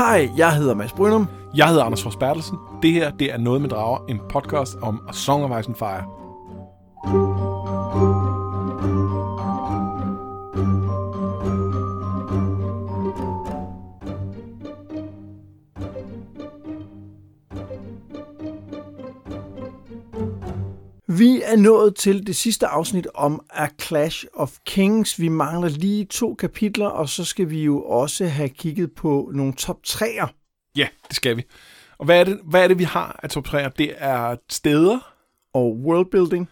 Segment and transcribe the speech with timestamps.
[0.00, 1.28] Hej, jeg hedder Mads Brynum.
[1.56, 2.58] Jeg hedder Anders Fors Bertelsen.
[2.82, 5.76] Det her, det er Noget med Drager, en podcast om A Song of Ice and
[5.76, 7.49] Fire.
[21.52, 25.20] Er nået til det sidste afsnit om A Clash of Kings.
[25.20, 29.52] Vi mangler lige to kapitler, og så skal vi jo også have kigget på nogle
[29.52, 30.26] top 3'er.
[30.76, 31.44] Ja, det skal vi.
[31.98, 33.68] Og hvad er det, hvad er det vi har af top 3'er?
[33.68, 35.14] Det er steder
[35.54, 36.48] Og worldbuilding,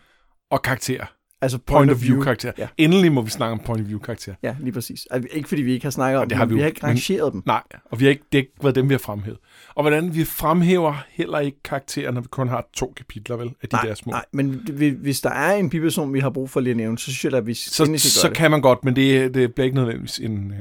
[0.51, 1.18] og karakterer.
[1.41, 2.53] Altså Point of view karakterer.
[2.59, 2.69] Ja.
[2.79, 4.37] Endelig må vi snakke om point of view karakterer.
[4.43, 5.07] Ja, lige præcis.
[5.11, 6.89] Altså, ikke fordi vi ikke har snakket om det har vi vi har ikke men-
[6.89, 7.43] rangeret dem.
[7.47, 9.39] Nej, og vi har ikke, det har ikke været dem, vi har fremhævet.
[9.75, 13.69] Og hvordan vi fremhæver heller ikke karakterer, når vi kun har to kapitler, vel, af
[13.69, 14.11] de nej, der små.
[14.11, 14.67] nej, men
[15.01, 17.35] hvis der er en biperson, vi har brug for lige at nævne, så synes jeg,
[17.35, 18.37] at vi Så, så det.
[18.37, 20.51] kan man godt, men det, det bliver ikke nødvendigvis en...
[20.53, 20.59] øh,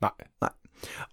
[0.00, 0.10] Nej.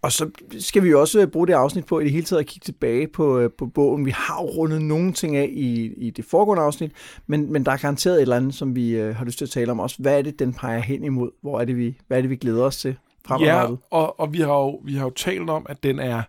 [0.02, 2.40] Og så skal vi jo også øh, bruge det afsnit på i det hele taget
[2.40, 4.06] at kigge tilbage på, øh, på bogen.
[4.06, 6.92] Vi har jo rundet nogle ting af i, i det foregående afsnit,
[7.28, 9.50] men, men der er garanteret et eller andet, som vi øh, har lyst til at
[9.50, 9.96] tale om også.
[10.00, 11.32] Hvad er det, den peger hen imod?
[11.42, 13.78] Hvor er det, vi, hvad er det, vi glæder os til fremadrettet?
[13.92, 16.22] Ja, og, og vi, har jo, vi har jo talt om, at den er...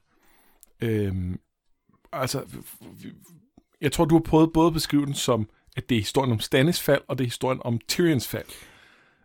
[0.82, 1.38] Øhm,
[2.12, 2.42] altså,
[3.80, 6.40] jeg tror, du har prøvet både at beskrive den som, at det er historien om
[6.40, 8.46] Stannis fald, og det er historien om Tyrions fald.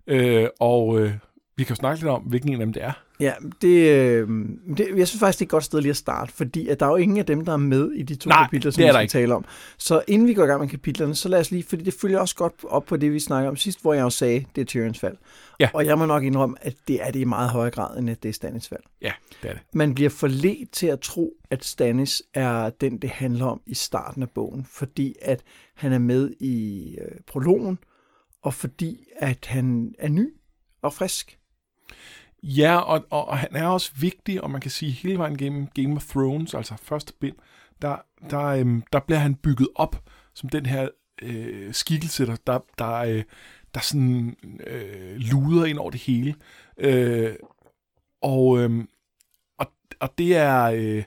[0.07, 1.13] Øh, og øh,
[1.57, 3.04] vi kan jo snakke lidt om, hvilken en af dem det er.
[3.19, 4.29] Ja, det, øh,
[4.77, 6.85] det, jeg synes faktisk, det er et godt sted lige at starte, fordi at der
[6.85, 8.87] er jo ingen af dem, der er med i de to Nej, kapitler, som vi
[8.89, 9.11] skal ikke.
[9.11, 9.45] tale om.
[9.77, 12.19] Så inden vi går i gang med kapitlerne, så lad os lige, fordi det følger
[12.19, 14.65] også godt op på det, vi snakkede om sidst, hvor jeg jo sagde, det er
[14.65, 15.17] Tyrions fald.
[15.59, 15.69] Ja.
[15.73, 18.23] Og jeg må nok indrømme, at det er det i meget højere grad, end at
[18.23, 18.81] det er Stannis fald.
[19.01, 19.61] Ja, det er det.
[19.73, 24.21] Man bliver forledt til at tro, at Stannis er den, det handler om i starten
[24.23, 25.43] af bogen, fordi at
[25.75, 27.79] han er med i øh, prologen,
[28.43, 30.33] og fordi at han er ny
[30.81, 31.37] og frisk.
[32.47, 35.67] Ja, og, og, og han er også vigtig, og man kan sige hele vejen gennem
[35.67, 37.35] Game of Thrones, altså første bind,
[37.81, 37.97] der,
[38.29, 40.03] der, øhm, der bliver han bygget op
[40.33, 40.87] som den her
[41.21, 43.23] øh, skikkelse, der, der, der, øh,
[43.73, 44.35] der sådan
[44.67, 46.35] øh, luder ind over det hele.
[46.77, 47.35] Øh,
[48.21, 48.85] og, øh,
[49.57, 50.63] og, og det er...
[50.63, 51.03] Øh,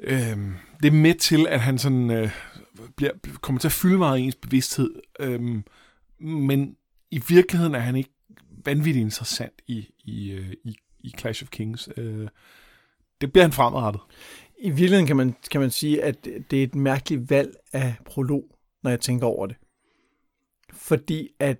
[0.00, 0.38] øh,
[0.82, 2.30] det er med til, at han sådan øh,
[2.96, 3.10] bliver,
[3.40, 4.94] kommer til at fylde meget i ens bevidsthed.
[5.20, 5.62] Øh,
[6.18, 6.76] men
[7.10, 8.13] i virkeligheden er han ikke
[8.64, 11.88] vanvittigt interessant i, i, øh, i, i Clash of Kings.
[11.96, 12.28] Øh,
[13.20, 14.02] det bliver han fremadrettet.
[14.58, 18.44] I virkeligheden kan man, kan man sige, at det er et mærkeligt valg af prolog,
[18.82, 19.56] når jeg tænker over det.
[20.72, 21.58] Fordi at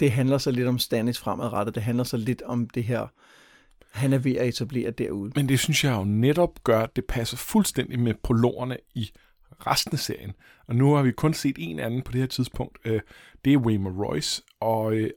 [0.00, 1.74] det handler så lidt om Stannis fremadrettet.
[1.74, 3.06] Det handler så lidt om det her,
[3.90, 5.32] han er ved at etablere derude.
[5.34, 9.10] Men det synes jeg jo netop gør, at det passer fuldstændig med prologerne i
[9.66, 10.32] resten af serien.
[10.66, 12.78] Og nu har vi kun set en anden på det her tidspunkt.
[12.84, 13.00] Øh,
[13.44, 15.10] det er Waymar Royce, og, øh,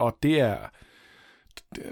[0.00, 0.56] og, det er...
[1.74, 1.82] Det,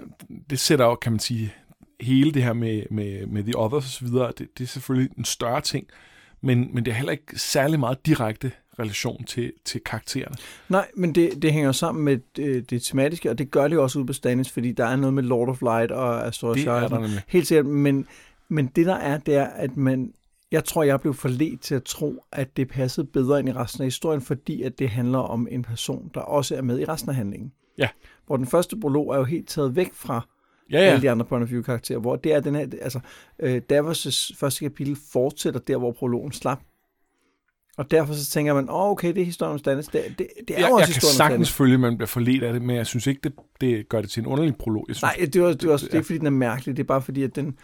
[0.49, 1.53] det sætter jo, kan man sige,
[2.01, 5.17] hele det her med, med, med The Others og så videre, det, det er selvfølgelig
[5.17, 5.87] en større ting,
[6.41, 10.35] men, men det er heller ikke særlig meget direkte relation til, til karaktererne.
[10.69, 13.83] Nej, men det, det hænger sammen med det, det tematiske, og det gør det jo
[13.83, 16.67] også ude på Stannis, fordi der er noget med Lord of Light og Azor Det
[16.67, 16.89] er Ahai.
[16.89, 17.21] der nemlig.
[17.27, 18.07] Helt sikkert, men,
[18.49, 20.13] men det der er, det er, at man,
[20.51, 23.81] jeg tror, jeg blev forledt til at tro, at det passede bedre ind i resten
[23.81, 27.09] af historien, fordi at det handler om en person, der også er med i resten
[27.09, 27.51] af handlingen.
[27.79, 27.89] Ja.
[28.27, 30.27] Hvor den første prolog er jo helt taget væk fra
[30.71, 30.85] Ja, ja.
[30.85, 32.99] alle de andre point of view karakterer, hvor det er den her, altså
[33.39, 36.59] øh, Davos' første kapitel fortsætter der, hvor prologen slap.
[37.77, 39.87] Og derfor så tænker man, åh oh, okay, det er historien om Stannis.
[39.87, 41.97] Det, det, det er Jeg, jo også jeg kan historien om sagtens følge, at man
[41.97, 44.55] bliver forledt af det, men jeg synes ikke, det, det gør det til en underlig
[44.55, 44.85] prolog.
[44.87, 46.77] Jeg synes, Nej, det var, det også, det er ikke fordi, den er mærkelig.
[46.77, 47.57] Det er bare fordi, at den,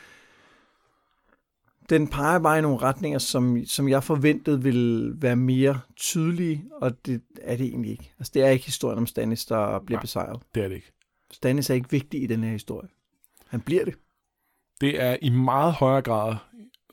[1.90, 7.06] den peger bare i nogle retninger, som, som jeg forventede ville være mere tydelige, og
[7.06, 8.14] det er det egentlig ikke.
[8.20, 10.02] Altså, det er ikke historien om Stannis, der bliver Nej.
[10.02, 10.42] besejret.
[10.56, 10.92] det er det ikke.
[11.32, 12.90] Stannis er ikke vigtig i den her historie.
[13.48, 13.96] Han bliver det.
[14.82, 16.36] Det er i meget højere grad,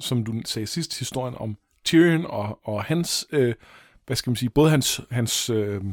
[0.01, 3.55] som du sagde sidst, historien om Tyrion og, og hans, øh,
[4.07, 5.85] hvad skal man sige, både hans, hans, øh,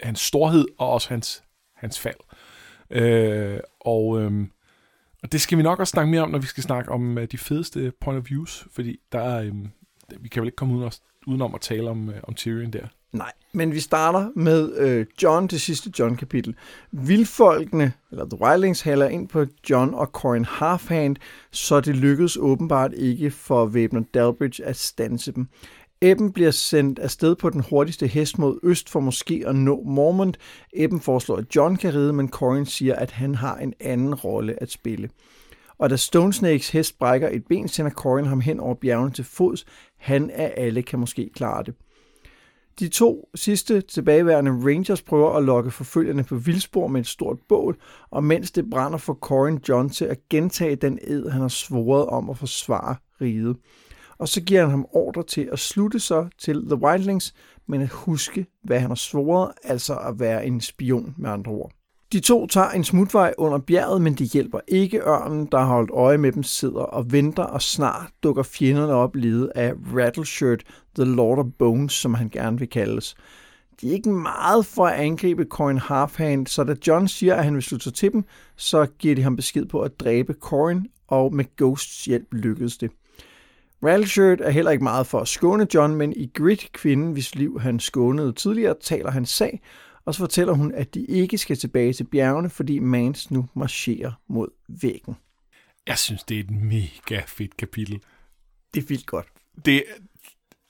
[0.00, 1.42] hans storhed og også hans,
[1.74, 2.16] hans fald.
[2.90, 4.46] Øh, og, øh,
[5.24, 7.22] og det skal vi nok også snakke mere om, når vi skal snakke om uh,
[7.22, 9.70] de fedeste point of views, fordi der er, um,
[10.20, 12.86] vi kan vel ikke komme uden os, udenom at tale om, uh, om Tyrion der.
[13.12, 16.54] Nej, men vi starter med øh, John, det sidste John-kapitel.
[16.92, 21.16] Vildfolkene, eller The Wildlings, haler ind på John og Corin Halfhand,
[21.50, 25.48] så det lykkedes åbenbart ikke for væbner Dalbridge at stanse dem.
[26.04, 30.38] Eben bliver sendt afsted på den hurtigste hest mod øst for måske at nå Mormont.
[30.72, 34.62] Eben foreslår, at John kan ride, men Corin siger, at han har en anden rolle
[34.62, 35.10] at spille.
[35.78, 39.24] Og da Stone Snakes hest brækker et ben, sender Corin ham hen over bjergene til
[39.24, 39.64] fods.
[39.96, 41.74] Han af alle kan måske klare det.
[42.78, 47.76] De to sidste tilbageværende Rangers prøver at lokke forfølgerne på vildspor med et stort bål,
[48.10, 52.06] og mens det brænder for Corin John til at gentage den ed, han har svoret
[52.06, 53.56] om at forsvare riget.
[54.18, 57.34] Og så giver han ham ordre til at slutte sig til The Wildlings,
[57.66, 61.72] men at huske, hvad han har svoret, altså at være en spion med andre ord.
[62.12, 65.90] De to tager en smutvej under bjerget, men de hjælper ikke ørnen, der har holdt
[65.90, 70.62] øje med dem, sidder og venter, og snart dukker fjenderne op ledet af Rattleshirt,
[70.94, 73.14] The Lord of Bones, som han gerne vil kaldes.
[73.80, 77.54] De er ikke meget for at angribe Corin Halfhand, så da John siger, at han
[77.54, 78.24] vil slutte sig til dem,
[78.56, 82.90] så giver de ham besked på at dræbe Corin, og med Ghosts hjælp lykkedes det.
[83.84, 87.60] Rattleshirt er heller ikke meget for at skåne John, men i Grit, kvinden, hvis liv
[87.60, 89.60] han skånede tidligere, taler hans sag,
[90.04, 94.12] og så fortæller hun, at de ikke skal tilbage til bjergene, fordi Mans nu marcherer
[94.28, 95.16] mod væggen.
[95.86, 98.00] Jeg synes, det er et mega fedt kapitel.
[98.74, 99.26] Det er vildt godt.
[99.64, 99.84] Det,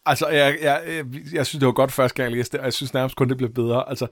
[0.06, 2.64] altså, jeg, jeg, jeg, jeg synes, det var godt første gang, jeg læste det, og
[2.64, 3.88] jeg synes nærmest kun, det blev bedre.
[3.88, 4.06] Altså,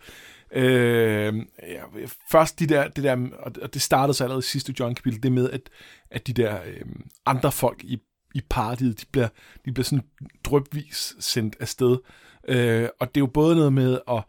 [0.52, 1.82] øh, ja,
[2.30, 3.28] først de der, det der,
[3.62, 5.70] og det startede så allerede i sidste John-kapitel, det med, at,
[6.10, 6.84] at de der øh,
[7.26, 7.98] andre folk i,
[8.34, 9.28] i partiet, de bliver,
[9.64, 10.04] de bliver sådan
[10.44, 11.98] drøbvis sendt afsted.
[12.48, 14.24] Øh, og det er jo både noget med at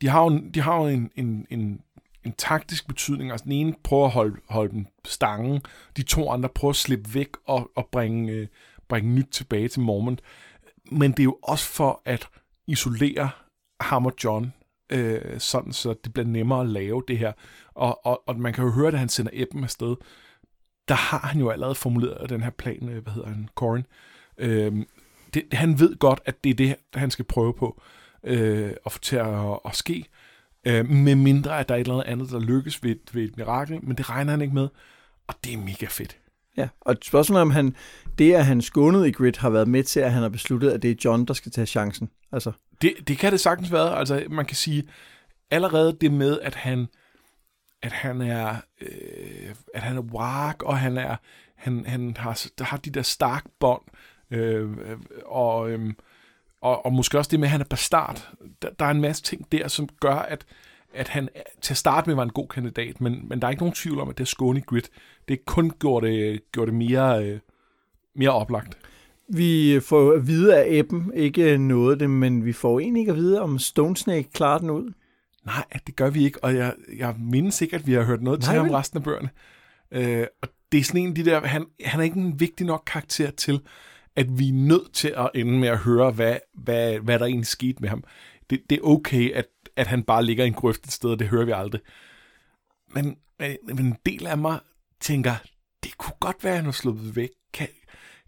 [0.00, 1.80] de har jo, de har jo en, en, en,
[2.24, 3.30] en taktisk betydning.
[3.30, 5.60] Altså den ene prøver at holde, holde dem stangen,
[5.96, 8.46] de to andre prøver at slippe væk og, og bringe, øh,
[8.88, 10.20] bringe nyt tilbage til Mormont.
[10.92, 12.28] Men det er jo også for at
[12.66, 13.30] isolere
[13.80, 14.52] ham og John,
[14.92, 17.32] øh, sådan så det bliver nemmere at lave det her.
[17.74, 19.96] Og, og, og man kan jo høre, at han sender Eben afsted.
[20.88, 23.86] Der har han jo allerede formuleret den her plan, øh, hvad hedder han, Corin.
[24.38, 24.72] Øh,
[25.34, 27.82] det, han ved godt, at det er det, han skal prøve på
[28.24, 30.04] øh, at få til at, at ske,
[30.66, 33.78] øh, med mindre at der er et eller andet, der lykkes ved, ved et mirakel,
[33.82, 34.68] men det regner han ikke med,
[35.26, 36.18] og det er mega fedt.
[36.56, 37.76] Ja, og spørgsmålet om han,
[38.18, 40.82] det, at han skånede i Grid, har været med til, at han har besluttet, at
[40.82, 42.10] det er John, der skal tage chancen.
[42.32, 42.52] Altså.
[42.82, 43.98] Det, det kan det sagtens være.
[43.98, 44.84] Altså, man kan sige,
[45.50, 46.86] allerede det med, at han,
[47.82, 51.16] at han er, øh, at han er wark, og han er,
[51.56, 53.82] han, han har, der har de der stark bånd,
[54.30, 55.92] øh, øh, og, øh,
[56.60, 58.32] og, og måske også det med, at han er bastard.
[58.62, 60.46] Der, der er en masse ting der, som gør, at,
[60.94, 61.28] at han
[61.60, 64.00] til at starte med var en god kandidat, men, men der er ikke nogen tvivl
[64.00, 64.90] om, at det er Skåne Grit.
[65.28, 67.38] Det kun gjorde det, øh, gjorde det mere, øh,
[68.14, 68.78] mere oplagt.
[69.28, 73.18] Vi får at vide af Ebben ikke noget det, men vi får egentlig ikke at
[73.18, 74.92] vide, om Stone Snake klarer den ud.
[75.46, 78.40] Nej, det gør vi ikke, og jeg, jeg mindes sikkert, at vi har hørt noget
[78.40, 79.30] Nej, til ham resten af bøgerne.
[79.90, 82.66] Øh, og det er sådan en af de der, han, han er ikke en vigtig
[82.66, 83.60] nok karakter til,
[84.16, 87.46] at vi er nødt til at ende med at høre, hvad, hvad, hvad der egentlig
[87.46, 88.04] skete med ham.
[88.50, 89.46] Det, det er okay, at,
[89.76, 91.80] at han bare ligger i en grøft et sted, og det hører vi aldrig.
[92.94, 94.58] Men, men, men en del af mig
[95.00, 95.34] tænker,
[95.84, 97.30] det kunne godt være, at han har sluppet væk.
[97.52, 97.68] Kan,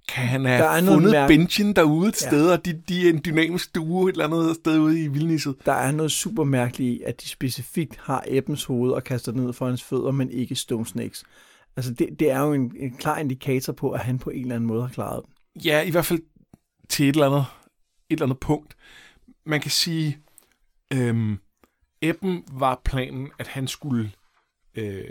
[0.09, 1.35] kan han have der er fundet mærke...
[1.35, 2.29] Benjen derude et ja.
[2.29, 5.57] sted, og de, de er en dynamisk duo et eller andet sted ude i vildnisset?
[5.67, 9.43] Der er noget super mærkeligt i, at de specifikt har Ebbens hoved og kaster det
[9.43, 11.25] ned for hans fødder, men ikke Stone Snakes.
[11.77, 14.55] Altså det, det er jo en, en klar indikator på, at han på en eller
[14.55, 15.63] anden måde har klaret den.
[15.65, 16.21] Ja, i hvert fald
[16.89, 17.45] til et eller andet,
[18.11, 18.77] et eller andet punkt.
[19.47, 20.19] Man kan sige,
[20.93, 21.39] øhm,
[22.03, 24.11] Ebben var planen, at han skulle,
[24.75, 25.05] øh,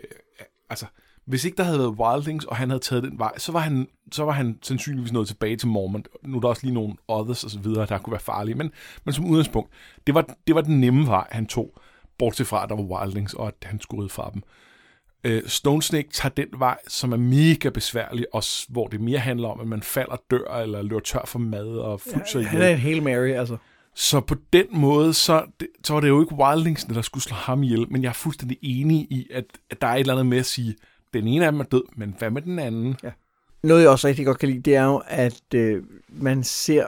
[0.69, 0.85] altså,
[1.27, 3.87] hvis ikke der havde været Wildlings, og han havde taget den vej, så var han,
[4.11, 6.07] så var han sandsynligvis nået tilbage til Mormont.
[6.23, 8.71] Nu er der også lige nogle others og så videre, der kunne være farlige, men,
[9.05, 9.71] men som udgangspunkt,
[10.07, 11.79] det var, det var den nemme vej, han tog,
[12.19, 14.43] bortset fra, at der var Wildlings, og at han skulle rydde fra dem.
[15.23, 19.47] Øh, Stone Snake tager den vej, som er mega besværlig, og hvor det mere handler
[19.47, 22.69] om, at man falder, dør eller løber tør for mad og fryser ja, Han er
[22.69, 23.57] en hel Mary, altså.
[23.95, 27.35] Så på den måde, så, det, så var det jo ikke Wildlingsene, der skulle slå
[27.35, 30.25] ham ihjel, men jeg er fuldstændig enig i, at, at der er et eller andet
[30.25, 30.75] med at sige,
[31.13, 32.95] den ene af dem er død, men hvad med den anden?
[33.03, 33.11] Ja.
[33.63, 36.85] Noget, jeg også rigtig godt kan lide, det er jo, at øh, man ser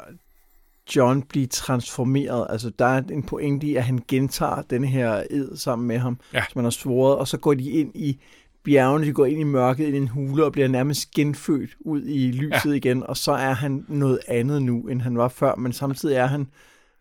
[0.96, 2.48] John blive transformeret.
[2.50, 6.20] Altså, der er en pointe i, at han gentager den her ed sammen med ham,
[6.34, 6.44] ja.
[6.50, 8.20] som han har svoret, og så går de ind i
[8.64, 12.04] bjergene, de går ind i mørket, ind i en hule, og bliver nærmest genfødt ud
[12.06, 12.76] i lyset ja.
[12.76, 16.26] igen, og så er han noget andet nu, end han var før, men samtidig er
[16.26, 16.48] han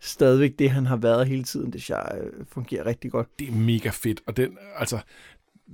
[0.01, 1.73] stadigvæk det, han har været hele tiden.
[1.73, 3.29] Det jeg, øh, fungerer rigtig godt.
[3.39, 4.99] Det er mega fedt, og den, altså,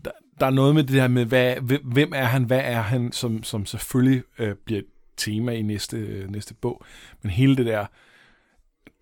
[0.05, 0.11] der,
[0.41, 3.43] der er noget med det her med, hvad, hvem er han, hvad er han, som,
[3.43, 4.87] som selvfølgelig øh, bliver et
[5.17, 6.85] tema i næste, øh, næste bog,
[7.23, 7.87] men hele det der,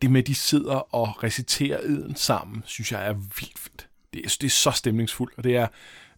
[0.03, 3.89] det med, at de sidder og reciterer eden sammen, synes jeg er vildt fedt.
[4.15, 5.67] Det er, det er så stemningsfuldt, og det er...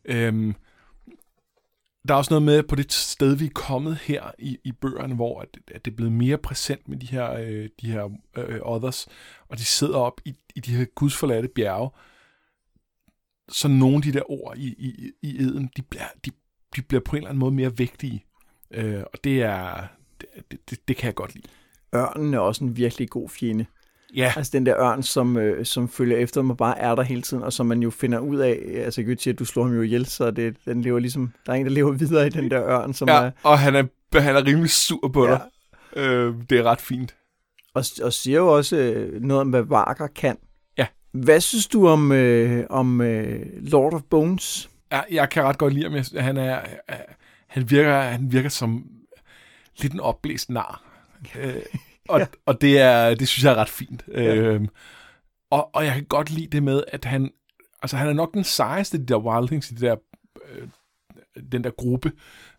[0.04, 0.54] Øhm,
[2.08, 5.14] der er også noget med på det sted, vi er kommet her i, i bøgerne,
[5.14, 8.04] hvor at, at det er blevet mere præsent med de her, øh, de her
[8.36, 9.08] øh, others,
[9.48, 11.90] og de sidder op i, i de her gudsforladte bjerge.
[13.48, 16.30] Så nogle af de der ord i, i, i eden, de bliver, de,
[16.76, 18.24] de bliver på en eller anden måde mere vægtige.
[18.70, 19.86] Øh, og det er
[20.20, 21.46] det, det, det kan jeg godt lide.
[21.94, 23.66] Ørnen er også en virkelig god fjende.
[24.16, 27.02] Ja, Altså den der ørn, som, øh, som følger efter dem og bare er der
[27.02, 29.62] hele tiden, og som man jo finder ud af, altså Gud siger, at du slår
[29.64, 32.30] ham jo ihjel, så det, den lever ligesom, der er en, der lever videre i
[32.30, 35.30] den der ørn, som ja er, og han er, han er rimelig sur på Ja.
[35.30, 35.40] dig.
[35.96, 37.14] Øh, det er ret fint.
[37.74, 40.36] og, og siger jo også øh, noget om, hvad Varker kan.
[41.14, 44.70] Hvad synes du om, øh, om øh, Lord of Bones?
[44.92, 46.22] Ja, jeg kan ret godt lide ham.
[46.22, 46.96] Han, er, øh,
[47.46, 48.86] han, virker, han virker som
[49.80, 50.82] lidt en opblæst nar.
[51.38, 51.54] Øh,
[52.08, 52.26] og, Ja.
[52.46, 54.04] og det, er, det synes jeg er ret fint.
[54.08, 54.34] Ja.
[54.34, 54.68] Øh,
[55.50, 57.30] og, og jeg kan godt lide det med, at han,
[57.82, 59.96] altså han er nok den sejeste de der wildlings i de der,
[60.48, 60.68] øh,
[61.52, 62.12] den der gruppe.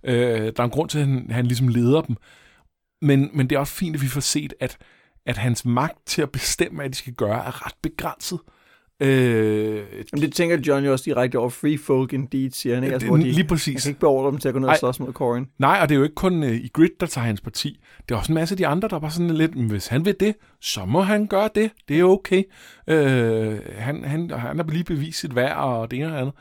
[0.04, 2.16] Øh, der er en grund til, at han, han ligesom leder dem.
[3.02, 4.78] Men, men det er også fint, at vi får set, at,
[5.26, 8.40] at hans magt til at bestemme, hvad de skal gøre, er ret begrænset.
[9.00, 12.94] Øh, Men det tænker John jo også direkte over Free Folk Indeed, siger han, ikke?
[12.94, 13.84] Altså, hvor de, lige han præcis.
[13.84, 15.48] kan ikke beordre dem til at gå ned og slås mod Corin.
[15.60, 17.80] Nej, og det er jo ikke kun uh, i Grid, der tager hans parti.
[18.10, 20.06] Det er også en masse af de andre, der bare sådan lidt, "Men hvis han
[20.06, 21.72] vil det, så må han gøre det.
[21.88, 22.44] Det er okay.
[22.88, 26.34] Øh, han, han, han har lige bevist sit værd, og det ene og det andet.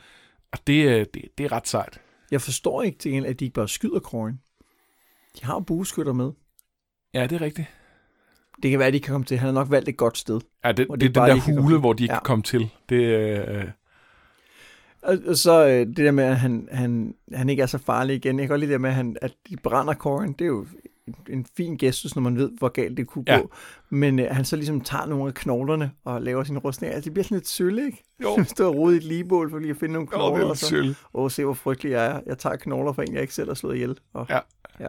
[0.52, 2.00] Og det, øh, det, det er ret sejt.
[2.30, 4.34] Jeg forstår ikke til gengæld, at de ikke bare skyder Corin.
[5.40, 6.30] De har jo bueskytter med.
[7.14, 7.68] Ja, det er rigtigt.
[8.62, 9.38] Det kan være, at de kan komme til.
[9.38, 10.40] Han har nok valgt et godt sted.
[10.64, 12.18] Ja, det, det, de er den der hule, hvor de ikke Ja.
[12.18, 12.70] kan komme til.
[12.88, 13.64] Det, øh,
[15.02, 18.16] Og, og så øh, det der med, at han, han, han ikke er så farlig
[18.16, 18.38] igen.
[18.38, 20.32] Jeg kan godt lide det der med, at, han, at de brænder Corin.
[20.32, 20.66] Det er jo
[21.06, 23.38] en, en fin gestus, når man ved, hvor galt det kunne Ja.
[23.38, 23.50] gå.
[23.90, 26.94] Men øh, han så ligesom tager nogle af knoglerne og laver sin rustning.
[26.94, 28.02] Altså, det bliver sådan lidt sølle, ikke?
[28.22, 30.36] jo, Stå og rode i et ligebål for lige at finde nogle jo, knogler.
[30.38, 30.66] det er og så,
[31.28, 32.20] se hvor frygtelig jeg er.
[32.26, 33.98] Jeg tager knogler for en, jeg ikke selv har slået ihjel.
[34.12, 34.38] Og, Ja.
[34.80, 34.88] ja.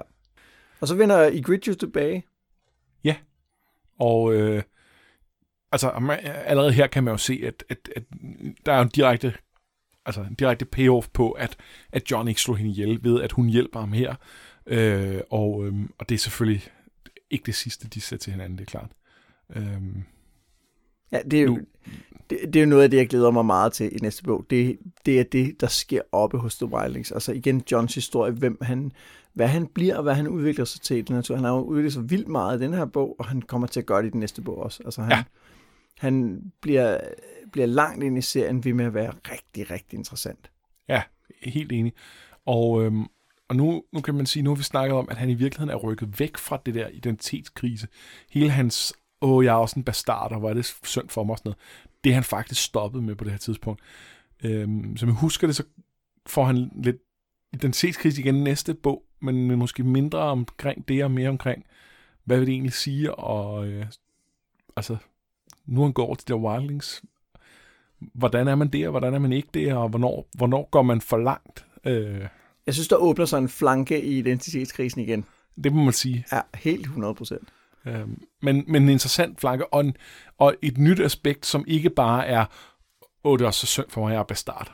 [0.81, 1.29] Og så vender
[1.67, 2.23] jo tilbage.
[3.99, 4.63] Og øh,
[5.71, 5.89] altså,
[6.45, 8.03] allerede her kan man jo se, at, at, at
[8.65, 9.33] der er en direkte,
[10.05, 11.57] altså en direkte payoff på, at,
[11.91, 14.15] at John ikke slår hende ihjel ved, at hun hjælper ham her.
[14.67, 16.63] Øh, og, øhm, og det er selvfølgelig
[17.29, 18.91] ikke det sidste, de ser til hinanden, det er klart.
[19.55, 20.03] Øhm,
[21.11, 21.65] Ja, det er, jo, Nu-
[22.29, 24.45] det, det er jo noget af det, jeg glæder mig meget til i næste bog.
[24.49, 27.11] Det, det er det, der sker oppe hos The Wildlings.
[27.11, 28.91] Altså igen, Johns historie, hvem han,
[29.33, 30.97] hvad han bliver, og hvad han udvikler sig til.
[30.97, 31.35] i den natur.
[31.35, 33.79] Han har jo udviklet sig vildt meget i den her bog, og han kommer til
[33.79, 34.81] at gøre det i den næste bog også.
[34.85, 35.23] Altså han, Ja.
[35.97, 36.97] han bliver,
[37.51, 40.51] bliver langt ind i serien ved med at være rigtig, rigtig interessant.
[40.89, 41.01] ja,
[41.43, 41.93] helt enig.
[42.45, 43.05] Og, øhm,
[43.49, 45.69] og nu, nu kan man sige, nu har vi snakket om, at han i virkeligheden
[45.69, 47.87] er rykket væk fra det der identitetskrise.
[48.31, 51.31] Hele hans, åh, jeg er også en bastard, og hvor er det synd for mig
[51.31, 51.57] og sådan noget.
[52.05, 53.81] Det han faktisk stoppet med på det her tidspunkt.
[54.43, 55.63] Øhm, som jeg husker det, så
[56.25, 56.97] får han lidt
[57.53, 61.65] identitetskrise igen i næste bog, men måske mindre omkring det, og mere omkring,
[62.23, 63.85] hvad vil det egentlig sige, og øh,
[64.75, 64.97] altså,
[65.65, 67.03] nu han går over til de der wildlings,
[67.99, 71.17] hvordan er man der, hvordan er man ikke der, og hvornår, hvornår går man for
[71.17, 71.65] langt?
[71.85, 72.27] Øh,
[72.65, 75.25] Jeg synes, der åbner sig en flanke i identitetskrisen igen.
[75.63, 76.25] det må man sige.
[76.31, 77.49] Ja, helt 100 procent.
[77.87, 78.07] Øh,
[78.41, 79.97] men, men en interessant flanke, og, en,
[80.37, 82.45] og et nyt aspekt, som ikke bare er,
[83.23, 84.71] åh, det er også så synd for mig, jeg er bastard.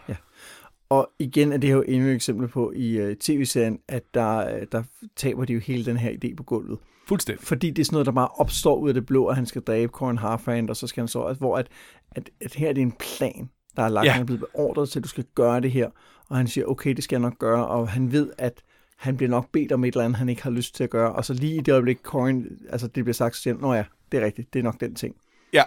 [0.89, 4.68] Og igen er det jo endnu et eksempel på i uh, tv-serien, at der, øh,
[4.72, 4.84] der
[5.15, 6.80] taber de jo hele den her idé på gulvet.
[7.08, 7.46] Fuldstændig.
[7.46, 9.62] Fordi det er sådan noget, der bare opstår ud af det blå, at han skal
[9.62, 11.68] dræbe Corin Harfand, og så skal han så, altså, hvor at,
[12.12, 14.10] at, at her er det en plan, der er lagt, Ja.
[14.10, 14.13] ja.
[14.13, 15.89] han er blevet beordret til, at du skal gøre det her,
[16.30, 18.62] og han siger, okay, det skal jeg nok gøre, og han ved, at
[19.01, 21.12] han bliver nok bedt om et eller andet, han ikke har lyst til at gøre,
[21.12, 23.74] og så lige i det øjeblik, Corin, altså det bliver sagt, så siger han, nå
[23.74, 25.15] ja, det er rigtigt, det er nok den ting.
[25.53, 25.63] Ja,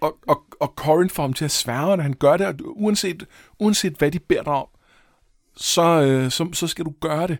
[0.00, 3.26] og, og, og Corin får ham til at sværge, når han gør det, og uanset,
[3.58, 4.66] uanset hvad de beder dig om,
[5.56, 7.38] så, øh, så, så skal du gøre det.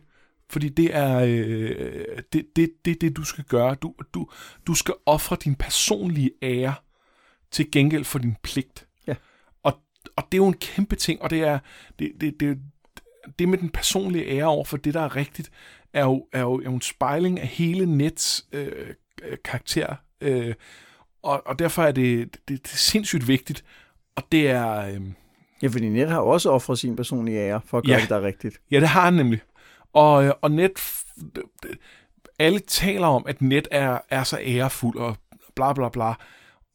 [0.50, 3.74] Fordi det er øh, det, det, det, det, du skal gøre.
[3.74, 4.28] Du, du,
[4.66, 6.74] du skal ofre din personlige ære
[7.50, 8.86] til gengæld for din pligt.
[9.06, 9.14] Ja.
[9.62, 9.72] Og,
[10.16, 11.58] og det er jo en kæmpe ting, og det er
[11.98, 12.58] det, det, det,
[13.38, 15.50] det med den personlige ære over for det, der er rigtigt,
[15.92, 18.86] er jo, er jo, er jo en spejling af hele Nets øh,
[19.22, 19.94] øh, karakter.
[20.20, 20.54] Øh,
[21.22, 23.64] og, og derfor er det, det, det er sindssygt vigtigt,
[24.16, 24.76] og det er...
[24.76, 25.00] Øh,
[25.62, 27.96] Ja, fordi Ned har også offret sin personlige ære for at gøre Ja.
[27.96, 28.00] ja.
[28.02, 28.60] det, der er rigtigt.
[28.70, 29.40] Ja, det har han nemlig.
[29.92, 30.70] Og, øh, og net,
[32.38, 35.16] alle taler om, at net er, er så ærefuld og
[35.56, 36.14] bla bla bla.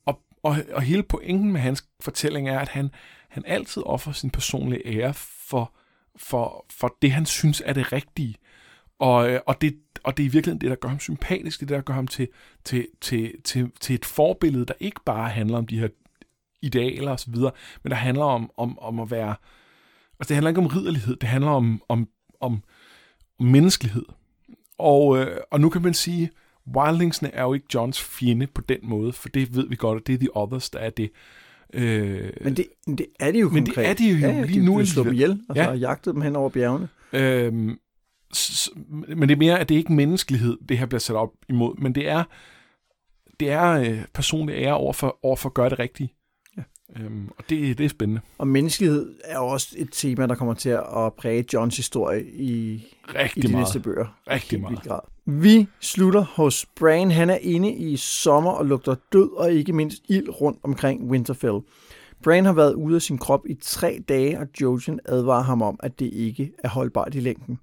[0.05, 2.89] Og, og, og hele pointen med hans fortælling er, at han,
[3.29, 5.13] han altid offrer sin personlige ære
[5.49, 5.73] for,
[6.19, 8.35] for, for det, han synes er det rigtige.
[8.99, 11.69] Og, øh, og, det, og det er i virkeligheden det, der gør ham sympatisk, det
[11.69, 12.27] der gør ham til,
[12.63, 15.87] til, til, til, til et forbillede, der ikke bare handler om de her
[16.61, 17.35] idealer osv.,
[17.83, 19.35] men der handler om, om, om at være...
[20.19, 22.07] Altså, det handler ikke om ridderlighed, det handler om, om,
[22.39, 22.63] om,
[23.39, 24.05] om menneskelighed.
[24.77, 26.29] Og, øh, og nu kan man sige,
[26.75, 30.07] Wildlingsene er jo ikke Johns fjende på den måde, for det ved vi godt, at
[30.07, 31.11] det er The Others, der er det.
[31.73, 33.89] Øh, Men det, men det er det jo Men det konkret.
[33.89, 35.65] er de jo ja, lige nu De slå dem ihjel, og Ja.
[35.65, 36.87] så jagtet dem hen over bjergene.
[37.13, 37.77] Øhm,
[38.35, 38.69] s- s-
[39.07, 41.75] men det er mere, at det er ikke menneskelighed, det her bliver sat op imod,
[41.81, 42.23] men det er,
[43.39, 46.13] det er øh, personlig ære over for, over for at gøre det rigtige.
[46.95, 48.21] Øhm, og det, det er spændende.
[48.37, 52.83] Og menneskelighed er jo også et tema, der kommer til at præge Johns historie i,
[53.15, 53.65] Rigtig i de meget.
[53.65, 54.17] næste bøger.
[54.29, 54.81] Rigtig Helt meget.
[54.83, 54.99] Grad.
[55.25, 57.11] Vi slutter hos Bran.
[57.11, 61.59] Han er inde i sommer og lugter død og ikke mindst ild rundt omkring Winterfell.
[62.23, 65.79] Bran har været ude af sin krop i tre dage, og Jojen advarer ham om,
[65.83, 67.59] at det ikke er holdbart i længden.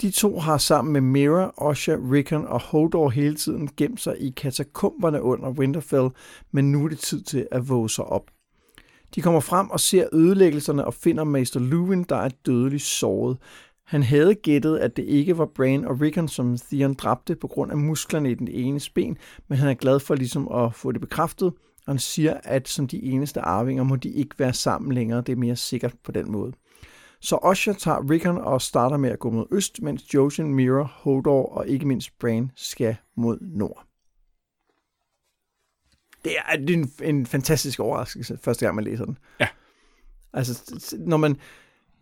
[0.00, 4.30] De to har sammen med Mira, Osha, Rickon og Hodor hele tiden gemt sig i
[4.36, 6.08] katakomberne under Winterfell,
[6.52, 8.22] men nu er det tid til at våge sig op.
[9.14, 13.38] De kommer frem og ser ødelæggelserne og finder Maester Luwin, der er dødeligt såret.
[13.86, 17.70] Han havde gættet, at det ikke var Bran og Rickon, som Theon dræbte på grund
[17.72, 21.00] af musklerne i den ene ben, men han er glad for ligesom at få det
[21.00, 21.52] bekræftet,
[21.86, 25.20] og han siger, at som de eneste arvinger må de ikke være sammen længere.
[25.20, 26.52] Det er mere sikkert på den måde.
[27.20, 31.46] Så Osha tager Rickon og starter med at gå mod øst, mens Jojen, Mira, Hodor
[31.46, 33.86] og ikke mindst Bran skal mod nord.
[36.26, 39.18] Det er, det er en, en fantastisk overraskelse, første gang man læser den.
[39.40, 39.48] Ja.
[40.32, 41.36] Altså, når man,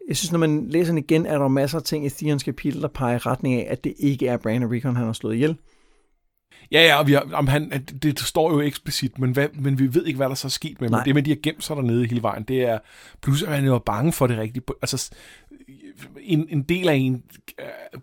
[0.08, 2.82] jeg synes, når man læser den igen, er der masser af ting i Theons kapitel,
[2.82, 5.34] der peger i retning af, at det ikke er Bran og Rickon, han har slået
[5.34, 5.56] ihjel.
[6.72, 7.70] Ja, ja, og vi har, om han,
[8.02, 10.80] det står jo eksplicit, men, hvad, men vi ved ikke, hvad der så er sket
[10.80, 11.04] med ham.
[11.04, 12.78] Det med, at de har gemt sig dernede hele vejen, det er...
[13.22, 14.62] Plus, at han jo er bange for det rigtige.
[14.82, 15.14] Altså,
[16.20, 17.22] en, en del af en
[17.60, 18.00] øh,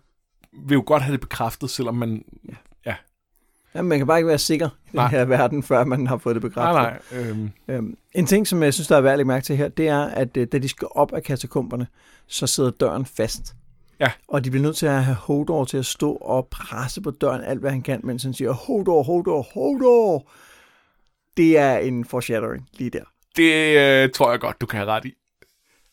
[0.68, 2.24] vil jo godt have det bekræftet, selvom man...
[2.48, 2.54] Ja,
[3.74, 6.42] man kan bare ikke være sikker i den her verden, før man har fået det
[6.42, 6.82] bekræftet.
[6.82, 7.30] Nej, nej.
[7.30, 9.88] Øhm, Øhm, en ting, som jeg synes, der er værd at mærke til her, det
[9.88, 11.86] er, at øh, da de skal op af katakomberne,
[12.26, 13.54] så sidder døren fast.
[14.00, 14.10] Ja.
[14.28, 17.44] Og de bliver nødt til at have Hodor til at stå og presse på døren
[17.44, 20.30] alt, hvad han kan, mens han siger, Hodor, Hodor, Hodor.
[21.36, 23.04] Det er en foreshadowing lige der.
[23.36, 25.12] det øh, tror jeg godt, du kan have ret i.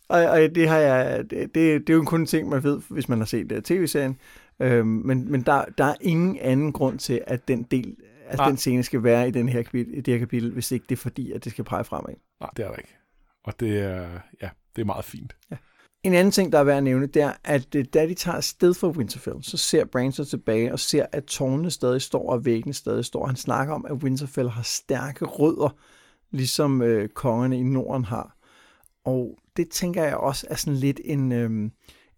[0.10, 1.56] Og, og det, har jeg, det, det,
[1.88, 4.18] det er jo kun en ting, man ved, hvis man har set uh, tv-serien.
[4.60, 7.96] Øhm, men men der, der er ingen anden grund til, at den del
[8.38, 8.48] Nej.
[8.48, 10.96] den scene skal være i, den her kapitel, i det her kapitel, hvis ikke det
[10.96, 12.14] er fordi, at det skal pege fremad.
[12.40, 12.96] Nej, det er der ikke.
[13.44, 14.10] Og det er,
[14.42, 15.36] ja, det er meget fint.
[16.04, 18.36] En anden ting, der er værd at nævne, det er, at øh, da de tager
[18.36, 22.46] afsted fra Winterfell, så ser Bran sig tilbage og ser, at tårnene stadig står, og
[22.46, 23.26] væggene stadig står.
[23.26, 25.78] Han snakker om, at Winterfell har stærke rødder,
[26.32, 28.38] ligesom øh, kongerne i Norden har.
[29.06, 31.72] Og det tænker jeg også er sådan lidt en, øh,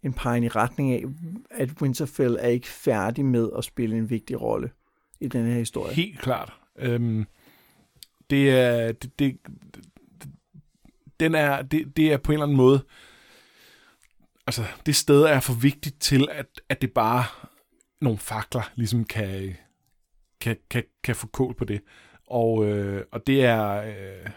[0.03, 1.03] en pegen i retning af,
[1.49, 4.69] at Winterfell er ikke færdig med at spille en vigtig rolle
[5.19, 5.93] i den her historie.
[5.93, 6.53] Helt klart.
[6.79, 7.25] Øhm,
[8.29, 8.91] det er...
[8.91, 10.29] Det, det, det,
[11.19, 12.85] den er, det, det er på en eller anden måde...
[14.47, 17.23] Altså, det sted er for vigtigt til, at, at det bare
[18.01, 19.55] nogle fakler ligesom kan,
[20.39, 21.81] kan, kan, kan få kål på det.
[22.27, 24.31] Og, øh, og det er øh,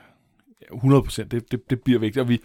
[0.72, 2.20] 100 procent, det, det, det bliver vigtigt.
[2.20, 2.42] Og vi,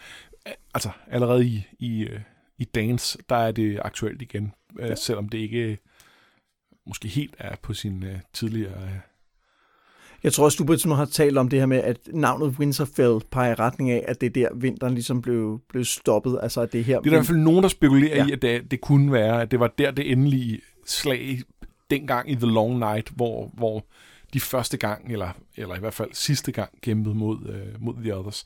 [0.74, 2.20] altså, allerede i, i, øh,
[2.60, 5.78] i dagens, der er det aktuelt igen, øh, selvom det ikke
[6.88, 8.84] måske helt er på sin øh, tidligere...
[8.84, 9.00] Øh,
[10.24, 13.20] Jeg tror også, du på et har talt om det her med, at navnet Winterfell
[13.32, 16.40] peger i retning af, at det er der, vinteren ligesom blev, blev stoppet.
[16.44, 17.00] Altså, at det er her...
[17.00, 18.24] Det er der i hvert fald nogen, der spekulerer ja.
[18.24, 18.30] Ja.
[18.30, 21.42] i, at det, det kunne være, at det var der det endelige slag
[21.90, 23.86] dengang i The Long Night, hvor, hvor
[24.34, 28.16] de første gang, eller, eller i hvert fald sidste gang, kæmpede mod, øh, mod The
[28.16, 28.46] Others.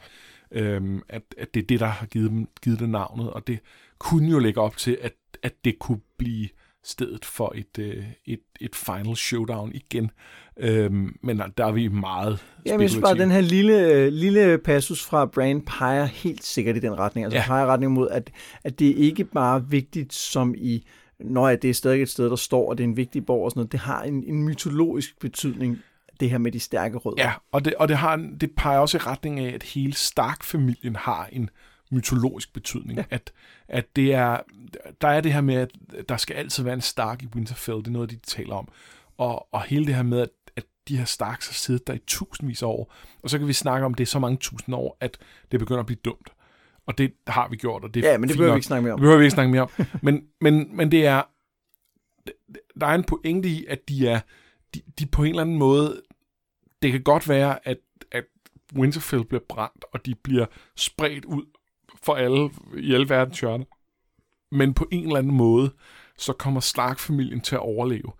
[0.53, 3.59] Øhm, at, at det er det, der har givet dem givet det navnet, og det
[3.99, 5.13] kunne jo lægge op til, at,
[5.43, 6.49] at det kunne blive
[6.83, 10.11] stedet for et, øh, et, et final showdown igen.
[10.59, 14.13] Øhm, men der er vi meget Jamen, jeg synes bare, at den her lille, øh,
[14.13, 17.25] lille passus fra Bran peger helt sikkert i den retning.
[17.25, 17.41] Altså Ja.
[17.41, 17.47] ja.
[17.47, 18.31] peger retning mod, at,
[18.63, 20.87] at det ikke bare er vigtigt som i,
[21.19, 23.51] når det er stadig et sted, der står, og det er en vigtig borg og
[23.51, 23.71] sådan noget.
[23.71, 25.79] Det har en, en mytologisk betydning,
[26.23, 27.23] det her med de stærke rødder.
[27.23, 29.93] Ja, og det, og det, har en, det peger også i retning af, at hele
[29.93, 31.49] Stark-familien har en
[31.91, 32.97] mytologisk betydning.
[32.97, 33.03] Ja.
[33.09, 33.31] At,
[33.67, 34.39] at det er,
[35.01, 35.69] der er det her med, at
[36.09, 37.77] der skal altid være en Stark i Winterfell.
[37.77, 38.67] Det er noget, de taler om.
[39.17, 41.99] Og, og hele det her med, at, at de her Starks har siddet der i
[42.07, 42.93] tusindvis af år.
[43.23, 45.17] Og så kan vi snakke om det så mange tusind år, at
[45.51, 46.29] det begynder at blive dumt.
[46.85, 48.89] Og det har vi gjort, og det Ja, men det behøver vi ikke snakke mere
[48.89, 48.99] Det om.
[48.99, 49.69] behøver vi ikke snakke mere om.
[50.01, 51.21] Men, men, men det er...
[52.79, 54.19] Der er en pointe i, at de er...
[54.73, 56.01] De, de på en eller anden måde...
[56.83, 57.77] Det kan godt være, at,
[58.11, 58.23] at
[58.75, 61.43] Winterfell bliver brændt, og de bliver spredt ud
[62.03, 63.65] for alle i alle verdens hjørner.
[64.55, 65.71] Men på en eller anden måde,
[66.17, 68.11] så kommer Stark-familien til at overleve.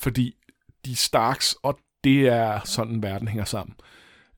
[0.00, 0.36] Fordi
[0.84, 3.76] de er Starks, og det er sådan, verden hænger sammen.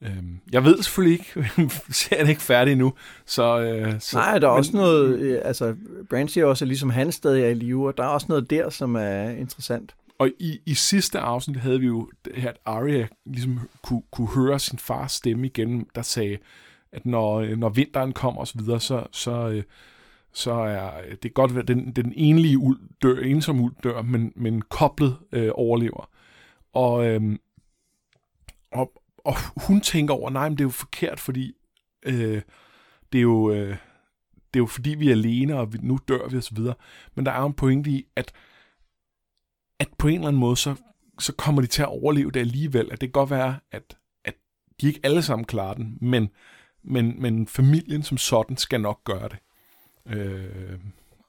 [0.02, 1.50] Øhm, jeg ved selvfølgelig ikke,
[2.10, 2.92] jeg er ikke færdig endnu,
[3.26, 3.60] så...
[3.60, 5.76] Øh, så Nej, der er men- også noget, øh, altså
[6.10, 8.50] Bran siger også, at ligesom han stadig er i live, og der er også noget
[8.50, 9.94] der, som er interessant.
[10.18, 14.78] Og i, i sidste afsnit havde vi jo at Arya ligesom kunne, kunne høre sin
[14.78, 16.38] fars stemme igen, der sagde,
[16.92, 19.62] at når, øh, når vinteren kommer og så videre, så, så, øh,
[20.32, 24.32] så er øh, det godt, at den, den enlige uld dør, ensom uld dør, men,
[24.36, 26.10] men koblet øh, overlever.
[26.72, 27.38] Og, øh,
[28.72, 29.34] og, og
[29.66, 31.52] hun tænker over, nej, men det er jo forkert, fordi
[32.06, 32.42] øh,
[33.12, 33.52] det er jo...
[33.52, 33.76] Øh,
[34.54, 36.58] det er jo fordi, vi er alene, og vi, nu dør vi osv.
[37.14, 38.32] Men der er jo en pointe i, at,
[39.78, 40.74] at på en eller anden måde, så,
[41.18, 42.88] så kommer de til at overleve det alligevel.
[42.92, 44.34] At det kan godt være, at, at
[44.80, 46.28] de ikke alle sammen klarer den, men,
[46.82, 49.38] men, men familien som sådan skal nok gøre det.
[50.16, 50.78] Øh,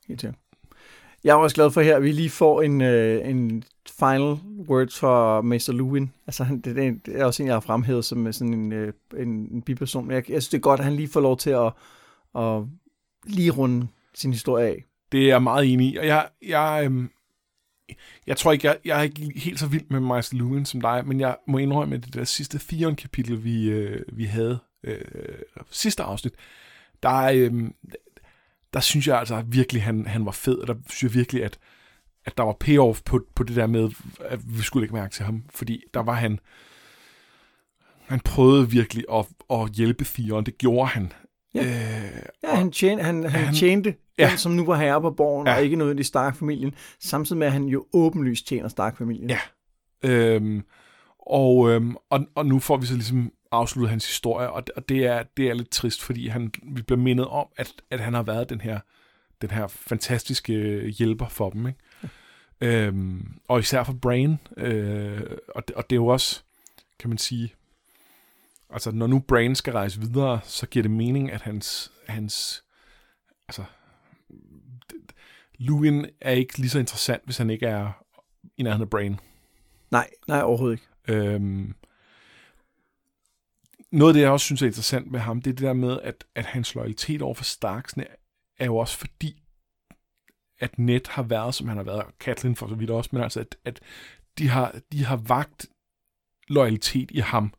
[0.08, 0.40] Helt sikkert.
[1.24, 3.64] Jeg er også glad for her, at vi lige får en, øh, en
[4.00, 4.38] final
[4.70, 5.72] words for Mr.
[5.72, 6.12] Lewin.
[6.28, 9.28] Altså, han, det, det, er også en, jeg har fremhævet som sådan en, øh, en,
[9.28, 10.12] en biperson.
[10.12, 11.74] Jeg, jeg synes, det er godt, at han lige får lov til at,
[12.36, 12.64] at
[13.26, 14.84] lige runde sin historie af.
[15.12, 17.10] Det er jeg meget enig i, og jeg, jeg, øhm,
[18.28, 20.30] jeg tror ikke, jeg, jeg er ikke helt så vild med Mr.
[20.32, 24.26] Lewin som dig, men jeg må indrømme, at det der sidste Theon-kapitel, vi, øh, vi
[24.26, 25.02] havde øh,
[25.72, 26.34] sidste afsnit,
[27.04, 27.54] der, øh,
[28.74, 31.60] der synes jeg altså virkelig, han, han var fed, og der synes jeg virkelig, at,
[32.26, 35.26] at der var payoff på, på det der med, at vi skulle ikke mærke til
[35.26, 36.40] ham, fordi der var han,
[38.06, 41.14] han prøvede virkelig at, at hjælpe Theon, det gjorde han.
[41.54, 44.30] Ja, øh, ja han, tjente, han, han, han tjente ja.
[44.30, 45.56] den, som nu var herre på borgen, ja.
[45.56, 49.30] og ikke nødvendigvis Stark-familien, samtidig med, at han jo åbenlyst tjener Stark-familien.
[49.30, 49.40] Ja.
[50.04, 50.64] Øhm,
[51.20, 55.06] og, øhm, og, og nu får vi så ligesom afsluttet hans historie, og, og det,
[55.06, 58.24] er, det er lidt trist, fordi han, vi bliver mindet om, at, at han har
[58.24, 58.80] været den her,
[59.42, 61.68] den her fantastiske hjælper for dem.
[61.68, 61.80] Ikke?
[62.04, 62.08] Ja.
[62.62, 65.22] Øhm, og især for Brain, øh,
[65.56, 66.42] og, det, og det er jo også,
[67.00, 67.54] kan man sige,
[68.70, 72.64] altså når nu Brain skal rejse videre, så giver det mening, at hans, hans
[73.48, 73.64] altså,
[75.60, 78.04] Luin er ikke lige så interessant, hvis han ikke er
[78.58, 79.20] i nærheden af Brain.
[79.92, 80.88] Nej, nej, overhovedet ikke.
[81.08, 81.74] Øhm,
[83.92, 86.00] noget af det, jeg også synes er interessant med ham, det er det der med,
[86.02, 88.06] at, at hans loyalitet over for Starksne
[88.60, 89.44] er jo også fordi,
[90.60, 93.24] at Ned har været, som han har været, og Kathleen for så vidt også, men
[93.24, 93.80] altså, at, at
[94.38, 95.66] de, har, de har vagt
[96.48, 97.54] loyalitet i ham.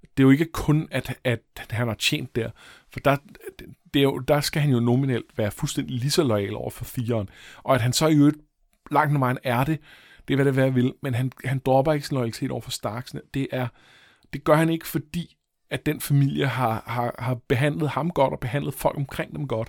[0.00, 2.50] Det er jo ikke kun, at, at han har tjent der,
[2.90, 3.16] for der,
[3.94, 6.84] det er jo, der skal han jo nominelt være fuldstændig lige så lojal over for
[6.84, 7.28] firen.
[7.56, 8.36] Og at han så i øvrigt
[8.90, 9.80] langt når man er det,
[10.28, 12.70] det er hvad det være vil, men han, han dropper ikke sin loyalitet over for
[12.70, 13.20] Starksne.
[13.34, 13.68] Det, er,
[14.32, 15.36] det gør han ikke, fordi
[15.70, 19.68] at den familie har, har, har behandlet ham godt og behandlet folk omkring dem godt.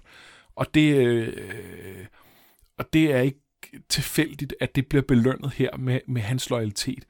[0.56, 2.06] Og det, øh,
[2.78, 3.40] og det er ikke
[3.90, 7.06] tilfældigt, at det bliver belønnet her med, med hans loyalitet.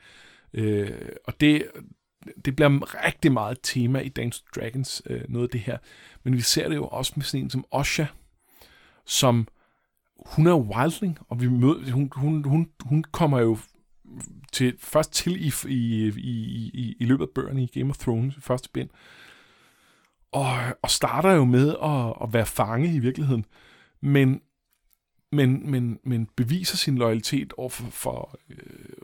[0.54, 0.92] Øh,
[1.26, 1.66] og det,
[2.46, 5.78] det bliver rigtig meget tema i Dance Dragons, øh, noget af det her.
[6.24, 8.06] Men vi ser det jo også med sådan en som Osha,
[9.06, 9.48] som
[10.26, 13.58] hun er wildling, og vi møder, hun, hun, hun, hun kommer jo
[14.54, 18.36] til, først til i, i, i, i, i løbet af bøgerne i Game of Thrones,
[18.40, 18.90] første bind,
[20.32, 20.48] og,
[20.82, 23.46] og starter jo med at, at være fange i virkeligheden,
[24.02, 24.42] men,
[25.32, 28.58] men, men, men beviser sin loyalitet over for, for, øh,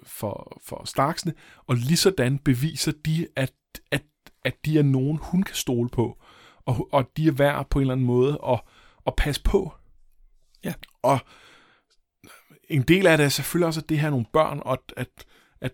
[0.04, 1.34] for, for Starksene,
[1.68, 3.54] og lige sådan beviser de, at,
[3.92, 4.04] at,
[4.46, 6.22] at de er nogen, hun kan stole på,
[6.66, 8.62] og, og de er værd på en eller anden måde at,
[9.08, 9.74] at passe på.
[10.64, 10.74] Ja.
[11.02, 11.20] Og
[12.70, 14.94] en del af det er selvfølgelig også, at det her er nogle børn, og at,
[14.98, 15.26] at,
[15.62, 15.74] at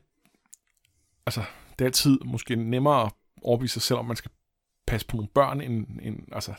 [1.26, 1.44] altså,
[1.80, 4.32] det er altid måske nemmere at overbevise sig selv, om man skal
[4.88, 6.54] passe på nogle børn, end, end altså...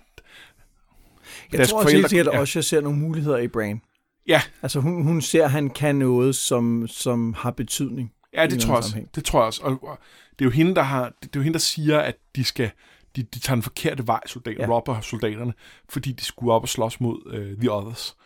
[1.52, 2.40] Jeg tror også helt sikkert, at ja.
[2.40, 3.80] også jeg ser nogle muligheder i Brain.
[4.28, 4.42] Ja.
[4.62, 8.12] Altså hun, hun ser, at han kan noget, som, som har betydning.
[8.34, 9.02] Ja, det tror jeg også.
[9.14, 9.62] Det tror jeg også.
[9.62, 9.98] Og, og
[10.38, 12.70] det er jo hende, der har, det er jo hende, der siger, at de skal,
[13.16, 14.70] de, de tager den forkerte vej, soldater, ja.
[14.70, 15.52] robber soldaterne,
[15.88, 18.16] fordi de skulle op og slås mod uh, The Others.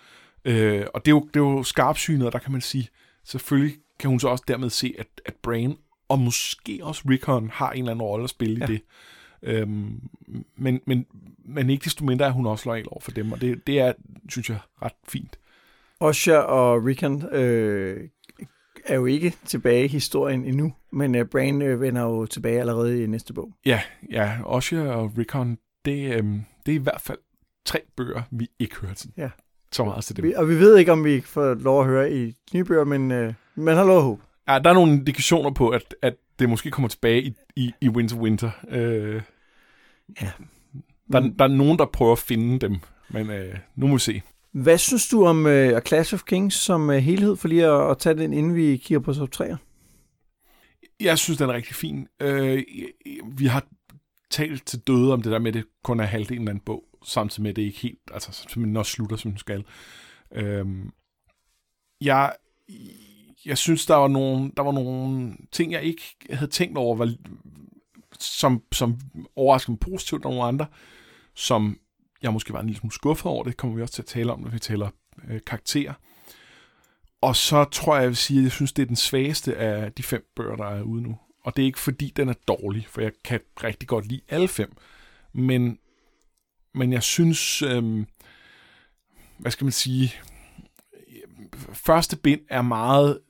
[0.49, 2.89] Uh, og det er, jo, det er jo skarpsynet, og der kan man sige,
[3.25, 5.77] selvfølgelig kan hun så også dermed se, at, at Brain
[6.09, 8.65] og måske også Rickon har en eller anden rolle at spille ja.
[8.65, 8.83] i det.
[9.43, 10.01] Øhm,
[10.57, 11.07] men, men,
[11.45, 13.93] men ikke desto mindre er hun også lojal over for dem, og det, det er,
[14.29, 15.39] synes jeg, ret fint.
[16.01, 18.09] Osha og Rickon øh,
[18.85, 23.03] er jo ikke tilbage i historien endnu, men uh, Bran uh, vender jo tilbage allerede
[23.03, 23.53] i næste bog.
[23.67, 26.25] Ja, ja, Osha og Rickon, det, øh,
[26.67, 27.19] det er i hvert fald
[27.65, 29.31] tre bøger, vi ikke hørte ja.
[29.73, 30.25] så meget til dem.
[30.25, 33.11] Vi, og vi ved ikke, om vi får lov at høre i nye bøger, men
[33.11, 34.23] uh, man har lov at håbe.
[34.49, 37.89] Ja, der er nogle indikationer på, at, at det måske kommer tilbage i, i, i
[37.89, 38.51] Winter Winter.
[38.69, 39.23] Øh,
[40.23, 40.31] ja.
[41.13, 42.77] Der, der er nogen, der prøver at finde dem,
[43.09, 44.23] men øh, nu må vi se.
[44.53, 47.99] Hvad synes du om uh, Clash of Kings som uh, helhed, for lige at, at
[47.99, 49.57] tage den, inden vi kigger på top 3'er?
[51.01, 52.09] Jeg synes, den er rigtig fin.
[52.25, 52.59] Uh,
[53.39, 53.67] vi har
[54.31, 56.85] talt til døde om det der med, at det kun er halvdelen af en bog,
[57.05, 59.65] samtidig med, at det ikke helt, altså simpelthen også slutter, som den skal.
[60.31, 60.87] Uh,
[62.01, 62.33] jeg,
[63.45, 67.15] jeg synes, der var nogle, der var nogle ting, jeg ikke havde tænkt over, var,
[68.21, 69.01] som, som
[69.37, 70.67] overraskede mig positivt, og nogle andre,
[71.35, 71.79] som
[72.23, 73.45] jeg måske var en lille smule skuffet over.
[73.45, 74.89] Det kommer vi også til at tale om, når vi taler
[75.29, 75.93] øh, karakterer.
[77.21, 79.93] Og så tror jeg, jeg vil sige, at jeg synes, det er den svageste af
[79.93, 81.19] de fem bøger, der er ude nu.
[81.45, 84.49] og det er ikke fordi, den er dårlig, for jeg kan rigtig godt lide alle
[84.49, 84.77] fem.
[85.33, 85.79] Men,
[86.75, 88.07] men jeg synes, øh,
[89.39, 90.13] hvad skal man sige,
[91.73, 93.21] første bind er meget,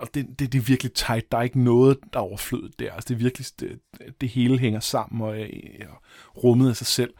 [0.00, 1.32] og det, det, det er virkelig tight.
[1.32, 2.92] Der er ikke noget, der er overflødet der.
[2.92, 3.80] Altså, det er virkelig, det,
[4.20, 5.28] det hele hænger sammen og
[5.88, 6.02] og
[6.44, 7.14] rummet af sig selv.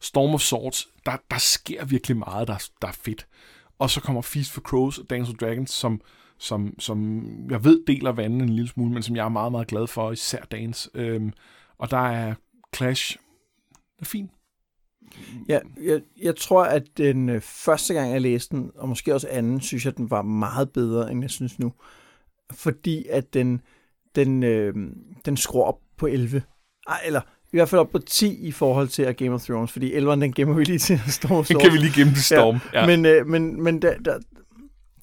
[0.00, 3.26] Storm of Swords, der, der sker virkelig meget, der, der er fedt.
[3.78, 6.00] Og så kommer Feast for Crows og Dance of Dragons, som,
[6.38, 9.66] som, som jeg ved deler vandet en lille smule, men som jeg er meget, meget
[9.66, 10.90] glad for, især Dance.
[10.94, 11.32] Øhm,
[11.78, 12.34] og der er
[12.76, 13.18] Clash,
[13.70, 14.30] det er fint.
[15.48, 19.28] Ja, jeg, jeg tror, at den øh, første gang, jeg læste den, og måske også
[19.30, 21.72] anden, synes jeg, den var meget bedre, end jeg synes nu.
[22.52, 23.60] Fordi at den,
[24.14, 24.74] den, øh,
[25.24, 26.42] den skruer op på 11.
[26.88, 27.20] Ej, eller
[27.52, 30.20] i hvert fald op på 10 i forhold til at Game of Thrones, fordi 11'eren,
[30.20, 31.44] den gemmer vi lige til Storm.
[31.44, 32.80] Den kan vi lige gemme til Storm, ja.
[32.80, 32.86] ja.
[32.86, 34.18] Men, øh, men, men der, der,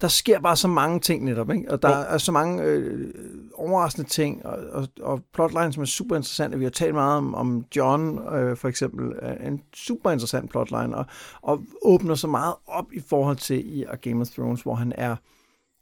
[0.01, 1.71] der sker bare så mange ting netop, ikke?
[1.71, 2.13] og der oh.
[2.13, 3.13] er så mange øh,
[3.53, 6.59] overraskende ting, og, og, og plotline, som er super interessant.
[6.59, 11.05] Vi har talt meget om, om John, øh, for eksempel, en super interessant plotline, og,
[11.41, 15.15] og åbner så meget op i forhold til i Game of Thrones, hvor han er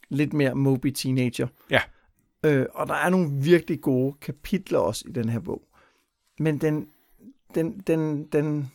[0.10, 1.48] lidt mere moby teenager.
[1.70, 1.82] Ja.
[2.46, 5.62] Øh, og der er nogle virkelig gode kapitler også i den her bog.
[6.40, 6.88] Men den,
[7.56, 8.72] den, den, den,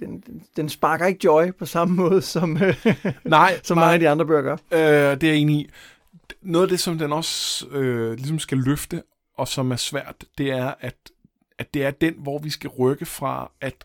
[0.00, 2.86] den, den sparker ikke joy på samme måde, som, øh,
[3.24, 4.56] nej, som mange af de andre bøger gør.
[4.72, 5.70] Øh, det er jeg enig i.
[6.42, 9.02] Noget af det, som den også øh, ligesom skal løfte,
[9.34, 10.96] og som er svært, det er, at,
[11.58, 13.84] at det er den, hvor vi skal rykke fra, at,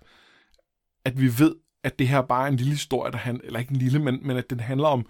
[1.06, 3.72] at vi ved, at det her bare er en lille historie, der han, eller ikke
[3.72, 5.06] en lille, men, men at den handler om,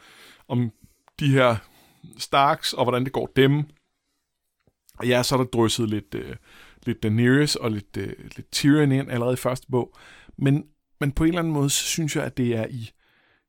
[0.48, 0.72] om
[1.20, 1.56] de her
[2.18, 3.64] Starks, og hvordan det går dem.
[4.98, 6.36] Og ja, så er der drysset lidt, øh,
[6.86, 9.96] lidt Daenerys og lidt, øh, lidt Tyrion ind allerede i første bog.
[10.38, 10.66] Men,
[11.00, 12.92] men på en eller anden måde, så synes jeg, at det er i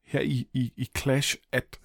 [0.04, 1.78] her i, i, i Clash, at,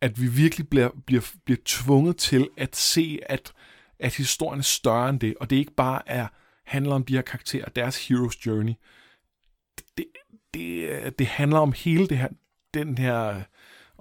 [0.00, 3.52] at vi virkelig bliver, bliver, bliver tvunget til at se, at,
[3.98, 6.28] at historien er større end det, og det ikke bare er
[6.64, 8.72] handler om de her karakterer, deres hero's journey.
[9.98, 10.06] Det,
[10.54, 12.28] det, øh, det handler om hele det her,
[12.74, 13.42] den her,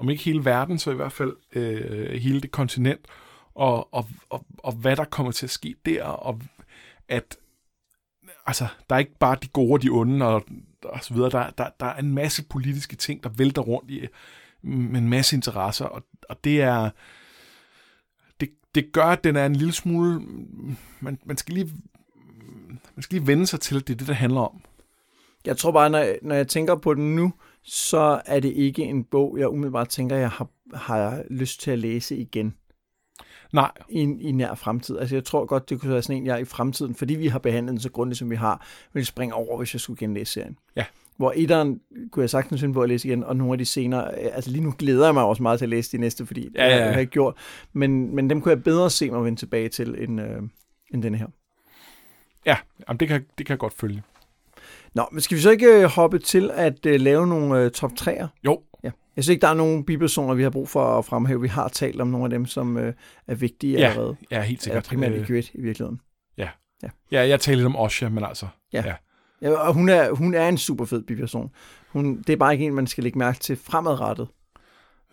[0.02, 3.00] om ikke hele verden, så i hvert fald øh, hele det kontinent,
[3.56, 6.40] og, og, og, og hvad der kommer til at ske der, og
[7.08, 7.38] at
[8.46, 10.46] altså, der er ikke bare de gode og de onde, og,
[10.84, 11.30] og så videre.
[11.30, 14.08] Der, der, der er en masse politiske ting, der vælter rundt i,
[14.62, 16.90] med en masse interesser, og, og det er,
[18.40, 20.22] det, det gør, at den er en lille smule,
[21.00, 21.70] man, man skal lige,
[22.96, 24.62] man skal lige vende sig til, at det er det, der handler om.
[25.46, 28.84] Jeg tror bare, når jeg, når jeg tænker på den nu, så er det ikke
[28.84, 32.56] en bog, jeg umiddelbart tænker, jeg har, har lyst til at læse igen.
[33.54, 33.71] Nej.
[33.89, 34.97] I, i nær fremtid.
[34.97, 37.39] Altså jeg tror godt, det kunne være sådan en, jeg i fremtiden, fordi vi har
[37.39, 40.58] behandlet den så grundigt, som vi har, vil springe over, hvis jeg skulle genlæse serien.
[40.76, 40.86] Ja.
[41.17, 44.15] Hvor etteren kunne jeg sagtens finde på at læse igen, og nogle af de senere,
[44.15, 46.63] altså lige nu glæder jeg mig også meget til at læse de næste, fordi ja,
[46.63, 46.76] ja, ja.
[46.76, 47.36] det har jeg ikke gjort.
[47.74, 50.41] Men, men dem kunne jeg bedre se mig vende tilbage til, end, øh,
[50.93, 51.28] end denne her.
[52.45, 54.04] Ja, jamen det, kan, det kan jeg godt følge.
[54.96, 57.92] Nå, men skal vi så ikke øh, hoppe til at uh, lave nogle uh, top
[58.00, 58.28] 3'er?
[58.46, 58.62] Jo.
[58.84, 58.92] Ja.
[59.16, 61.42] Jeg synes ikke, der er nogen bipersoner, vi har brug for at fremhæve.
[61.42, 62.78] Vi har talt om nogle af dem, som
[63.28, 64.16] er vigtige ja, allerede.
[64.32, 64.86] Ja, helt sikkert.
[64.86, 66.02] Ja, primært i Grit i virkeligheden.
[66.38, 66.50] Ja.
[66.84, 66.88] ja.
[67.12, 68.48] Ja, jeg talte lidt om Osha, men altså...
[68.74, 68.84] Ja.
[68.86, 68.94] ja.
[69.42, 71.50] ja og hun er, hun er en super fed biperson.
[71.90, 74.28] Hun, det er bare ikke en, man skal lægge mærke til fremadrettet.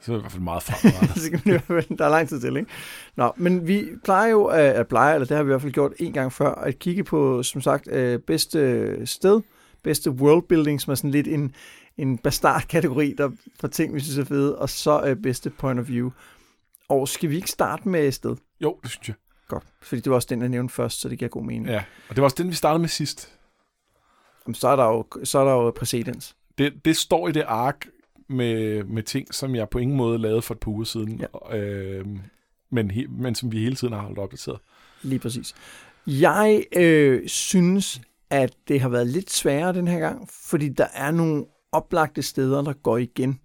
[0.01, 1.89] Så er det i hvert fald meget fremadrettet.
[1.99, 2.71] der er lang tid til, ikke?
[3.17, 5.73] Nå, men vi plejer jo at, at pleje, eller det har vi i hvert fald
[5.73, 7.89] gjort en gang før, at kigge på, som sagt,
[8.27, 9.41] bedste sted,
[9.83, 11.55] bedste worldbuilding, som er sådan lidt en,
[11.97, 15.89] en bastard-kategori, der for ting, vi synes er fede, og så øh, bedste point of
[15.89, 16.11] view.
[16.89, 18.37] Og skal vi ikke starte med sted?
[18.61, 19.17] Jo, det synes jeg.
[19.49, 21.67] Godt, fordi det var også den, jeg nævnte først, så det giver god mening.
[21.67, 23.39] Ja, og det var også den, vi startede med sidst.
[24.47, 26.37] Jamen, så er der jo, så er der jo præcedens.
[26.59, 27.87] Det, det står i det ark
[28.29, 31.57] med, med ting, som jeg på ingen måde lavede for et par uger siden, ja.
[31.57, 32.07] øh,
[32.71, 34.59] men, he, men som vi hele tiden har holdt opdateret.
[35.03, 35.55] Lige præcis.
[36.07, 41.11] Jeg øh, synes, at det har været lidt sværere den her gang, fordi der er
[41.11, 43.41] nogle oplagte steder, der går igen.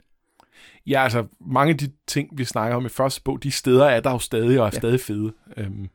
[0.88, 4.00] Ja, altså mange af de ting, vi snakker om i første bog, de steder er
[4.00, 4.80] der jo stadig og er ja.
[4.80, 5.34] stadig fede.
[5.58, 5.90] Øhm,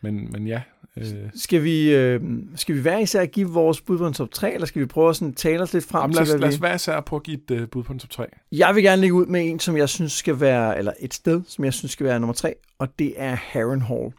[0.00, 0.62] men, men ja.
[0.96, 1.30] Øh.
[1.34, 2.20] Skal, vi, øh,
[2.56, 5.10] skal vi være især give vores bud på en top 3, eller skal vi prøve
[5.10, 7.16] at sådan tale os lidt frem Jamen, til, lad os, lad os være især på
[7.16, 8.26] at give et uh, bud på en top 3.
[8.52, 11.42] Jeg vil gerne lægge ud med en, som jeg synes skal være, eller et sted,
[11.46, 14.12] som jeg synes skal være nummer 3, og det er Harrenhal.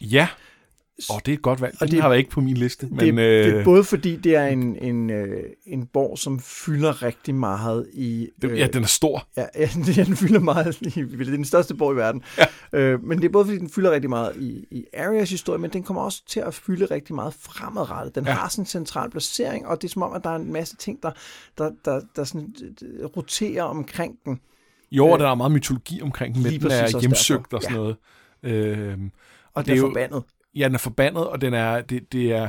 [0.00, 0.28] Ja.
[1.10, 1.72] Åh, oh, det er et godt valg.
[1.72, 2.86] Den og det har været ikke på min liste.
[2.90, 3.44] Men, det, øh...
[3.44, 7.86] det er både fordi, det er en, en, øh, en borg, som fylder rigtig meget
[7.92, 8.28] i...
[8.44, 9.26] Øh, ja, den er stor.
[9.36, 9.44] Ja,
[9.96, 10.84] ja, den fylder meget i...
[10.84, 12.22] Det er den største borg i verden.
[12.38, 12.46] Ja.
[12.80, 15.70] Øh, men det er både fordi, den fylder rigtig meget i, i Arias historie, men
[15.70, 18.14] den kommer også til at fylde rigtig meget fremadrettet.
[18.14, 18.32] Den ja.
[18.32, 20.76] har sådan en central placering, og det er som om, at der er en masse
[20.76, 21.10] ting, der,
[21.58, 24.40] der, der, der sådan, øh, roterer omkring den.
[24.92, 27.80] Jo, og der er meget mytologi omkring den, men den er hjemsøgt og sådan ja.
[27.82, 27.96] noget.
[28.42, 28.98] Øh,
[29.54, 30.22] Og det det er er jo- forbandet.
[30.54, 32.48] Ja, den er forbandet, og den er, det, det er,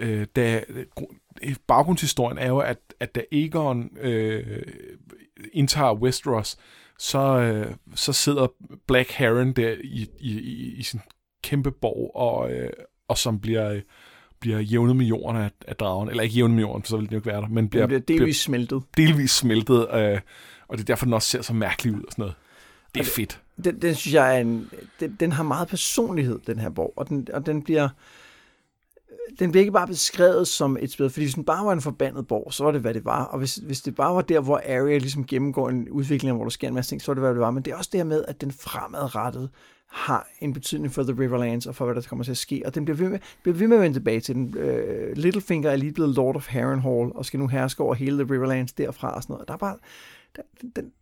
[0.00, 0.64] øh, da,
[1.66, 4.62] baggrundshistorien er jo, at, at da Aegon øh,
[5.52, 6.56] indtager Westeros,
[6.98, 8.46] så, øh, så sidder
[8.86, 11.00] Black Heron der i, i, i, i sin
[11.42, 12.70] kæmpe borg, og, øh,
[13.08, 13.80] og som bliver,
[14.40, 16.08] bliver jævnet med jorden af, af dragen.
[16.08, 17.86] Eller ikke jævnet med jorden, for så vil den jo ikke være der, men bliver,
[17.86, 18.82] Den bliver delvis smeltet.
[18.92, 20.20] bliver delvis smeltet, øh,
[20.68, 22.34] og det er derfor, den også ser så mærkelig ud og sådan noget.
[22.94, 23.41] Det er Og fedt.
[23.64, 27.08] Den, den synes jeg er en, den, den har meget personlighed, den her borg, og
[27.08, 27.88] den, og den bliver
[29.38, 32.26] den bliver ikke bare beskrevet som et spil, fordi hvis den bare var en forbandet
[32.26, 33.24] borg, så var det, hvad det var.
[33.24, 36.50] Og hvis, hvis det bare var der, hvor Arya ligesom gennemgår en udvikling, hvor der
[36.50, 37.50] sker en masse ting, så var det, hvad det var.
[37.50, 39.50] Men det er også det her med, at den fremadrettet
[39.88, 42.62] har en betydning for The Riverlands og for, hvad der kommer til at ske.
[42.64, 44.54] Og den bliver ved med, bliver ved med at vende tilbage til den.
[44.56, 48.34] Uh, Littlefinger er lige blevet Lord of Harrenhal, og skal nu herske over hele The
[48.34, 49.48] Riverlands derfra og sådan noget.
[49.48, 49.76] Der er bare...
[50.36, 50.42] Der,
[50.76, 50.92] den,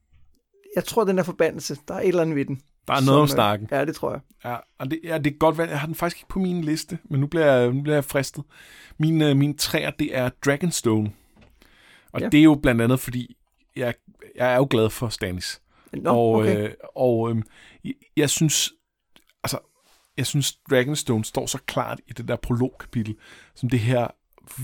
[0.76, 2.60] jeg tror, den der forbandelse, der er et eller andet ved den.
[2.88, 3.68] Der er noget om som, øh, snakken.
[3.70, 4.20] Ja, det tror jeg.
[4.44, 5.70] Ja, og det, ja, det er godt valg.
[5.70, 8.04] Jeg har den faktisk ikke på min liste, men nu bliver jeg, nu bliver jeg
[8.04, 8.44] fristet.
[8.98, 11.12] Min, øh, min træer, det er Dragonstone.
[12.12, 12.28] Og ja.
[12.28, 13.36] det er jo blandt andet, fordi
[13.76, 13.94] jeg,
[14.36, 15.60] jeg er jo glad for Stannis.
[15.92, 16.64] Nå, og okay.
[16.64, 17.42] øh, og øh,
[17.84, 18.72] jeg, jeg synes,
[19.42, 19.58] altså,
[20.16, 23.16] jeg synes Dragonstone står så klart i det der prologkapitel,
[23.54, 24.06] som det her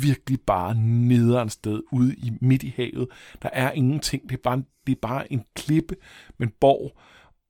[0.01, 3.09] virkelig bare nederen sted ude i midt i havet.
[3.43, 4.23] Der er ingenting.
[4.23, 5.97] Det er bare, det er bare en klippe
[6.39, 7.01] med en borg,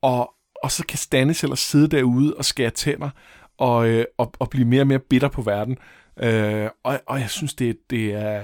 [0.03, 3.11] og, og så kan Stannis eller sidde derude og skære tænder
[3.59, 5.79] og, øh, og, og blive mere og mere bitter på verden.
[6.23, 8.43] Øh, og, og jeg synes, det, det er...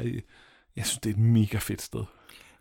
[0.76, 2.04] Jeg synes, det er et mega fedt sted.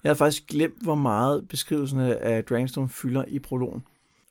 [0.03, 3.83] Jeg havde faktisk glemt, hvor meget beskrivelsen af Dragonstone fylder i prologen.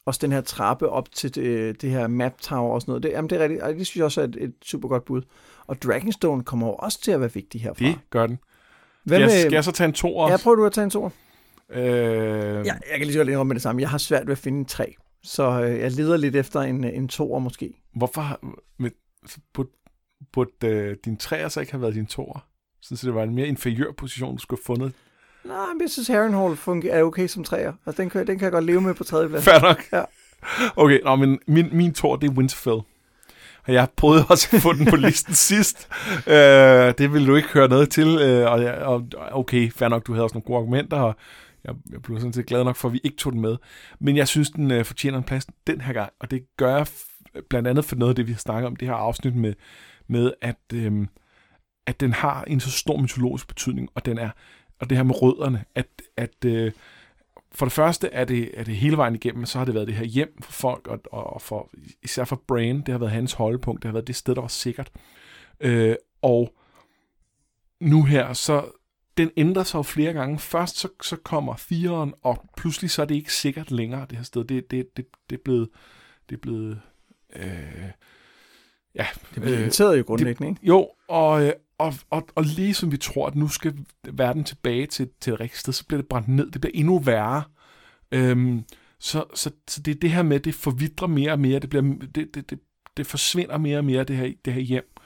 [0.05, 3.03] Også den her trappe op til det, det her map tower og sådan noget.
[3.03, 3.63] Det, jamen, det er rigtigt.
[3.79, 5.23] Det synes jeg også er et, et super godt bud.
[5.71, 7.85] Og Dragonstone kommer jo også til at være vigtig herfra.
[7.85, 8.39] Det gør den.
[9.05, 10.91] Hvad Skal, jeg, skal jeg så tage en to Ja, prøver du at tage en
[10.91, 11.11] to?
[11.71, 13.83] Øh, Ja, jeg kan lige så godt med det samme.
[13.83, 14.95] Jeg har svært ved at finde en tre.
[15.23, 17.83] Så øh, jeg leder lidt efter en, en toer måske.
[17.95, 18.41] Hvorfor
[18.79, 18.91] med,
[19.55, 19.69] burde,
[20.33, 22.47] burde øh, din træer så ikke have været din toer?
[22.83, 24.93] Så det var en mere inferiør position, du skulle have fundet.
[25.45, 27.73] Nej, men jeg synes Harrenhal fungerer, er okay som træer.
[27.87, 29.45] Altså, den kan, den kan jeg godt leve med på tredje plads.
[29.45, 29.85] Fair nok.
[29.93, 30.05] Ja.
[30.77, 32.81] Okay, nå, men min, min toer, det er Winterfell.
[33.67, 35.89] Og jeg prøvede også at få den på listen sidst.
[36.27, 38.19] Øh, det ville du ikke høre noget til.
[38.21, 41.17] Øh, og, jeg, og okay, fair nok, du havde også nogle gode argumenter, og
[41.65, 43.57] jeg, jeg blev sådan set glad nok for, at vi ikke tog den med.
[44.01, 46.87] Men jeg synes, den øh, fortjener en plads den her gang, og det gør jeg
[47.51, 49.55] blandt andet for noget af det, vi har snakket om, det her afsnit med,
[50.09, 51.07] med at, øh,
[51.87, 54.31] at den har en så stor mytologisk betydning, og den er
[54.81, 56.73] og det her med rødderne, at, at øh,
[57.53, 59.95] for det første er det, er det hele vejen igennem, så har det været det
[59.95, 61.71] her hjem for folk, og, og for,
[62.03, 64.49] især for Bran, det har været hans holdepunkt, det har været det sted, der var
[64.49, 64.91] sikkert.
[65.61, 66.55] Øh, og
[67.81, 68.65] nu her, så
[69.17, 70.39] den ændrer sig jo flere gange.
[70.39, 74.25] Først så, så kommer fireren, og pludselig så er det ikke sikkert længere, det her
[74.25, 74.45] sted.
[74.45, 75.69] Det, det, det, det er blevet...
[76.29, 76.81] Det er blevet
[77.37, 77.91] øh,
[78.95, 80.67] ja, Det bliver irriteret jo grundlæggende, ikke?
[80.67, 83.75] jo, og, øh, og, og, og lige som vi tror, at nu skal
[84.13, 86.51] verden tilbage til, til et rigtigt sted, så bliver det brændt ned.
[86.51, 87.43] Det bliver endnu værre.
[88.13, 88.65] Øhm,
[88.99, 91.59] så, så, så det er det her med, det forvidrer mere og mere.
[91.59, 91.83] Det, bliver,
[92.15, 92.59] det, det, det,
[92.97, 94.97] det forsvinder mere og mere, det her, det her hjem.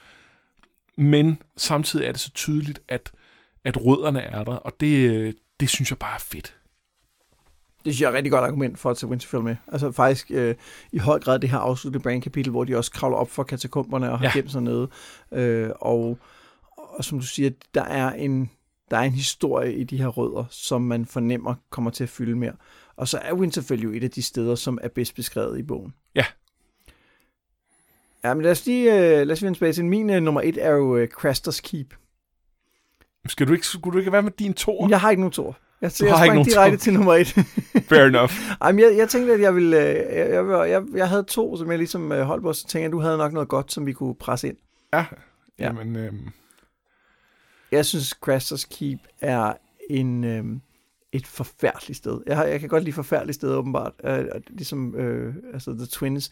[0.96, 3.12] Men samtidig er det så tydeligt, at,
[3.64, 6.56] at rødderne er der, og det, det synes jeg bare er fedt.
[7.84, 9.56] Det synes jeg er et rigtig godt argument for at tage Winterfell med.
[9.68, 10.54] Altså faktisk øh,
[10.92, 14.18] i høj grad det her afsluttede Bran-kapitel, hvor de også kravler op for katakomberne og
[14.18, 14.26] har.
[14.26, 14.32] Ja.
[14.32, 14.88] gemt sig nede.
[15.32, 16.18] Øh, og,
[16.98, 18.50] og som du siger, der er en
[18.90, 22.36] der er en historie i de her rødder, som man fornemmer kommer til at fylde
[22.36, 22.52] mere.
[22.96, 25.94] Og så er Winterfell jo et af de steder, som er bedst beskrevet i bogen.
[26.14, 26.24] Ja.
[28.24, 30.58] Ja, men lad os lige, øh, lad os vende tilbage til min øh, nummer et
[30.64, 31.94] er jo øh, Craster's Keep.
[33.26, 34.86] Skal du ikke, skulle du ikke være med din to?
[34.88, 35.56] Jeg har ikke nogen tor.
[35.80, 37.26] Jeg, Du jeg har ikke nogen direkte til nummer et.
[37.88, 38.32] Fair enough.
[38.60, 39.76] Ej, men jeg, jeg tænkte, at jeg ville...
[39.76, 42.92] Jeg, jeg, jeg, jeg havde to, som jeg ligesom holdt på, så tænkte jeg, at
[42.92, 44.56] du havde nok noget godt, som vi kunne presse ind.
[44.92, 45.04] Ja,
[45.58, 45.64] Ja.
[45.64, 45.96] jamen...
[45.96, 46.30] Øhm,
[47.74, 49.52] Jeg synes, Craster's Keep er
[49.90, 50.44] en, øh,
[51.12, 52.20] et forfærdeligt sted.
[52.26, 53.92] Jeg, har, jeg kan godt lide forfærdelige steder, åbenbart.
[54.04, 56.30] Øh, og ligesom øh, altså The Twins.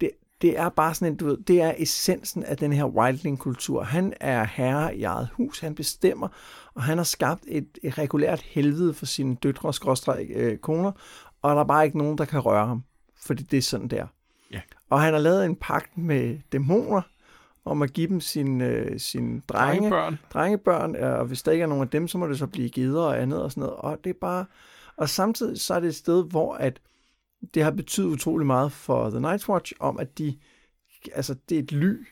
[0.00, 0.10] Det,
[0.42, 3.82] det er bare sådan en, du ved, det er essensen af den her wildling-kultur.
[3.82, 6.28] Han er herre i eget hus, han bestemmer,
[6.74, 10.92] og han har skabt et, et regulært helvede for sine døtre skråstreg øh, koner,
[11.42, 12.84] og der er bare ikke nogen, der kan røre ham,
[13.26, 14.06] fordi det er sådan der.
[14.52, 14.60] Ja.
[14.90, 17.02] Og han har lavet en pagt med dæmoner,
[17.64, 20.18] om at give dem sine øh, sin drenge, drengebørn.
[20.32, 23.02] drengebørn, og hvis der ikke er nogen af dem, så må det så blive gider
[23.02, 23.76] og andet og sådan noget.
[23.76, 24.46] Og det er bare...
[24.96, 26.80] Og samtidig så er det et sted, hvor at
[27.54, 30.38] det har betydet utrolig meget for The Night's Watch, om at de...
[31.14, 32.06] Altså, det er et ly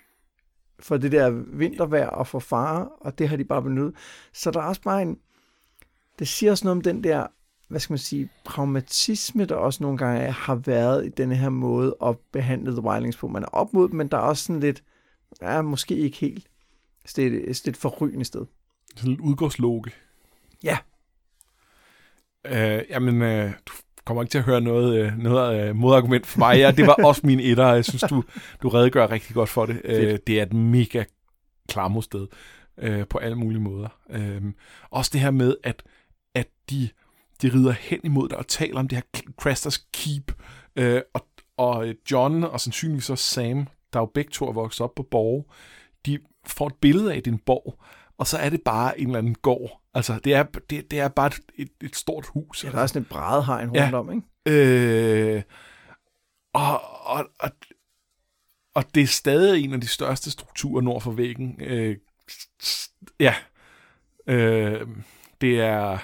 [0.80, 3.94] for det der vintervejr og for fare, og det har de bare benyttet.
[4.32, 5.18] Så der er også bare en...
[6.18, 7.26] Det siger også noget om den der
[7.72, 11.96] hvad skal man sige, pragmatisme, der også nogle gange har været i denne her måde
[12.02, 13.28] at behandle The Wildlings på.
[13.28, 14.82] Man er op mod dem, men der er også sådan lidt,
[15.42, 16.46] ja, måske ikke helt.
[17.04, 18.46] Så det er et, et, forrygende sted.
[18.96, 19.84] Sådan et udgårdsloge.
[20.62, 20.78] Ja.
[22.46, 23.72] Øh, jamen, øh, du
[24.04, 26.58] kommer ikke til at høre noget, øh, noget øh, modargument for mig.
[26.58, 28.24] Ja, det var også min etter, og jeg synes, du,
[28.62, 29.80] du redegør rigtig godt for det.
[29.84, 31.04] Øh, det er et mega
[31.68, 32.26] klamosted
[32.78, 33.88] øh, på alle mulige måder.
[34.10, 34.42] Øh,
[34.90, 35.82] også det her med, at,
[36.34, 36.88] at de,
[37.42, 40.32] de rider hen imod dig og taler om det her Crasters Keep,
[40.76, 41.26] øh, og,
[41.56, 45.52] og John og sandsynligvis også Sam, der jo begge to er vokset op på borg,
[46.06, 47.82] de får et billede af din borg,
[48.18, 49.80] og så er det bare en eller anden gård.
[49.94, 52.64] Altså, det er, det, det er bare et, et, stort hus.
[52.64, 53.98] Ja, der er sådan et brædehegn rundt ja.
[53.98, 55.36] om, ikke?
[55.36, 55.42] Øh,
[56.54, 57.50] og, og, og,
[58.74, 61.56] og det er stadig en af de største strukturer nord for væggen.
[61.60, 61.96] Øh,
[63.20, 63.34] ja.
[64.26, 64.86] Øh,
[65.40, 65.98] det er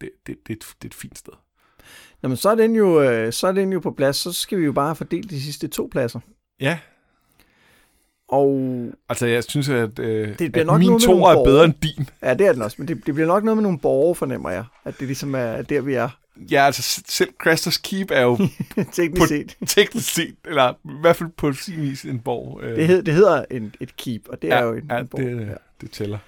[0.00, 1.32] det, det, det, det er et fint sted.
[2.22, 4.16] Jamen, så er, den jo, øh, så er den jo på plads.
[4.16, 6.20] Så skal vi jo bare fordele de sidste to pladser.
[6.60, 6.78] Ja.
[8.34, 12.08] Og altså, jeg synes, at, øh, det at nok min to er bedre end din.
[12.22, 12.76] Ja, det er den også.
[12.78, 14.64] Men det, det bliver nok noget med nogle borgere, fornemmer jeg.
[14.84, 16.08] At det ligesom er der, vi er.
[16.50, 18.36] Ja, altså selv Cresters Keep er jo
[18.92, 19.56] teknisk på, set.
[19.76, 22.60] teknisk set, eller i hvert fald på sin vis en borg.
[22.62, 22.76] Øh.
[22.76, 25.06] Det, hed, det hedder en, et keep, og det ja, er jo en, ja, en
[25.06, 25.20] borg.
[25.20, 26.18] Det, ja, det tæller.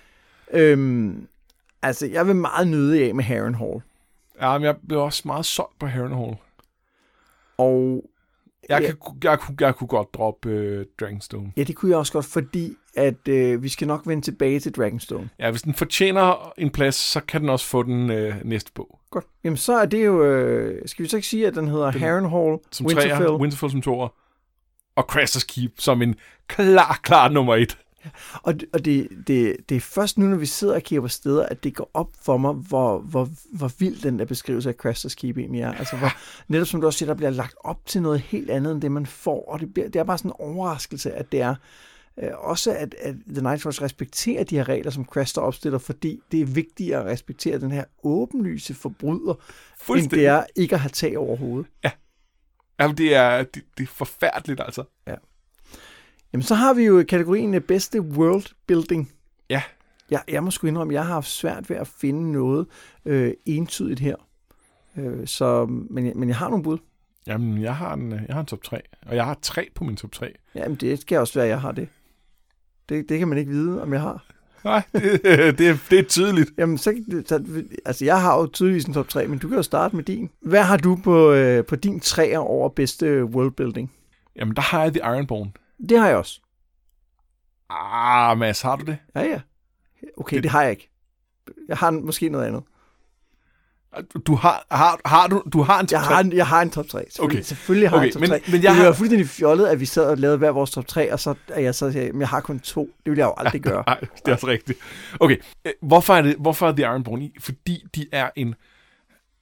[0.53, 1.27] Øhm,
[1.83, 3.81] altså, jeg vil meget nyde af med Harrenhal.
[4.41, 6.37] Ja, men jeg blev også meget solgt på Harrenhal.
[7.59, 8.05] Og
[8.69, 8.87] jeg, ja.
[8.87, 11.53] kan, jeg, jeg, jeg kunne godt droppe øh, Dragonstone.
[11.57, 14.73] Ja, det kunne jeg også godt, fordi at øh, vi skal nok vende tilbage til
[14.73, 15.31] Dragonstone.
[15.39, 19.01] Ja, hvis den fortjener en plads, så kan den også få den øh, næste bog.
[19.11, 19.25] Godt.
[19.45, 22.01] Jamen så er det jo, øh, skal vi så ikke sige, at den hedder den,
[22.01, 23.17] Harrenhal, som Winterfell.
[23.17, 24.09] Træer, Winterfell som toer,
[24.97, 26.15] og Crassus Keep som en
[26.47, 27.79] klar, klar nummer et.
[28.43, 31.47] Og, og det, det, det er først nu, når vi sidder og kigger på steder,
[31.47, 35.15] at det går op for mig, hvor, hvor, hvor vild den der beskrivelse af Crasters
[35.15, 35.73] Keep egentlig er.
[35.73, 36.09] Altså, hvor,
[36.49, 38.93] netop som du også siger, der bliver lagt op til noget helt andet, end det
[38.93, 39.45] man får.
[39.49, 41.55] Og det, bliver, det er bare sådan en overraskelse, at det er
[42.23, 46.21] øh, også, at, at The Night Watch respekterer de her regler, som Craster opstiller, fordi
[46.33, 49.35] det er vigtigere at respektere den her åbenlyse forbryder,
[49.97, 51.67] end det er ikke at have tag over hovedet.
[51.85, 51.91] Ja.
[52.81, 54.85] Jamen, det er, det, det er forfærdeligt, altså.
[55.07, 55.15] Ja.
[56.37, 59.13] Jamen, så har vi jo kategorien bedste world building.
[59.51, 59.63] Ja.
[60.11, 62.67] Jeg, jeg må sgu indrømme, jeg har haft svært ved at finde noget
[63.05, 64.17] øh, entydigt her.
[64.97, 66.79] Øh, så, men, men jeg har nogle bud.
[67.27, 69.97] Jamen, jeg har, en, jeg har en top 3, og jeg har tre på min
[69.97, 70.33] top 3.
[70.55, 71.89] Jamen, det skal også være, at jeg har det.
[72.89, 74.27] Det, det kan man ikke vide, om jeg har.
[74.65, 76.51] Nej, det, det, det er tydeligt.
[76.59, 76.95] Jamen, så,
[77.27, 77.45] så,
[77.87, 80.31] altså, jeg har jo tydeligvis en top 3, men du kan jo starte med din.
[80.41, 83.93] Hvad har du på, øh, på din træer over bedste worldbuilding?
[84.37, 85.53] Jamen, der har jeg The Ironborn.
[85.89, 86.41] Det har jeg også.
[87.71, 88.99] Ah, Mads, har du det?
[89.15, 89.41] Ja, ja.
[90.17, 90.91] Okay, det, det har jeg ikke.
[91.69, 92.63] Jeg har måske noget andet.
[94.27, 96.15] Du har, har, har, du, du har en top jeg 3?
[96.15, 97.05] Har en, jeg har en top 3.
[97.11, 97.43] Selvfølgelig, okay.
[97.43, 98.29] selvfølgelig har okay, jeg en top 3.
[98.29, 98.93] Men, men jeg det har...
[98.93, 101.75] fuldstændig fjollet, at vi sad og lavede hver vores top 3, og så er jeg
[101.75, 102.91] så siger, jeg har kun to.
[103.05, 103.85] Det vil jeg jo aldrig gøre.
[103.87, 104.79] Nej, det er også rigtigt.
[105.21, 107.37] Okay, øh, hvorfor er, det, hvorfor er The Ironborn i?
[107.41, 108.55] Fordi de er en...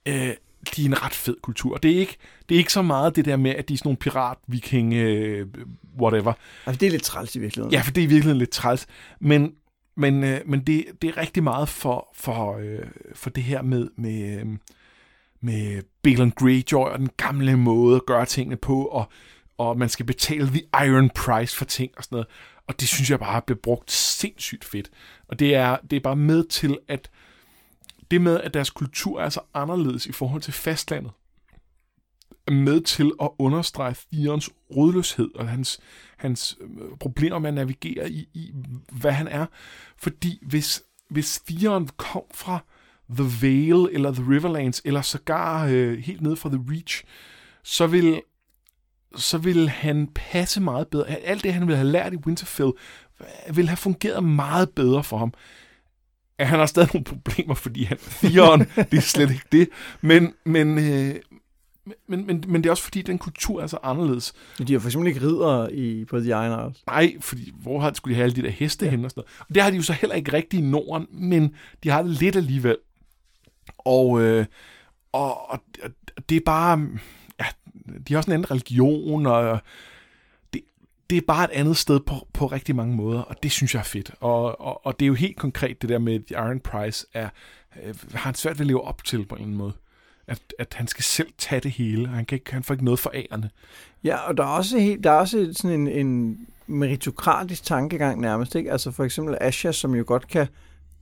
[0.08, 0.30] Øh,
[0.76, 1.76] de er en ret fed kultur.
[1.76, 2.16] Det er ikke,
[2.48, 4.94] det er ikke så meget det der med, at de er sådan nogle pirat, viking,
[4.94, 5.46] øh,
[6.00, 6.32] whatever.
[6.66, 7.72] Altså, det er lidt træls i virkeligheden.
[7.72, 8.86] Ja, for det er virkelig lidt træls.
[9.20, 9.52] Men,
[9.96, 13.88] men, øh, men det, det er rigtig meget for, for, øh, for det her med,
[13.96, 14.46] med, øh,
[15.40, 19.08] med Balon Greyjoy og den gamle måde at gøre tingene på, og,
[19.58, 22.26] og man skal betale the iron price for ting og sådan noget.
[22.66, 24.90] Og det synes jeg bare bliver brugt sindssygt fedt.
[25.28, 27.10] Og det er, det er bare med til, at
[28.10, 31.12] det med, at deres kultur er så anderledes i forhold til fastlandet,
[32.46, 35.80] er med til at understrege Theons rådløshed og hans,
[36.16, 38.52] hans øh, problemer med at navigere i, i,
[38.92, 39.46] hvad han er.
[39.96, 42.58] Fordi hvis, hvis Theon kom fra
[43.10, 47.04] The Vale eller The Riverlands, eller sågar øh, helt ned fra The Reach,
[47.62, 48.20] så vil,
[49.16, 51.06] så vil han passe meget bedre.
[51.06, 52.72] Alt det, han ville have lært i Winterfell,
[53.20, 55.32] øh, vil have fungeret meget bedre for ham
[56.38, 58.60] at han har stadig nogle problemer, fordi han firen,
[58.90, 59.68] det er slet ikke det.
[60.00, 61.14] Men, men, øh,
[62.06, 64.32] men, men, men det er også fordi, den kultur er så anderledes.
[64.68, 66.86] De har for eksempel ikke ridder i, på The Iron Isles.
[66.86, 68.90] Nej, fordi hvor har, skulle de have alle de der heste ja.
[68.90, 69.46] hen og sådan noget.
[69.48, 72.10] Og det har de jo så heller ikke rigtigt i Norden, men de har det
[72.10, 72.76] lidt alligevel.
[73.78, 74.46] Og, øh,
[75.12, 75.60] og, og
[76.28, 76.88] det er bare...
[77.40, 77.44] Ja,
[78.08, 79.60] de har også en anden religion, og
[81.10, 83.80] det er bare et andet sted på, på rigtig mange måder, og det synes jeg
[83.80, 84.10] er fedt.
[84.20, 87.28] Og, og, og det er jo helt konkret det der med, at Iron Price er,
[87.82, 89.72] øh, har han svært ved at leve op til på en måde.
[90.26, 92.84] At, at han skal selv tage det hele, og han, kan ikke, han får ikke
[92.84, 93.50] noget for ærende.
[94.04, 98.54] Ja, og der er også, helt, der er også sådan en, en meritokratisk tankegang nærmest.
[98.54, 98.72] Ikke?
[98.72, 100.46] Altså for eksempel Asha, som jo godt kan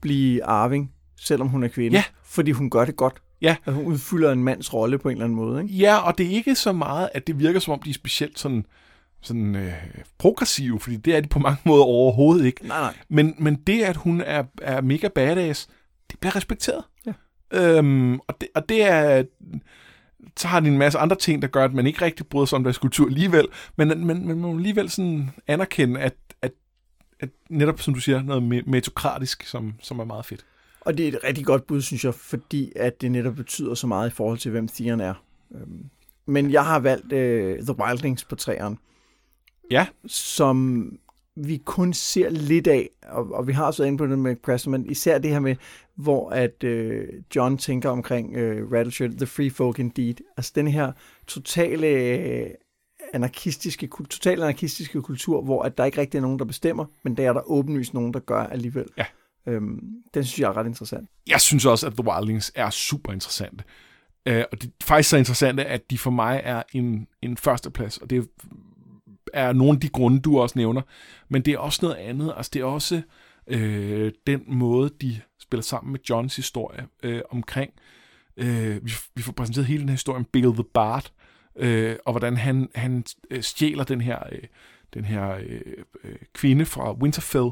[0.01, 1.97] blive arving, selvom hun er kvinde.
[1.97, 2.03] Ja.
[2.23, 3.21] Fordi hun gør det godt.
[3.41, 3.55] Ja.
[3.65, 5.73] At hun udfylder en mands rolle på en eller anden måde, ikke?
[5.73, 8.39] Ja, og det er ikke så meget, at det virker som om, de er specielt
[8.39, 8.65] sådan,
[9.23, 9.73] sådan øh,
[10.17, 12.67] progressive, fordi det er de på mange måder overhovedet ikke.
[12.67, 12.93] Nej, nej.
[13.09, 15.67] Men, men det, at hun er, er mega badass,
[16.11, 16.83] det bliver respekteret.
[17.05, 17.13] Ja.
[17.53, 19.23] Øhm, og, det, og det er...
[20.37, 22.55] Så har de en masse andre ting, der gør, at man ikke rigtig bryder sig
[22.55, 26.51] om deres kultur alligevel, men, men, men man må alligevel sådan anerkende, at, at,
[27.19, 30.45] at netop, som du siger, noget metokratisk, som, som er meget fedt.
[30.81, 33.87] Og det er et rigtig godt bud, synes jeg, fordi at det netop betyder så
[33.87, 35.13] meget i forhold til, hvem Theon er.
[35.55, 35.89] Øhm,
[36.25, 38.77] men jeg har valgt uh, The Wildlings på træerne.
[39.71, 39.87] Ja.
[40.05, 40.89] Som
[41.35, 44.35] vi kun ser lidt af, og, og vi har også været inde på det med
[44.35, 45.55] Preston, men især det her med,
[45.95, 47.03] hvor at uh,
[47.35, 50.15] John tænker omkring uh, Rattleshirt, The Free Folk Indeed.
[50.37, 50.91] Altså den her
[51.27, 51.87] totale
[53.13, 57.29] anarkistiske, totalt anarkistiske kultur, hvor at der ikke rigtig er nogen, der bestemmer, men der
[57.29, 58.85] er der åbenlyst nogen, der gør alligevel.
[58.97, 59.05] Ja.
[59.47, 59.79] Øhm,
[60.13, 61.09] den synes jeg er ret interessant.
[61.27, 63.63] Jeg synes også, at The Wildlings er super interessante.
[64.29, 67.97] Uh, og det er faktisk så interessante, at de for mig er en, en førsteplads,
[67.97, 68.23] og det er
[69.33, 70.81] er nogle af de grunde, du også nævner.
[71.29, 72.33] Men det er også noget andet.
[72.37, 73.01] Altså, det er også
[73.47, 77.71] øh, den måde, de spiller sammen med Johns historie øh, omkring.
[78.37, 81.13] Øh, vi, vi får præsenteret hele den her historie om Bill the Bart,
[81.55, 84.43] øh, og hvordan han, han øh, stjæler den her, øh,
[84.93, 85.61] den her øh,
[86.03, 87.49] øh, kvinde fra Winterfell,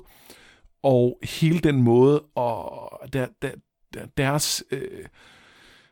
[0.84, 3.51] og hele den måde, og der, der,
[3.93, 5.05] der, deres øh,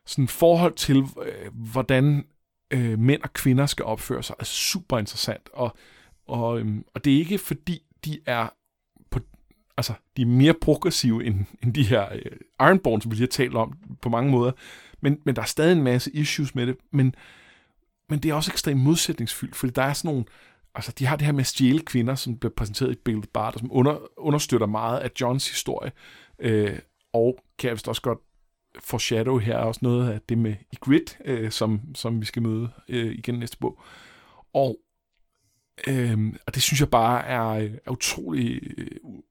[0.05, 2.25] sådan forhold til, øh, hvordan
[2.71, 5.49] øh, mænd og kvinder skal opføre sig, er super interessant.
[5.53, 5.77] Og,
[6.27, 8.47] og, øhm, og det er ikke fordi, de er
[9.11, 9.19] på,
[9.77, 13.27] altså, de er mere progressive end, end de her øh, Ironborn, som vi lige har
[13.27, 14.51] talt om på mange måder.
[15.01, 16.77] Men, men der er stadig en masse issues med det.
[16.91, 17.15] Men,
[18.09, 20.25] men det er også ekstremt modsætningsfyldt, fordi der er sådan nogle
[20.75, 23.59] altså de har det her med at stjæle kvinder, som bliver præsenteret i Bill Bart,
[23.59, 25.91] som under, understøtter meget af Johns historie.
[26.39, 26.79] Øh,
[27.13, 28.19] og kan jeg vist også godt
[28.79, 33.11] foreshadow her også noget af det med Ygritte, øh, som, som vi skal møde øh,
[33.11, 33.81] igen næste bog.
[34.53, 34.77] Og,
[35.87, 36.17] øh,
[36.47, 38.87] og det synes jeg bare er, er utrolig, øh,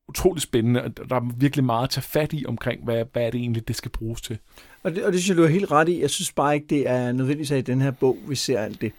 [0.09, 3.30] utrolig spændende, og der er virkelig meget at tage fat i omkring, hvad, hvad er
[3.30, 4.39] det egentlig, det skal bruges til.
[4.82, 6.01] Og det, og det synes jeg, du er helt ret i.
[6.01, 8.80] Jeg synes bare ikke, det er nødvendigvis, at i den her bog, vi ser alt
[8.80, 8.93] det.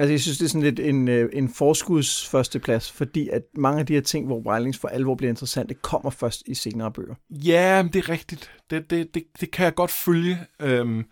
[0.00, 3.80] Altså, jeg synes, det er sådan lidt en, øh, en forskuds førsteplads, fordi at mange
[3.80, 7.14] af de her ting, hvor Wildlings for alvor bliver interessante, kommer først i senere bøger.
[7.30, 8.50] Ja, det er rigtigt.
[8.70, 10.38] Det, det, det, det kan jeg godt følge.
[10.60, 11.04] Øhm,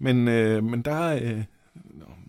[0.00, 1.44] men, øh, men der øh,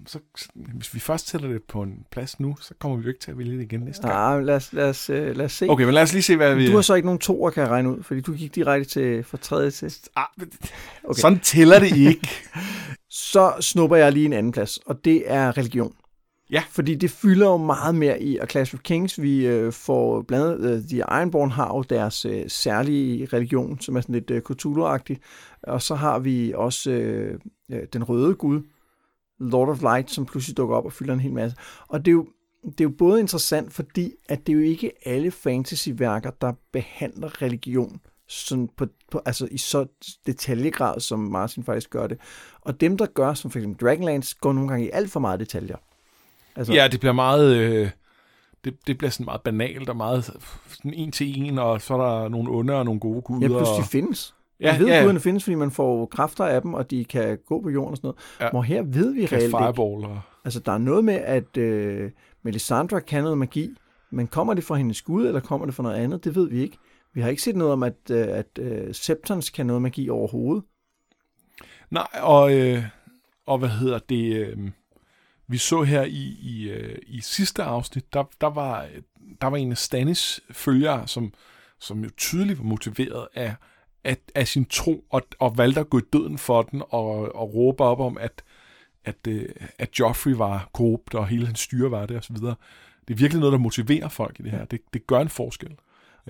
[0.08, 0.20] så,
[0.56, 3.32] hvis vi først sætter det på en plads nu, så kommer vi jo ikke til
[3.32, 4.14] at vælge det igen næste gang.
[4.14, 5.66] Nej, lad os, lad, os, øh, lad os se.
[5.70, 6.68] Okay, men lad os lige se, hvad vi...
[6.68, 9.24] Du har så ikke nogen toer, kan jeg regne ud, fordi du gik direkte til
[9.24, 9.94] fra tredje til...
[10.16, 10.26] Ah,
[11.04, 11.20] okay.
[11.20, 12.30] Sådan tæller det ikke.
[13.32, 15.94] så snupper jeg lige en anden plads, og det er religion.
[16.52, 16.64] Ja.
[16.70, 19.22] Fordi det fylder jo meget mere i A Clash of Kings.
[19.22, 24.02] Vi øh, får blandt andet, uh, Ironborn har jo deres øh, særlige religion, som er
[24.02, 25.18] sådan lidt øh, Cthulhu-agtig.
[25.64, 27.40] Og så har vi også øh,
[27.72, 28.62] øh, den røde gud,
[29.40, 31.58] Lord of Light, som pludselig dukker op og fylder en hel masse.
[31.88, 32.28] Og det er jo,
[32.64, 37.42] det er jo både interessant, fordi at det er jo ikke alle fantasyværker, der behandler
[37.42, 39.86] religion sådan på, på, altså i så
[40.26, 42.18] detaljegrad, som Martin faktisk gør det.
[42.62, 45.40] Og dem, der gør, som for eksempel Dragonlance, går nogle gange i alt for meget
[45.40, 45.78] detaljer.
[46.56, 47.56] Altså, ja, det bliver meget...
[47.56, 47.90] Øh,
[48.64, 50.26] det, det bliver sådan meget banalt og meget
[50.68, 53.42] sådan en til en, og så er der nogle onde og nogle gode guder.
[53.42, 54.36] Ja, plus de findes.
[54.60, 57.06] Ja, man ved, ja, at guderne findes, fordi man får kræfter af dem, og de
[57.06, 58.18] kan gå på jorden og sådan noget.
[58.42, 58.50] Ja.
[58.50, 59.58] Hvor her ved vi reelt ikke.
[59.58, 60.20] Og...
[60.46, 62.12] Altså, der er noget med, at øh,
[62.44, 63.70] Melisandre kan noget magi,
[64.12, 66.24] men kommer det fra hendes gud, eller kommer det fra noget andet?
[66.24, 66.78] Det ved vi ikke.
[67.14, 70.64] Vi har ikke set noget om, at, øh, at øh, Septons kan noget magi overhovedet.
[71.92, 72.84] Nej, og, øh,
[73.46, 74.36] og hvad hedder det...
[74.36, 74.58] Øh,
[75.48, 78.88] vi så her i, i, øh, i sidste afsnit, der, der, var,
[79.42, 81.34] der var en af Stanis følgere, som,
[81.80, 83.56] som jo tydeligt var motiveret af,
[84.04, 87.54] af, af sin tro, og, og valgte at gå i døden for den, og, og
[87.54, 88.44] råbe op om, at,
[89.06, 92.36] at, øh, at Joffrey var korrupt, og hele hans styre var det, osv.
[92.36, 94.66] Det er virkelig noget, der motiverer folk i det her.
[94.66, 95.76] Det, det gør en forskel.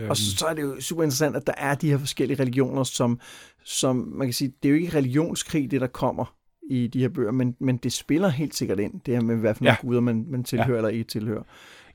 [0.10, 3.20] Og så er det jo super interessant, at der er de her forskellige religioner, som,
[3.64, 6.36] som man kan sige, det er jo ikke religionskrig, det der kommer
[6.70, 9.56] i de her bøger, men, men det spiller helt sikkert ind, det her med, hvad
[9.56, 9.88] for nogle ja.
[9.88, 10.76] guder man, man tilhører ja.
[10.78, 11.44] eller ikke tilhører.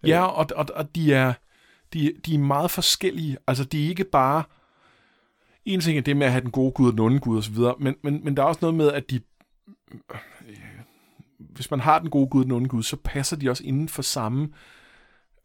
[0.07, 1.33] Ja, og, og, og de, er,
[1.93, 3.37] de, de er meget forskellige.
[3.47, 4.43] Altså, de er ikke bare...
[5.65, 7.57] En ting er det med at have den gode gud og den onde gud osv.,
[7.79, 9.21] men, men, men der er også noget med, at de...
[11.39, 13.89] Hvis man har den gode gud og den onde gud, så passer de også inden
[13.89, 14.49] for samme...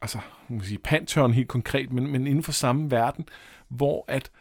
[0.02, 0.20] Altså,
[0.50, 3.26] man kan sige Pantheon helt konkret, men, men inden for samme verden,
[3.70, 4.32] hvor at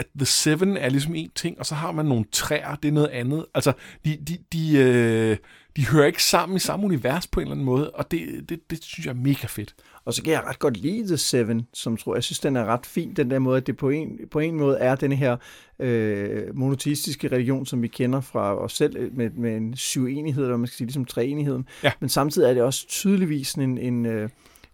[0.00, 2.92] at The Seven er ligesom en ting, og så har man nogle træer, det er
[2.92, 3.46] noget andet.
[3.54, 3.72] Altså,
[4.04, 5.36] de, de, de, øh,
[5.76, 8.70] de hører ikke sammen i samme univers på en eller anden måde, og det, det,
[8.70, 9.74] det synes jeg er mega fedt.
[10.04, 12.64] Og så kan jeg ret godt lide The Seven, som tror jeg synes, den er
[12.64, 15.36] ret fin, den der måde, at det på en, på en måde er den her
[15.78, 20.56] øh, monoteistiske religion, som vi kender fra os selv, øh, med, med en syvenighed, eller
[20.56, 21.68] man skal sige, ligesom treenigheden.
[21.82, 21.92] Ja.
[22.00, 24.28] Men samtidig er det også tydeligvis en, en, øh,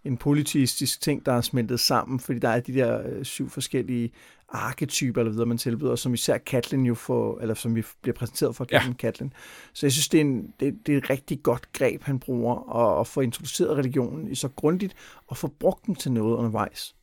[0.05, 4.11] en polyteistisk ting, der er smeltet sammen, fordi der er de der øh, syv forskellige
[4.49, 8.57] arketyper eller videre, man tilbyder, som især Katlin jo får, eller som vi bliver præsenteret
[8.57, 8.97] for gennem ja.
[8.97, 9.33] Katlin.
[9.73, 12.77] Så jeg synes, det er, en, det, det er et rigtig godt greb, han bruger,
[12.77, 14.95] at, at få introduceret religionen så grundigt,
[15.27, 16.95] og få brugt den til noget undervejs.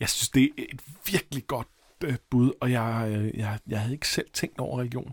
[0.00, 0.80] Jeg synes, det er et
[1.12, 1.68] virkelig godt
[2.04, 5.12] øh, bud, og jeg, øh, jeg, jeg havde ikke selv tænkt over religion.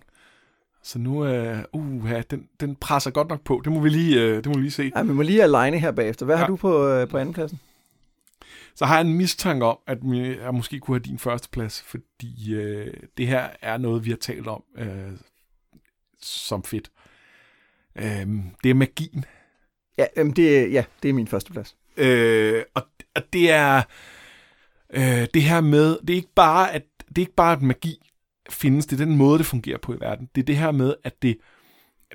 [0.83, 3.61] Så nu, øh, uh, ja, den, den presser godt nok på.
[3.63, 4.91] Det må vi lige, øh, det må vi lige se.
[4.95, 6.25] Ja, vi må lige align her bagefter.
[6.25, 6.39] Hvad ja.
[6.39, 7.59] har du på, øh, på andenpladsen?
[8.77, 9.97] Så har jeg en mistanke om, at
[10.43, 14.17] jeg måske kunne have din første plads, fordi øh, det her er noget, vi har
[14.17, 15.11] talt om øh,
[16.21, 16.91] som fedt.
[17.95, 18.27] Øh,
[18.63, 19.25] det er magien.
[19.97, 21.75] Ja, øh, det, ja, det er min første plads.
[21.97, 22.83] Øh, og,
[23.15, 23.81] og det er
[24.89, 28.11] øh, det her med, det er ikke bare, at det er ikke bare, at magi
[28.49, 30.29] findes, det er den måde, det fungerer på i verden.
[30.35, 31.37] Det er det her med, at det,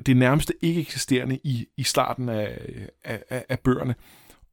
[0.06, 2.58] det er nærmest ikke eksisterende i, i starten af,
[3.04, 3.94] af, af bøgerne.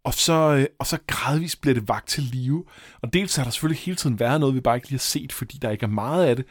[0.09, 2.65] Og så, øh, og så gradvist bliver det vagt til live.
[3.01, 5.33] Og dels har der selvfølgelig hele tiden været noget, vi bare ikke lige har set,
[5.33, 6.45] fordi der ikke er meget af det.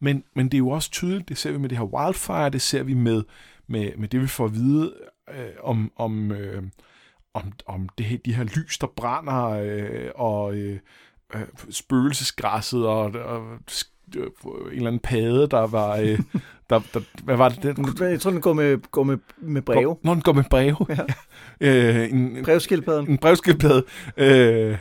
[0.00, 2.62] Men, men det er jo også tydeligt, det ser vi med det her wildfire, det
[2.62, 3.22] ser vi med,
[3.66, 4.94] med, med det, vi får at vide
[5.30, 6.62] øh, om, om, øh,
[7.34, 10.78] om, om det, her, de her lys, der brænder, øh, og øh,
[11.34, 13.58] øh spøgelsesgræsset, og, og
[14.16, 15.96] en eller anden pade, der var...
[15.96, 16.18] Øh,
[16.70, 17.76] der, der, hvad var det?
[17.76, 19.96] Den, jeg tror, den går med, går med, med breve.
[20.02, 20.76] Når den går med breve.
[20.88, 21.02] Ja.
[22.00, 23.10] øh, en, brevskildpadden.
[23.10, 23.84] En brevskildpadde.
[24.16, 24.76] Øh,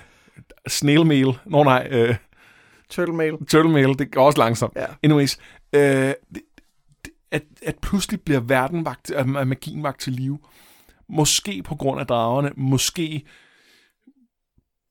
[0.68, 1.40] snail mail.
[1.46, 1.88] Nå nej.
[1.92, 2.16] Øh,
[2.90, 3.34] turtle mail.
[3.50, 4.74] Turtle mail, det går også langsomt.
[4.76, 4.86] Ja.
[5.04, 5.38] Anyways.
[5.74, 6.42] Øh, det,
[7.32, 10.40] at, at pludselig bliver verden vagt, at magien vagt til live.
[11.10, 13.24] Måske på grund af dragerne, måske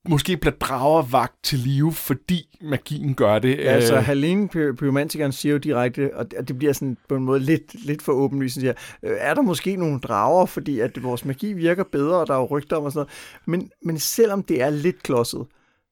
[0.07, 3.57] måske bliver drager vagt til live, fordi magien gør det.
[3.57, 4.03] Ja, altså øh.
[4.03, 8.11] Helene, pyromantikeren, siger jo direkte, og det bliver sådan på en måde lidt, lidt for
[8.11, 8.73] åbenlyst, siger,
[9.03, 12.37] øh, er der måske nogle drager, fordi at vores magi virker bedre, og der er
[12.37, 13.61] jo rygter om og sådan noget.
[13.61, 15.45] Men, men selvom det er lidt klodset,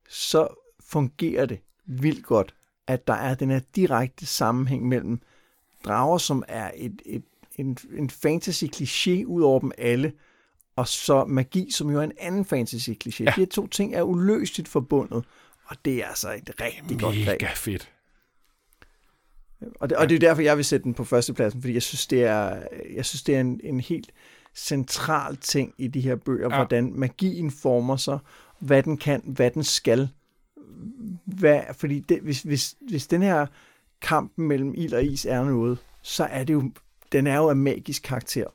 [0.10, 0.48] så
[0.80, 2.54] fungerer det vildt godt,
[2.88, 5.20] at der er den her direkte sammenhæng mellem
[5.86, 7.24] drager, som er et, et,
[7.56, 10.12] en, en fantasy-kliché ud over dem alle,
[10.78, 13.24] og så magi, som jo er en anden fantasy-kliché.
[13.24, 13.32] Ja.
[13.36, 15.24] De her to ting er uløseligt forbundet,
[15.66, 17.42] og det er altså et rigtig Mega godt greb.
[17.42, 17.92] Mega fedt.
[19.80, 22.08] Og det, og det er derfor, jeg vil sætte den på førstepladsen, fordi jeg synes,
[22.08, 22.64] det er,
[22.96, 24.12] jeg synes, det er en, en helt
[24.56, 26.56] central ting i de her bøger, ja.
[26.56, 28.20] hvordan magien former sig,
[28.60, 30.10] hvad den kan, hvad den skal.
[31.26, 33.46] Hvad, fordi det, hvis, hvis, hvis den her
[34.02, 36.72] kamp mellem ild og is er noget, så er det jo,
[37.12, 38.48] den er jo af magisk karakter.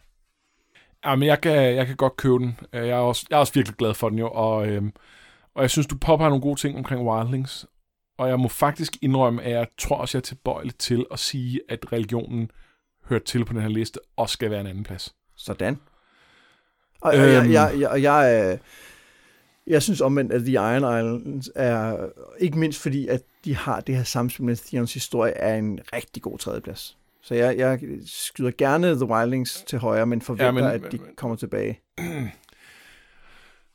[1.04, 2.58] Ja, men jeg kan, jeg kan godt købe den.
[2.72, 4.92] Øh, jeg er, også, jeg er også virkelig glad for den jo, og, øhm,
[5.54, 7.66] og jeg synes, du popper nogle gode ting omkring Wildlings.
[8.18, 11.60] Og jeg må faktisk indrømme, at jeg tror også, jeg er tilbøjelig til at sige,
[11.68, 12.50] at religionen
[13.08, 15.14] hører til på den her liste, og skal være en anden plads.
[15.36, 15.78] Sådan.
[17.00, 18.58] Og, øhm, jeg, jeg, jeg, jeg, jeg,
[19.66, 23.96] jeg synes omvendt, at The Iron Islands er, ikke mindst fordi, at de har det
[23.96, 26.98] her samspil med Theons historie, er en rigtig god tredjeplads.
[27.22, 30.98] Så jeg, jeg skyder gerne The Wildlings til højre, men forventer, ja, men, at de
[31.16, 31.80] kommer tilbage.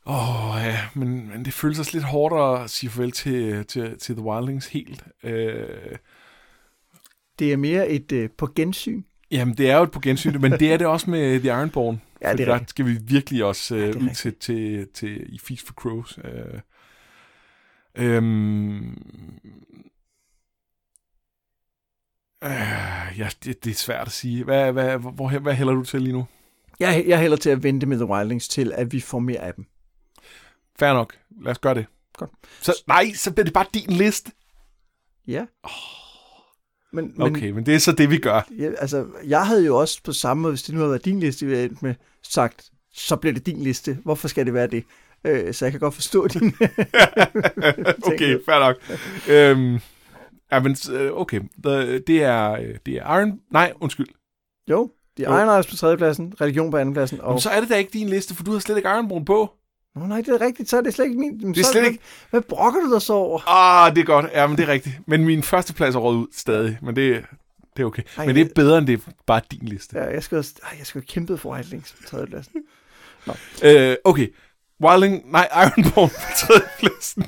[0.09, 3.99] Åh, oh, ja, men, men det føles også lidt hårdt at sige farvel til, til,
[3.99, 5.03] til The Wildlings helt.
[5.23, 5.95] Øh...
[7.39, 9.03] Det er mere et uh, på gensyn.
[9.31, 12.01] Jamen, det er jo et på gensyn, men det er det også med The Ironborn.
[12.21, 15.39] Ja, det er der skal vi virkelig også uh, ja, ud til, til, til, i
[15.39, 16.17] Feast for Crows.
[16.17, 16.59] Uh,
[17.95, 18.97] øhm,
[22.43, 24.43] Øh, ja, det, det er svært at sige.
[24.43, 26.25] Hvad, hvad, hvor, hvad hælder du til lige nu?
[26.79, 29.53] Jeg, jeg hælder til at vente med The Wildlings til, at vi får mere af
[29.53, 29.65] dem.
[30.79, 31.17] Fair nok.
[31.41, 31.85] Lad os gøre det.
[32.17, 32.31] Godt.
[32.61, 34.31] Så, nej, så bliver det bare din liste.
[35.27, 35.45] Ja.
[35.63, 35.71] Oh.
[36.93, 38.47] Men, men, okay, men det er så det, vi gør.
[38.59, 41.19] Ja, altså, jeg havde jo også på samme måde, hvis det nu havde været din
[41.19, 43.97] liste, vi havde med, sagt, så bliver det din liste.
[44.03, 44.83] Hvorfor skal det være det?
[45.23, 46.47] Øh, så jeg kan godt forstå din...
[48.07, 48.75] okay, fair nok.
[49.35, 49.79] øhm,
[50.51, 51.41] Ja, men øh, okay.
[52.07, 53.39] Det er, øh, det er Iron...
[53.51, 54.07] Nej, undskyld.
[54.69, 57.21] Jo, det er Iron Eyes på tredjepladsen, religion på andenpladsen.
[57.21, 57.33] Og...
[57.33, 59.53] Men så er det da ikke din liste, for du har slet ikke Ironborn på.
[59.95, 61.53] Nå nej, det er rigtigt, så er det slet ikke min.
[61.53, 61.99] det er slet ikke...
[62.29, 63.49] Hvad brokker du dig så over?
[63.49, 64.25] Ah, det er godt.
[64.33, 64.95] Ja, men det er rigtigt.
[65.07, 67.25] Men min første plads er råd ud stadig, men det,
[67.77, 68.03] det er okay.
[68.17, 69.97] Ej, men det er bedre, end det er bare din liste.
[69.99, 72.53] Ja, jeg skal, ej, jeg skal kæmpe for Wildlings på tredjepladsen.
[73.27, 73.33] Nå.
[73.63, 74.27] Øh, okay.
[74.83, 77.25] Wildling, nej, Ironborn på tredjepladsen.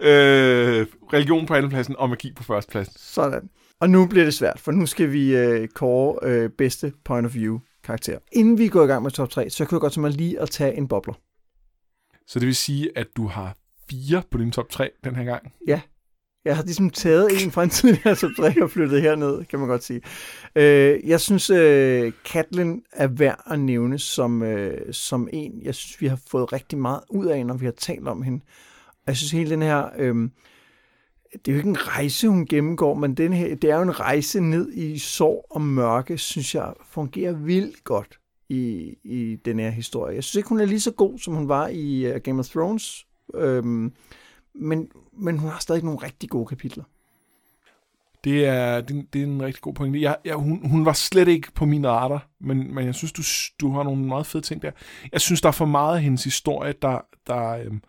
[0.00, 2.94] Øh, religion på andenpladsen og magi på førstepladsen.
[2.96, 3.50] Sådan.
[3.80, 7.34] Og nu bliver det svært, for nu skal vi øh, kåre øh, bedste point of
[7.34, 8.18] view karakter.
[8.32, 10.40] Inden vi går i gang med top 3, så kan jeg godt tænke mig lige
[10.40, 11.14] at tage en bobler.
[12.26, 13.56] Så det vil sige, at du har
[13.90, 15.52] fire på din top 3 den her gang?
[15.66, 15.80] Ja.
[16.44, 19.68] Jeg har ligesom taget en fra en tidligere top 3 og flyttet herned, kan man
[19.68, 20.00] godt sige.
[20.56, 26.00] Øh, jeg synes, øh, Katlin er værd at nævne som, øh, som en, jeg synes,
[26.00, 28.44] vi har fået rigtig meget ud af, når vi har talt om hende.
[29.06, 29.88] Jeg synes, hele den her...
[29.98, 30.28] Øh,
[31.32, 34.00] det er jo ikke en rejse, hun gennemgår, men den her, det er jo en
[34.00, 39.70] rejse ned i sorg og mørke, synes jeg fungerer vildt godt i, i den her
[39.70, 40.14] historie.
[40.14, 42.48] Jeg synes ikke, hun er lige så god, som hun var i uh, Game of
[42.48, 43.92] Thrones, øhm,
[44.54, 46.84] men, men hun har stadig nogle rigtig gode kapitler.
[48.24, 50.00] Det er, det, det er en rigtig god pointe.
[50.00, 53.22] Jeg, jeg, hun, hun var slet ikke på min radar, men, men jeg synes, du,
[53.60, 54.70] du har nogle meget fede ting der.
[55.12, 57.82] Jeg synes, der er for meget af hendes historie, der, der, øhm,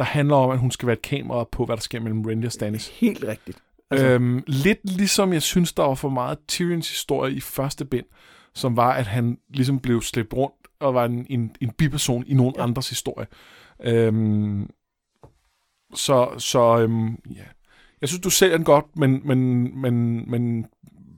[0.00, 2.44] der handler om, at hun skal være et kamera på, hvad der sker mellem Randy
[2.44, 2.88] og Stannis.
[2.88, 3.58] Helt rigtigt.
[3.90, 4.06] Altså.
[4.06, 8.06] Øhm, lidt ligesom jeg synes, der var for meget Tyrions historie i første bind,
[8.54, 12.34] som var, at han ligesom blev slæbt rundt og var en, en, en biperson i
[12.34, 12.62] nogen ja.
[12.62, 13.26] andres historie.
[13.84, 14.70] Øhm,
[15.94, 17.44] så, så øhm, ja.
[18.00, 20.66] Jeg synes, du sælger den godt, men, men, men, men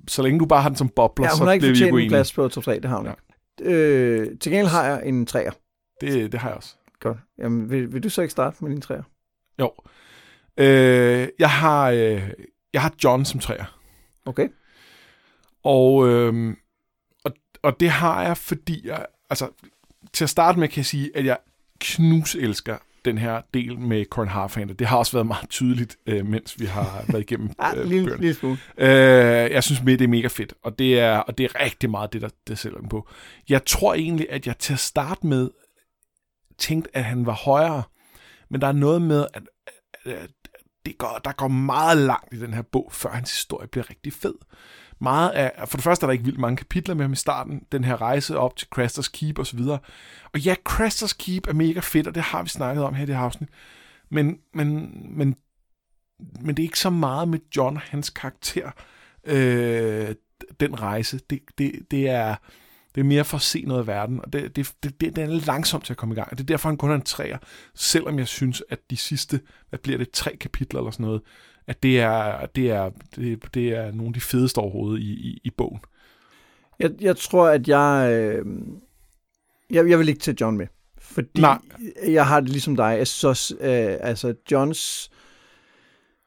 [0.09, 2.11] så længe du bare har den som bobler, ja, så bliver vi ikke uenige.
[2.11, 3.71] plads på top 3, det har hun ja.
[3.71, 5.53] øh, Til gengæld har jeg en træer.
[6.01, 6.77] Det, det har jeg også.
[7.03, 7.19] Godt.
[7.39, 9.03] Jamen, vil, vil du så ikke starte med din træer?
[9.59, 9.73] Jo.
[10.57, 12.31] Øh, jeg har øh,
[12.73, 13.79] jeg har John som træer.
[14.27, 14.49] Okay.
[15.65, 16.57] Og, øh,
[17.25, 17.33] og,
[17.63, 19.49] og det har jeg, fordi jeg, altså,
[20.13, 21.39] til at starte med kan jeg sige, at jeg
[21.81, 24.75] knus elsker den her del med Corin Harfander.
[24.75, 28.17] Det har også været meget tydeligt, øh, mens vi har været igennem ja, øh, lille,
[28.17, 28.59] lille smule.
[28.79, 32.13] Øh, jeg synes, det er mega fedt, og det er, og det er rigtig meget
[32.13, 33.09] det, der det sælger den på.
[33.49, 35.51] Jeg tror egentlig, at jeg til at starte med
[36.59, 37.83] tænkte, at han var højere,
[38.49, 39.43] men der er noget med, at,
[40.05, 40.31] at
[40.87, 44.13] det går, der går meget langt i den her bog, før hans historie bliver rigtig
[44.13, 44.35] fed.
[45.01, 47.63] Meget af, for det første er der ikke vildt mange kapitler med ham i starten,
[47.73, 49.61] den her rejse op til Crasters Keep osv.
[49.61, 49.81] Og,
[50.33, 53.07] og ja, Crasters Keep er mega fedt, og det har vi snakket om her i
[53.07, 53.49] det her afsnit.
[54.11, 55.37] Men, men, men,
[56.41, 58.71] men det er ikke så meget med John og hans karakter,
[59.25, 60.15] øh,
[60.61, 61.21] den rejse.
[61.31, 62.37] Det, det, det er
[62.95, 65.25] det er mere for at se noget af verden, og det, det, det, det, det
[65.25, 66.29] er langsomt til at komme i gang.
[66.31, 67.39] Og det er derfor, han kun er en træer,
[67.75, 71.23] selvom jeg synes, at de sidste, hvad bliver det, tre kapitler eller sådan noget,
[71.67, 75.41] at det er, det er, det, det er nogle af de fedeste overhovedet i, i,
[75.45, 75.81] i bogen.
[76.79, 78.47] Jeg, jeg tror, at jeg, øh,
[79.71, 79.89] jeg...
[79.91, 80.67] Jeg vil ikke tage John med.
[80.99, 81.59] Fordi Nej.
[82.07, 82.95] jeg har det ligesom dig.
[82.99, 85.11] Jeg synes øh, altså Johns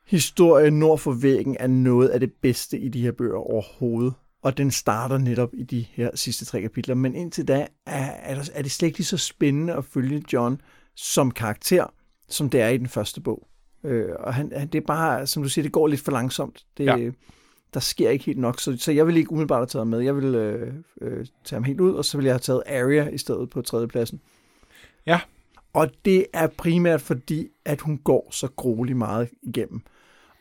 [0.06, 4.14] historie nord for væggen er noget af det bedste i de her bøger overhovedet
[4.46, 6.96] og den starter netop i de her sidste tre kapitler.
[6.96, 10.62] Men indtil da er, er det slet ikke lige så spændende at følge John
[10.96, 11.94] som karakter,
[12.30, 13.48] som det er i den første bog.
[13.84, 16.66] Øh, og han, han, det er bare, som du siger, det går lidt for langsomt.
[16.78, 17.12] Det, ja.
[17.74, 20.00] Der sker ikke helt nok, så, så jeg vil ikke umiddelbart have taget med.
[20.00, 23.08] Jeg vil øh, øh, tage ham helt ud, og så vil jeg have taget Arya
[23.08, 24.22] i stedet på tredjepladsen.
[25.06, 25.20] Ja.
[25.74, 29.82] Og det er primært fordi, at hun går så grueligt meget igennem.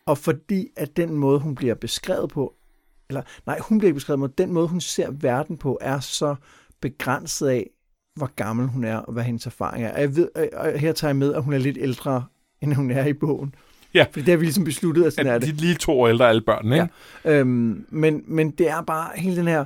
[0.06, 2.54] Og fordi, at den måde, hun bliver beskrevet på,
[3.14, 6.34] eller nej, hun bliver ikke beskrevet med, den måde, hun ser verden på, er så
[6.80, 7.70] begrænset af,
[8.16, 9.94] hvor gammel hun er, og hvad hendes erfaring er.
[9.94, 12.24] Og jeg ved, og her tager jeg med, at hun er lidt ældre,
[12.60, 13.54] end hun er i bogen.
[13.94, 14.06] Ja.
[14.10, 15.48] Fordi det har vi ligesom besluttet, at sådan at er det.
[15.48, 16.88] De lige to år ældre alle børnene, ikke?
[17.24, 17.30] Ja.
[17.30, 19.64] Øhm, men, men det er bare hele den her...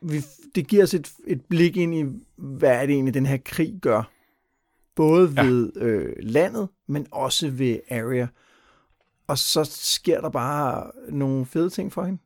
[0.00, 0.24] Vi,
[0.54, 2.04] det giver os et, et blik ind i,
[2.36, 4.10] hvad er det egentlig, den her krig gør.
[4.96, 5.84] Både ved ja.
[5.84, 8.26] øh, landet, men også ved Area.
[9.26, 12.18] Og så sker der bare nogle fede ting for hende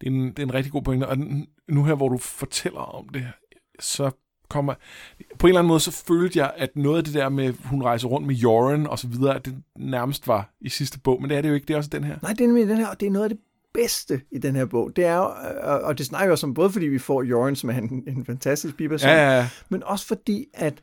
[0.00, 1.08] det, er en, det er en rigtig god pointe.
[1.08, 1.16] Og
[1.68, 3.26] nu her, hvor du fortæller om det,
[3.80, 4.10] så
[4.48, 4.74] kommer...
[5.38, 7.82] På en eller anden måde, så følte jeg, at noget af det der med, hun
[7.82, 11.30] rejser rundt med Joran og så videre, at det nærmest var i sidste bog, men
[11.30, 12.18] det er det jo ikke, det er også den her.
[12.22, 13.38] Nej, det er nemlig den her, og det er noget af det
[13.74, 14.96] bedste i den her bog.
[14.96, 15.32] Det er jo,
[15.86, 18.24] og det snakker vi også om, både fordi vi får Joran, som er en, en
[18.24, 19.48] fantastisk biperson, ja, ja, ja.
[19.68, 20.74] men også fordi, at,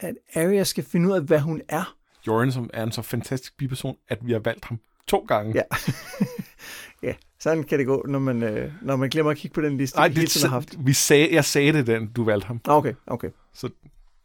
[0.00, 1.96] at Arya skal finde ud af, hvad hun er.
[2.26, 5.52] Joran, som er en så fantastisk biperson, at vi har valgt ham to gange.
[5.54, 5.62] Ja.
[7.02, 9.76] ja, sådan kan det gå, når man, øh, når man glemmer at kigge på den
[9.76, 10.76] liste, Nej, det, har haft.
[10.78, 12.60] Vi sagde, jeg sagde det, den du valgte ham.
[12.64, 13.30] Ah, okay, okay.
[13.54, 13.70] Så,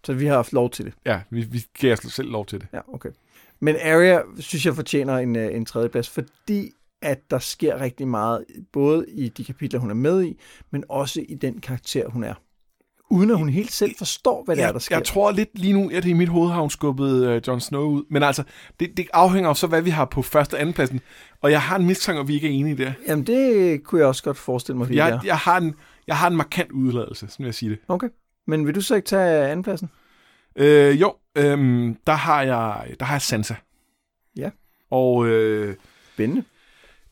[0.03, 0.93] så vi har haft lov til det.
[1.05, 2.67] Ja, vi, vi gav os selv lov til det.
[2.73, 3.09] Ja, okay.
[3.59, 6.71] Men Arya, synes jeg, fortjener en, øh, en tredjeplads, fordi
[7.01, 10.39] at der sker rigtig meget, både i de kapitler, hun er med i,
[10.71, 12.33] men også i den karakter, hun er
[13.09, 14.95] uden at hun helt selv forstår, hvad det ja, er, der sker.
[14.95, 17.83] Jeg tror lidt lige nu, at i mit hoved har hun skubbet uh, Jon Snow
[17.83, 18.03] ud.
[18.09, 18.43] Men altså,
[18.79, 21.01] det, det afhænger af så, hvad vi har på første og anden pladsen.
[21.41, 22.91] Og jeg har en mistanke, at vi ikke er enige der.
[23.07, 25.75] Jamen, det kunne jeg også godt forestille mig, jeg, jeg, har en,
[26.07, 27.79] jeg har en markant udladelse, sådan vil jeg sige det.
[27.87, 28.07] Okay.
[28.47, 29.89] Men vil du så ikke tage andenpladsen?
[30.55, 33.55] Øh, jo, øhm, der, har jeg, der har jeg Sansa.
[34.37, 34.49] Ja.
[34.91, 35.75] Og øh,
[36.13, 36.43] Spændende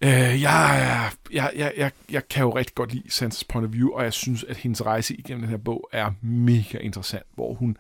[0.03, 3.91] øh, jeg, jeg, jeg, jeg, jeg kan jo rigtig godt lide Sansas point of view,
[3.91, 7.77] og jeg synes, at hendes rejse igennem den her bog er mega interessant, hvor hun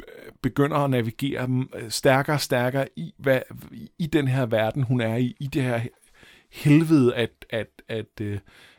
[0.00, 3.40] øh, begynder at navigere øh, stærkere og stærkere i, hvad,
[3.98, 5.80] i den her verden, hun er i, i det her
[6.52, 8.38] helvede at, at, at øh,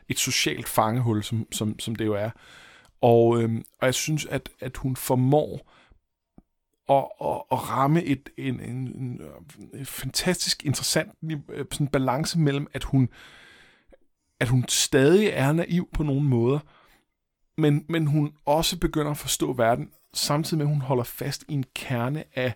[0.10, 2.30] et socialt fangehul, som, som, som det jo er.
[3.02, 5.72] Og, øhm, og jeg synes, at, at hun formår
[6.88, 9.22] og, og, og ramme et, en, en, en,
[9.74, 11.12] en fantastisk interessant
[11.50, 13.10] øh, sådan balance mellem, at hun,
[14.40, 16.60] at hun stadig er naiv på nogle måder,
[17.58, 21.54] men, men hun også begynder at forstå verden, samtidig med, at hun holder fast i
[21.54, 22.54] en kerne af,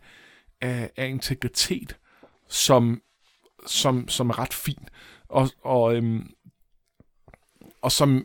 [0.61, 1.97] af, af integritet,
[2.47, 3.01] som,
[3.67, 4.89] som, som er ret fin.
[5.29, 6.33] Og, og, øhm,
[7.81, 8.23] og som,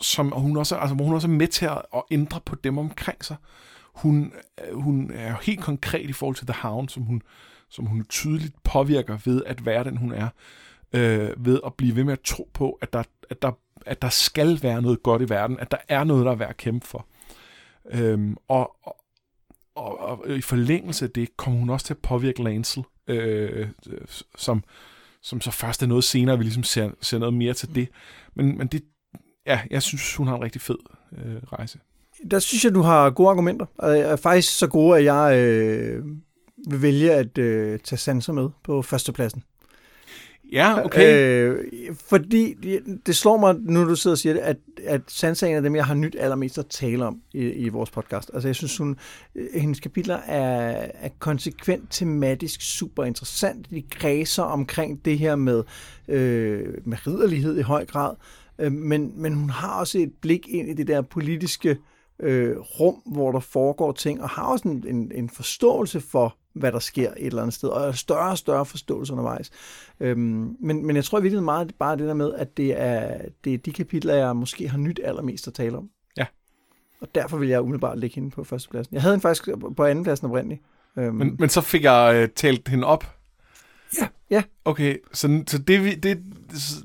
[0.00, 2.78] som hun også, altså, hvor hun også er med til at, at ændre på dem
[2.78, 3.36] omkring sig.
[3.40, 4.32] Øh, hun
[4.68, 7.22] øh, hun er jo helt konkret i forhold til The Hound, som hun,
[7.68, 10.28] som hun tydeligt påvirker ved at være den, hun er.
[10.92, 13.52] Øh, ved at blive ved med at tro på, at der, at, der,
[13.86, 16.50] at der skal være noget godt i verden, at der er noget, der er værd
[16.50, 17.06] at kæmpe for.
[17.90, 18.96] Øhm, og, og,
[19.74, 23.68] og, og i forlængelse af det kommer hun også til at påvirke Lancel, øh,
[24.36, 24.64] som,
[25.22, 27.88] som så først er noget senere, vi ligesom ser, ser noget mere til det.
[28.34, 28.84] Men, men det,
[29.46, 30.78] ja, jeg synes, hun har en rigtig fed
[31.12, 31.78] øh, rejse.
[32.30, 33.66] Der synes jeg, du har gode argumenter.
[33.78, 36.04] Og er faktisk så gode, at jeg øh,
[36.68, 39.42] vil vælge at øh, tage Sansa med på førstepladsen.
[40.52, 41.44] Ja, okay.
[41.48, 41.64] Øh,
[42.08, 42.54] fordi
[43.06, 44.56] det slår mig, nu du sidder og siger det, at,
[44.86, 47.68] at Sansa er en af dem, jeg har nyt allermest at tale om i, i
[47.68, 48.30] vores podcast.
[48.34, 48.96] Altså jeg synes, hun,
[49.34, 53.70] øh, hendes kapitler er, er konsekvent tematisk super interessant.
[53.70, 55.62] De kredser omkring det her med,
[56.08, 58.14] øh, med ridderlighed i høj grad.
[58.58, 61.78] Øh, men, men hun har også et blik ind i det der politiske
[62.20, 66.72] øh, rum, hvor der foregår ting, og har også en, en, en forståelse for, hvad
[66.72, 69.50] der sker et eller andet sted, og en større og større forståelse undervejs.
[70.00, 73.18] Øhm, men, men jeg tror i virkeligheden meget bare det der med, at det er,
[73.44, 75.90] det er de kapitler, jeg måske har nyt allermest at tale om.
[76.16, 76.26] Ja.
[77.00, 78.94] Og derfor vil jeg umiddelbart lægge hende på førstepladsen.
[78.94, 80.62] Jeg havde hende faktisk på andenpladsen oprindeligt.
[80.98, 83.16] Øhm, Men, men så fik jeg øh, talt hende op.
[84.00, 84.42] ja, ja.
[84.64, 86.22] Okay, så, så det, det
[86.54, 86.84] så,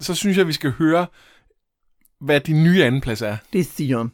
[0.00, 1.06] så synes jeg, vi skal høre,
[2.20, 3.36] hvad din nye andenplads er.
[3.52, 4.12] Det er Theon.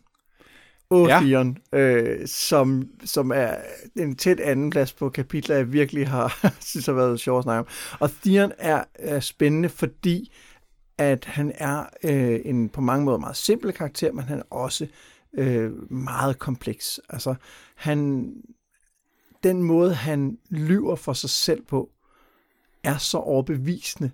[0.91, 1.45] Åh, Ja.
[1.72, 3.55] øh, som, som er
[3.97, 7.61] en tæt anden plads på kapitler, jeg virkelig har synes har været sjovt at snakke
[7.61, 7.66] om.
[8.01, 10.32] Og Theon er, er spændende, fordi
[10.99, 14.86] at han er øh, en på mange måder meget simpel karakter, men han er også
[15.34, 17.01] øh, meget kompleks.
[17.09, 17.34] Altså,
[17.74, 18.32] han,
[19.43, 21.91] den måde, han lyver for sig selv på,
[22.84, 24.11] er så overbevisende,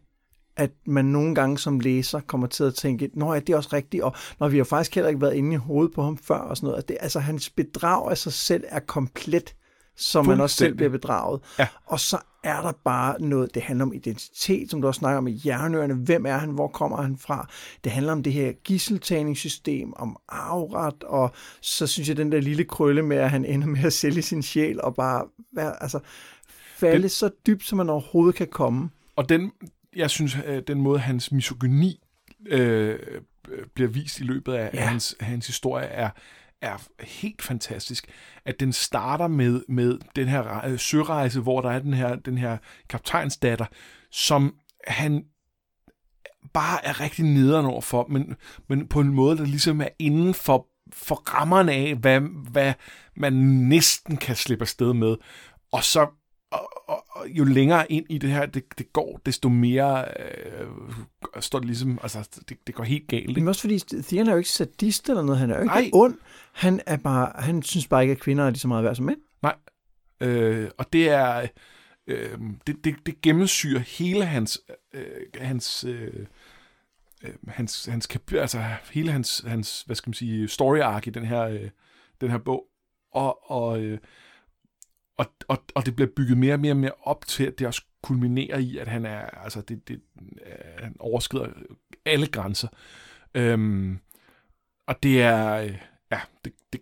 [0.57, 3.71] at man nogle gange som læser kommer til at tænke, nå ja, det er også
[3.73, 6.39] rigtigt, og når vi har faktisk heller ikke været inde i hovedet på ham før
[6.39, 6.83] og sådan noget.
[6.83, 9.55] At det, altså, hans bedrag af sig selv er komplet,
[9.97, 11.41] så man også selv bliver bedraget.
[11.59, 11.67] Ja.
[11.87, 15.27] Og så er der bare noget, det handler om identitet, som du også snakker om
[15.29, 15.95] i jernørene.
[15.95, 16.51] Hvem er han?
[16.51, 17.49] Hvor kommer han fra?
[17.85, 21.31] Det handler om det her gisseltagningssystem, om arveret, og
[21.61, 24.43] så synes jeg, den der lille krølle med, at han ender med at sælge sin
[24.43, 25.99] sjæl, og bare være, altså,
[26.77, 28.91] falde Den- så dybt, som man overhovedet kan komme.
[29.17, 29.53] Og den,
[29.97, 32.01] jeg synes, øh, den måde, hans misogyni
[32.47, 32.99] øh,
[33.49, 34.81] øh, bliver vist i løbet af, Ja.
[34.87, 36.11] hans, hans historie, er,
[36.63, 38.07] er helt fantastisk.
[38.45, 42.39] At den starter med, med den her øh, sørejse, hvor der er den her, den
[42.39, 43.67] her kaptajnsdatter,
[44.11, 44.55] som
[44.87, 45.25] han
[46.53, 48.37] bare er rigtig nederen over for, men,
[48.69, 52.21] men på en måde, der ligesom er inden for, for rammerne af, hvad,
[52.51, 52.75] hvad
[53.17, 53.33] man
[53.69, 55.17] næsten kan slippe afsted med.
[55.73, 56.07] Og så
[56.53, 60.67] og, og jo længere ind i det her, det, det går, desto mere øh,
[61.41, 63.29] står det ligesom, altså det, det går helt galt.
[63.29, 63.41] Ikke?
[63.41, 65.91] Men også fordi Theon er jo ikke sadist eller noget, han er jo ikke Nej.
[65.93, 66.15] ond.
[66.53, 69.05] Han, er bare, han synes bare ikke, at kvinder er lige så meget værd som
[69.05, 69.19] mænd.
[70.21, 71.47] Øh, og det er,
[72.07, 74.61] øh, det, det, det gennemsyrer hele hans,
[74.95, 75.05] øh,
[75.41, 76.27] hans, øh,
[77.25, 81.25] øh, hans, hans, altså hele hans, hans, hvad skal man sige, story arc i den
[81.25, 81.71] her, øh,
[82.21, 82.67] den her bog.
[83.13, 83.99] Og, og, øh,
[85.17, 87.67] og, og, og det bliver bygget mere og mere og mere op til, at det
[87.67, 90.01] også kulminerer i, at han er, altså det, det,
[90.47, 91.49] øh, han overskrider
[92.05, 92.69] alle grænser.
[93.35, 93.99] Øhm,
[94.87, 95.79] og det er, øh,
[96.13, 96.81] ja, det, det,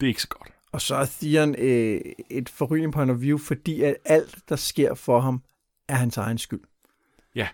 [0.00, 0.48] det er ikke så godt.
[0.72, 2.00] Og så er Theon øh,
[2.30, 5.42] et forrygende point of view, fordi at alt, der sker for ham,
[5.88, 6.60] er hans egen skyld.
[7.34, 7.48] Ja.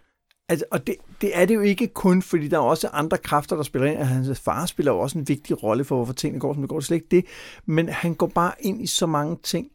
[0.48, 3.56] Altså, og det, det er det jo ikke kun, fordi der er også andre kræfter,
[3.56, 6.40] der spiller ind, og hans far spiller jo også en vigtig rolle for, hvorfor tingene
[6.40, 6.78] går, som det går.
[6.78, 7.24] Det slet ikke det.
[7.66, 9.70] Men han går bare ind i så mange ting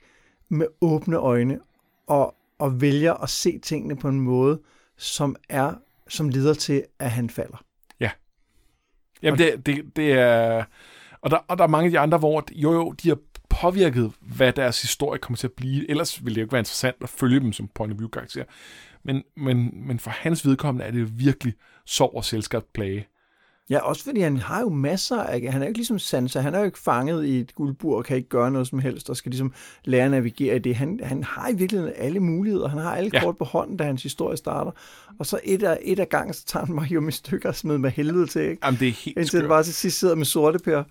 [0.50, 1.60] med åbne øjne,
[2.08, 4.60] og, og vælger at se tingene på en måde,
[4.98, 5.74] som er
[6.08, 7.64] som leder til, at han falder.
[9.22, 10.64] Jamen, det, det, det er...
[11.22, 13.18] Og der, og der er mange af de andre, hvor jo jo, de har
[13.50, 15.90] påvirket, hvad deres historie kommer til at blive.
[15.90, 18.44] Ellers ville det jo ikke være interessant at følge dem som point of view karakter.
[19.04, 21.54] Men, men, men for hans vedkommende er det virkelig
[21.86, 23.08] sorg og selskabsplage.
[23.70, 25.42] Ja, også fordi han har jo masser af...
[25.52, 26.40] Han er jo ikke ligesom Sansa.
[26.40, 29.10] Han er jo ikke fanget i et guldbur og kan ikke gøre noget som helst,
[29.10, 29.54] og skal ligesom
[29.86, 30.76] lære at navigere i det.
[30.76, 32.68] Han, han har i virkeligheden alle muligheder.
[32.68, 33.22] Han har alle ja.
[33.22, 34.72] kort på hånden, da hans historie starter.
[35.20, 37.56] Og så et af, et af gangen, så tager han mig jo med stykker og
[37.56, 38.58] smider med helvede til, ikke?
[38.66, 40.84] Jamen, det er helt Indtil han bare til sidst sidder med sorte per.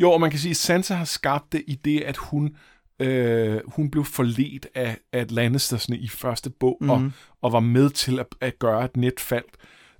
[0.00, 2.56] Jo, og man kan sige, at Sansa har skabt det i det, at hun,
[3.00, 6.90] øh, hun blev forledt af, af Lannistersne i første bog, mm.
[6.90, 7.12] og, Mhm.
[7.42, 9.44] og var med til at, at gøre et net fald.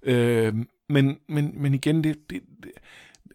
[0.03, 0.55] Øh,
[0.89, 2.71] men, men, men igen, det, det, det,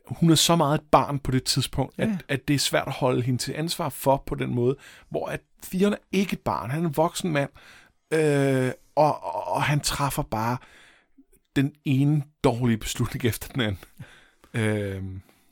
[0.08, 2.04] hun er så meget et barn på det tidspunkt, Ja.
[2.04, 4.76] at, at det er svært at holde hende til ansvar for på den måde,
[5.10, 7.50] hvor at Theon er ikke et barn, han er en voksen mand,
[8.14, 10.58] øh, og, og, og han træffer bare
[11.56, 13.80] den ene dårlige beslutning efter den anden.
[14.54, 15.04] Øh,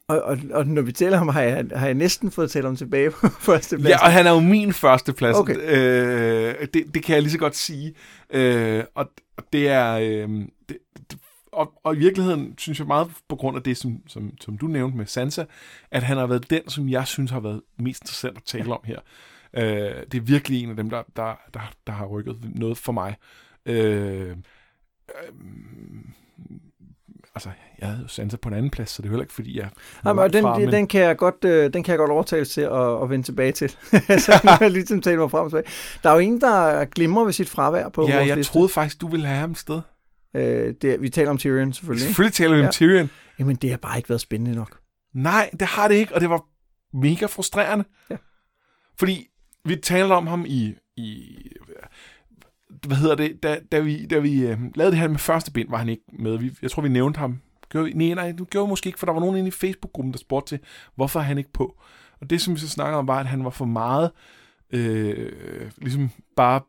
[0.10, 2.76] Og, og, og når vi taler om, har jeg, har jeg næsten fået talt om
[2.76, 3.90] tilbage på første plads.
[3.90, 5.38] Ja, og han er jo min første plads.
[5.38, 5.56] Okay.
[5.60, 7.94] Øh, det, det kan jeg lige så godt sige.
[8.30, 9.94] Øh, og og det er...
[9.94, 10.30] Øh,
[10.70, 10.78] det,
[11.12, 11.18] det,
[11.52, 14.68] og, og i virkeligheden synes jeg meget på grund af det, som, som, som du
[14.68, 15.44] nævnte med Sansa,
[15.92, 18.80] at han har været den, som jeg synes har været mest interessant at tale om
[18.86, 19.00] her.
[19.54, 22.92] Øh, det er virkelig en af dem, der, der, der, der har rykket noget for
[22.92, 23.16] mig.
[23.66, 24.36] Øh, øh,
[27.36, 29.58] altså, jeg havde jo Sansa på en anden plads, så det er heller ikke, fordi
[29.58, 29.70] jeg...
[30.06, 32.50] Jamen, og den, fra, men- den, kan jeg godt, øh, den kan jeg godt overtales
[32.50, 33.70] til at, at vende tilbage til.
[34.26, 35.68] så nu har jeg ligesom talt mig frem og tilbage.
[36.04, 38.54] Der er jo en, der glimrer ved sit fravær på Ja, jeg liste.
[38.54, 39.82] troede faktisk, du ville have ham sted.
[40.34, 42.02] Øh, det, vi taler om Tyrion selvfølgelig.
[42.04, 42.08] Ikke?
[42.10, 42.68] Selvfølgelig taler vi Ja.
[42.68, 43.10] om Tyrion.
[43.40, 44.80] Jamen, det har bare ikke været spændende nok.
[45.14, 46.46] Nej, det har det ikke, og det var
[46.98, 47.86] mega frustrerende.
[48.10, 48.16] Ja.
[49.00, 49.28] Fordi
[49.66, 51.38] vi talte om ham i, i
[52.88, 55.70] hvad hedder det, da, da vi, da vi øh, lavede det her med første bind,
[55.70, 56.38] var han ikke med.
[56.38, 57.42] Vi, jeg tror, vi nævnte ham.
[57.70, 59.52] Gjorde, vi- nej, nej, du gjorde vi måske ikke, for der var nogen inde i
[59.52, 60.60] Facebook-gruppen, der spurgte til,
[60.96, 61.80] hvorfor er han ikke på.
[62.22, 64.12] Og det, som vi så snakkede om, var, at han var for meget
[64.74, 66.62] øh, ligesom bare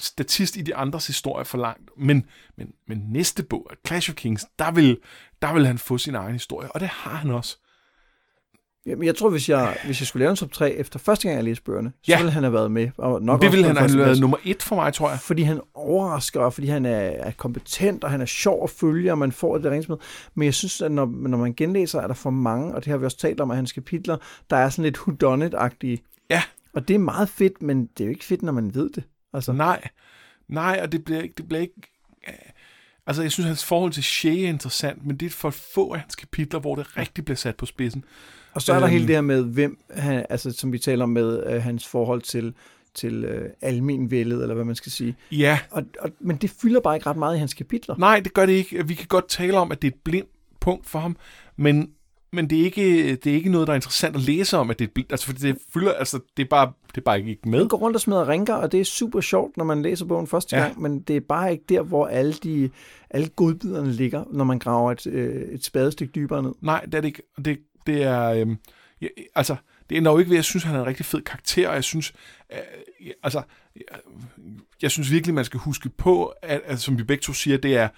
[0.00, 1.90] statist i de andres historie for langt.
[1.96, 2.26] Men,
[2.56, 4.98] men, men næste bog, Clash of Kings, der vil,
[5.42, 7.56] der vil han få sin egen historie, og det har han også.
[8.86, 11.36] Jamen, jeg tror, hvis jeg, hvis jeg skulle lave en top 3 efter første gang,
[11.36, 12.16] jeg læste bøgerne, så Ja.
[12.18, 12.90] ville han have været med.
[12.96, 15.20] Og nok det ville han have været nummer et for mig, tror jeg.
[15.20, 19.12] Fordi han overrasker, og fordi han er, er kompetent, og han er sjov at følge,
[19.12, 19.96] og man får det rent med.
[20.34, 22.98] Men jeg synes, at når, når man genlæser, er der for mange, og det har
[22.98, 24.16] vi også talt om, at hans kapitler,
[24.50, 26.24] der er sådan lidt whodunit-agtige.
[26.30, 26.42] Ja.
[26.74, 29.04] Og det er meget fedt, men det er jo ikke fedt, når man ved det.
[29.32, 29.88] Altså, Nej,
[30.48, 31.34] nej, og det bliver ikke...
[31.36, 31.74] Det bliver ikke
[32.28, 32.34] øh,
[33.06, 36.00] altså, jeg synes, hans forhold til Shea er interessant, men det er for få af
[36.00, 38.04] hans kapitler, hvor det rigtig bliver sat på spidsen.
[38.54, 38.92] og så er der øhm.
[38.92, 42.22] hele det her med, hvem han, altså, som vi taler om med øh, hans forhold
[42.22, 42.54] til,
[42.94, 45.16] til øh, almenvældet, eller hvad man skal sige.
[45.32, 47.94] Ja, Og, og, men det fylder bare ikke ret meget i hans kapitler.
[47.98, 48.86] nej, det gør det ikke.
[48.86, 51.16] Vi kan godt tale om, at det er et blindt punkt for ham,
[51.56, 51.90] men,
[52.32, 54.78] men det, er ikke, det er ikke noget, der er interessant at læse om, at
[54.78, 57.58] det er altså, fordi det fylder, altså, det er bare, det er bare ikke med.
[57.58, 60.26] Han går rundt og smider rinker, og det er super sjovt, når man læser bogen
[60.26, 60.62] første Ja.
[60.62, 62.70] gang, men det er bare ikke der, hvor alle, de,
[63.10, 66.52] alle godbiderne ligger, når man graver et, øh, et spadestik dybere ned.
[66.60, 67.22] Nej, det er det ikke.
[67.44, 68.24] Det, det er...
[68.32, 68.56] Øhm,
[69.00, 69.56] ja, altså,
[69.90, 71.74] det ender jo ikke ved, at jeg synes, han er en rigtig fed karakter, og
[71.74, 72.12] jeg synes...
[72.52, 72.58] Øh,
[73.22, 73.42] altså,
[73.76, 73.98] jeg,
[74.82, 77.76] jeg synes virkelig, man skal huske på, at, at som vi begge to siger, det
[77.76, 77.88] er...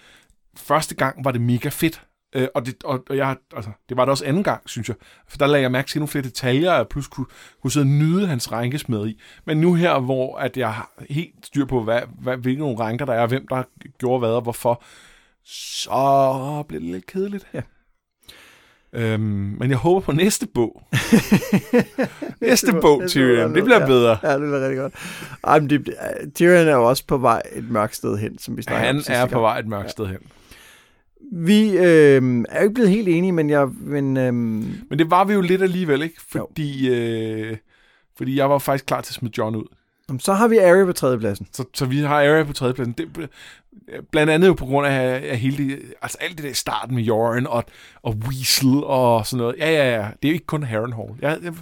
[0.57, 2.03] Første gang var det mega fedt.
[2.35, 4.97] Øh, og, det, og, og jeg, altså, det var det også anden gang, synes jeg.
[5.29, 7.27] For der lagde jeg mærke til nogle flere detaljer, og jeg pludselig kunne,
[7.63, 9.21] kunne sidde og nyde hans rænkesmed i.
[9.45, 13.05] Men nu her, hvor at jeg har helt styr på, hvad, hvad, hvilke nogle ranker
[13.05, 13.63] der er, hvem der
[13.99, 14.83] gjorde hvad og hvorfor,
[15.45, 17.47] så bliver det lidt kedeligt.
[17.55, 17.61] Ja.
[18.93, 19.21] Øhm,
[19.59, 20.83] men jeg håber på næste bog.
[22.41, 23.55] næste bog- Tyrion.
[23.55, 24.19] Det bliver bedre.
[24.23, 24.95] Ja, det er rigtig godt.
[25.45, 25.95] Ej, men det,
[26.35, 29.17] Tyrion er jo også på vej et mørkt sted hen, som vi snakkede om Han
[29.17, 30.19] er på vej et mørkt sted hen.
[31.33, 33.69] Vi øh, er jo ikke blevet helt enige, men jeg...
[33.69, 36.21] Men, øh, Men det var vi jo lidt alligevel, ikke?
[36.29, 37.57] Fordi, øh,
[38.17, 39.65] fordi jeg var faktisk klar til at smide John ud.
[40.19, 41.47] så har vi Arya på tredjepladsen.
[41.53, 42.95] Så, så vi har Arya på tredjepladsen.
[42.99, 43.29] Det,
[44.11, 47.03] blandt andet jo på grund af, af hele det, altså alt det der starten med
[47.03, 47.65] Joran og,
[48.03, 49.55] og Weasel og sådan noget.
[49.59, 50.09] Ja, ja, ja.
[50.23, 51.05] Det er jo ikke kun Harrenhal.
[51.23, 51.55] Jeg, det-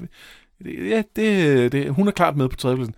[0.64, 2.94] ja det, det, hun er klart med på tredjepladsen.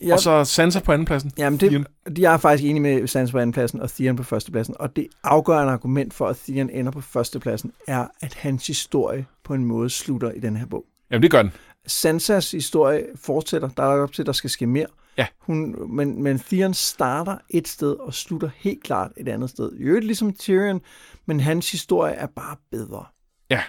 [0.00, 1.32] Jeg, Og så Sansa på andenpladsen.
[1.38, 1.86] Jamen, det, Theon.
[2.16, 4.74] de er faktisk enige med Sansa på andenpladsen og Theon på førstepladsen.
[4.78, 9.54] Og det afgørende argument for, at Theon ender på førstepladsen, er, at hans historie på
[9.54, 10.84] en måde slutter i den her bog.
[11.10, 11.52] Jamen, det gør den.
[11.86, 13.68] Sansas historie fortsætter.
[13.68, 14.86] Der er op til, at der skal ske mere.
[15.16, 15.26] Ja.
[15.38, 19.72] Hun, men, men Theon starter et sted og slutter helt klart et andet sted.
[19.72, 20.80] I øvrigt ligesom Tyrion,
[21.26, 23.04] men hans historie er bare bedre.
[23.50, 23.62] Ja.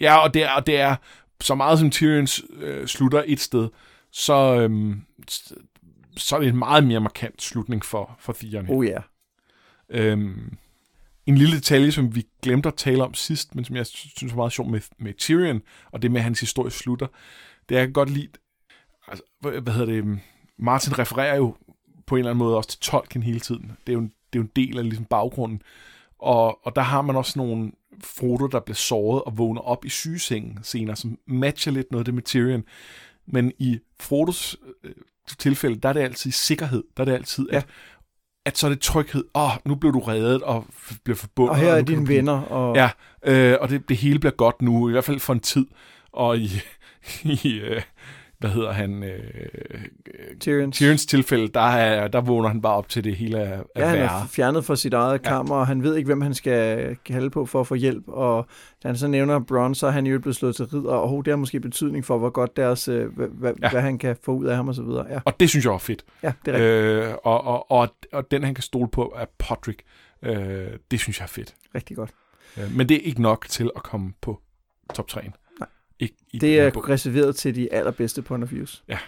[0.00, 0.96] Ja, og det er, og det er
[1.42, 3.68] så meget som Tyrions øh, slutter et sted,
[4.10, 5.52] så, øhm, s-
[6.16, 8.66] så er det en meget mere markant slutning for, for Theon.
[8.70, 8.98] Oh ja.
[9.88, 10.56] Øhm,
[11.26, 14.36] en lille detalje, som vi glemte at tale om sidst, men som jeg synes var
[14.36, 15.62] meget sjov med, med Tyrion,
[15.92, 17.06] og det med, at hans historie slutter,
[17.68, 18.28] det er, jeg kan godt lide,
[19.08, 20.18] altså, hvad hedder det,
[20.58, 21.56] Martin refererer jo
[22.06, 23.72] på en eller anden måde også til Tolkien hele tiden.
[23.86, 25.62] Det er jo en, det er jo en del af ligesom baggrunden.
[26.18, 29.88] Og, og der har man også nogle Frodo, der bliver såret og vågner op i
[29.88, 32.64] sygesengen senere, som matcher lidt noget af det med Tyrion.
[33.26, 34.92] Men i Frodos øh,
[35.38, 36.84] tilfælde, der er det altid sikkerhed.
[36.96, 37.56] Der er det altid, ja.
[37.56, 37.66] at,
[38.46, 39.24] at så er det tryghed.
[39.34, 40.66] Åh, oh, nu blev du reddet og
[41.04, 41.50] bliver forbundet.
[41.50, 42.16] Og her og er dine blive...
[42.16, 42.40] venner.
[42.40, 42.76] Og...
[42.76, 42.90] Ja,
[43.24, 45.66] øh, og det, det hele bliver godt nu, i hvert fald for en tid.
[46.12, 46.50] Og i,
[47.44, 47.82] i øh,
[48.42, 49.20] hvad hedder han, øh,
[50.40, 50.76] Tyrions.
[50.76, 53.98] Tyrions tilfælde, der, er, der vågner han bare op til det hele af, ja, han
[53.98, 55.60] er fjernet fra sit eget kammer, ja.
[55.60, 58.46] og han ved ikke, hvem han skal kalde på for at få hjælp, og
[58.82, 61.24] da han så nævner Bronn, så er han jo blevet slået til ridder, og oh,
[61.24, 63.70] det har måske betydning for, hvor godt deres, øh, hvad, ja.
[63.70, 65.06] hvad han kan få ud af ham og så videre.
[65.10, 65.20] Ja.
[65.24, 66.04] Og det synes jeg var fedt.
[66.22, 67.08] Ja, det er rigtigt.
[67.08, 69.82] Øh, og, og, og, og den, han kan stole på, er Podrick.
[70.22, 71.54] Øh, det synes jeg er fedt.
[71.74, 72.10] Rigtig godt.
[72.56, 74.40] Øh, men det er ikke nok til at komme på
[74.94, 75.41] top 3'en.
[76.02, 76.88] Ikke i det er bog.
[76.88, 78.82] reserveret til de allerbedste point of views.
[78.88, 78.98] Ja.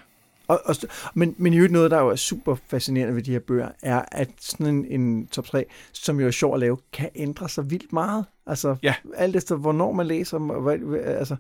[0.49, 0.77] Og, og,
[1.15, 4.29] men, men jo noget, der jo er super fascinerende ved de her bøger, er, at
[4.41, 7.93] sådan en, en top 3, som jo er sjov at lave, kan ændre sig vildt
[7.93, 8.25] meget.
[8.47, 8.95] Altså, ja.
[9.17, 11.37] alt efter, hvornår man læser, hvad, altså,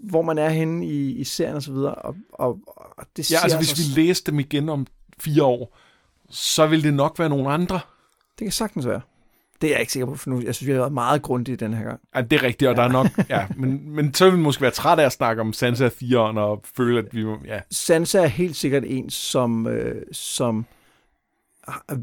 [0.00, 1.94] hvor man er henne i, i serien og så videre.
[1.94, 4.86] Og, og, og det ja, altså, hvis vi læste dem igen om
[5.18, 5.76] fire år,
[6.30, 7.80] så vil det nok være nogle andre.
[8.38, 9.00] Det kan sagtens være.
[9.60, 11.56] Det er jeg ikke sikker på, for nu, jeg synes, vi har været meget grundige
[11.56, 12.00] den her gang.
[12.14, 12.82] Ja, det er rigtigt, og ja.
[12.82, 15.42] der er nok, ja, men, men så vil vi måske være træt af at snakke
[15.42, 17.60] om Sansa og Theon, og føle, at vi ja.
[17.70, 20.66] Sansa er helt sikkert en, som, øh, som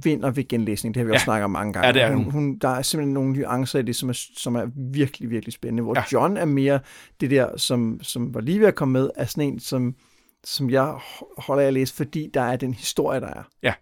[0.03, 0.95] vinder ved genlæsning.
[0.95, 1.13] Det har vi ja.
[1.13, 1.87] også snakket om mange gange.
[1.87, 2.31] Ja, det er hun.
[2.31, 5.83] Hun, der er simpelthen nogle nuancer i det, som er, som er virkelig, virkelig spændende.
[5.83, 6.03] Hvor ja.
[6.11, 6.79] John er mere
[7.21, 9.95] det der, som, som var lige ved at komme med, er sådan en, som,
[10.43, 10.95] som jeg
[11.37, 13.43] holder af at læse, fordi der er den historie, der er.
[13.63, 13.73] Ja.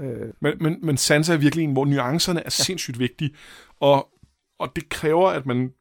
[0.00, 0.32] Øh.
[0.40, 2.50] Men, men, men Sansa er virkelig en, hvor nuancerne er ja.
[2.50, 3.30] sindssygt vigtige,
[3.80, 4.08] og,
[4.58, 5.72] og det kræver, at man,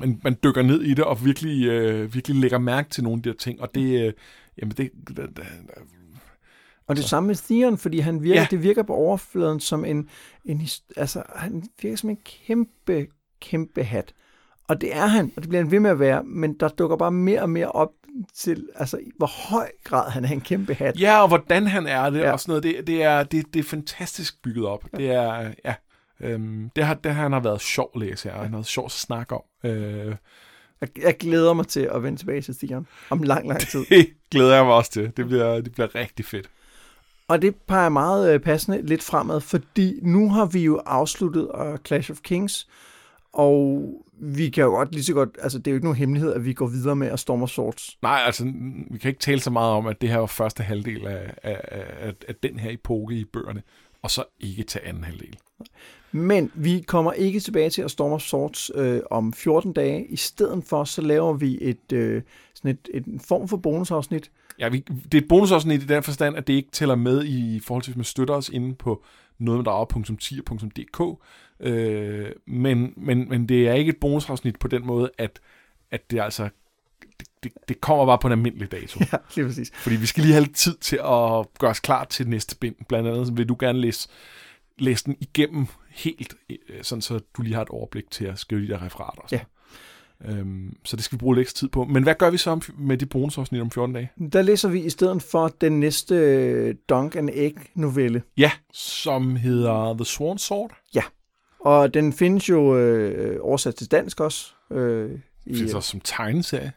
[0.00, 3.22] man, man dykker ned i det, og virkelig, øh, virkelig lægger mærke til nogle af
[3.22, 4.12] de her ting, og det, øh,
[4.58, 5.46] jamen det, det, det
[6.88, 8.46] og det samme med Theon, fordi han virker, ja.
[8.50, 10.08] det virker på overfladen som en,
[10.44, 10.62] en,
[10.96, 13.06] altså han virker som en kæmpe,
[13.40, 14.14] kæmpe hat.
[14.68, 16.96] Og det er han, og det bliver han ved med at være, men der dukker
[16.96, 17.92] bare mere og mere op
[18.34, 21.00] til, altså hvor høj grad han er en kæmpe hat.
[21.00, 22.32] Ja, og hvordan han er det, ja.
[22.32, 24.84] og sådan noget, det, det, er, det, det er fantastisk bygget op.
[24.92, 24.98] Ja.
[24.98, 25.74] Det er, ja,
[26.20, 28.56] øhm, det har, det har han har været sjov at læse her, og han har
[28.56, 29.42] været sjov at snakke om.
[29.64, 30.14] Øh,
[30.80, 33.84] jeg, jeg glæder mig til at vende tilbage til Stian om lang, lang tid.
[33.90, 35.12] Det glæder jeg mig også til.
[35.16, 36.50] Det bliver, det bliver rigtig fedt.
[37.28, 41.76] Og det peger meget øh, passende lidt fremad, fordi nu har vi jo afsluttet uh,
[41.86, 42.68] Clash of Kings,
[43.32, 46.32] og vi kan jo godt lige så godt, altså det er jo ikke nogen hemmelighed,
[46.32, 47.98] at vi går videre med at Storm of Swords.
[48.02, 48.44] Nej, altså
[48.90, 51.60] vi kan ikke tale så meget om, at det her var første halvdel af, af,
[52.00, 53.62] af, af den her epoke i bøgerne,
[54.02, 55.36] og så ikke til anden halvdel.
[56.12, 60.06] Men vi kommer ikke tilbage til at Storm of Swords øh, om 14 dage.
[60.06, 62.22] I stedet for, så laver vi et, øh,
[62.54, 64.30] sådan et, et en form for bonusafsnit.
[64.58, 67.60] Ja, vi, det er et bonusafsnit i den forstand, at det ikke tæller med i
[67.60, 69.04] forhold til, at man støtter os inde på
[69.38, 69.64] noget med
[71.60, 75.40] Øh, men, men, men det er ikke et bonusafsnit på den måde, at,
[75.90, 76.48] at det altså
[77.20, 79.00] det, det, det kommer bare på en almindelig dato.
[79.12, 79.70] Ja, lige præcis.
[79.74, 82.74] Fordi vi skal lige have lidt tid til at gøre os klar til næste bind.
[82.88, 84.08] Blandt andet så vil du gerne læse,
[84.78, 88.62] læse den igennem helt, øh, sådan så du lige har et overblik til at skrive
[88.62, 89.22] de der referater.
[89.32, 89.40] Ja.
[90.24, 91.84] Øhm, så det skal vi bruge lidt tid på.
[91.84, 94.10] Men hvad gør vi så med de bonusafsnit om 14 dage?
[94.32, 98.22] Der læser vi i stedet for den næste Dunk and Egg novelle.
[98.36, 100.70] Ja, som hedder The Swan Sword.
[100.94, 101.02] Ja,
[101.60, 104.52] og den findes jo øh, oversat til dansk også.
[104.70, 105.10] Øh,
[105.46, 106.72] i, findes også som tegneserie.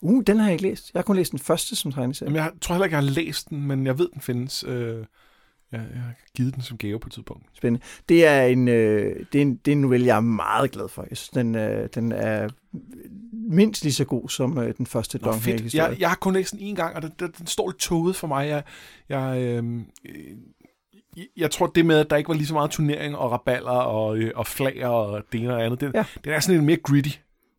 [0.00, 0.90] Uh, den har jeg ikke læst.
[0.94, 2.30] Jeg har kun læst den første som tegneserie.
[2.30, 4.64] Jamen, jeg tror heller ikke, jeg har læst den, men jeg ved, den findes.
[4.68, 5.04] Øh,
[5.72, 7.46] jeg, jeg har givet den som gave på et tidspunkt.
[7.54, 7.86] Spændende.
[8.08, 10.88] Det er en, øh, det er en, det er en novelle, jeg er meget glad
[10.88, 11.06] for.
[11.10, 12.48] Jeg synes, den, øh, den er
[13.32, 15.40] mindst lige så god som øh, den første Don
[15.74, 18.16] jeg, jeg har kun læst den en gang, og den, den, den står lidt toget
[18.16, 18.48] for mig.
[18.48, 18.62] Jeg,
[19.08, 19.80] jeg, øh,
[21.36, 24.16] jeg tror, det med, at der ikke var lige så meget turnering og raballer og,
[24.16, 26.04] øh, og flager og det ene og andet, det, ja.
[26.24, 27.10] det er sådan lidt mere gritty.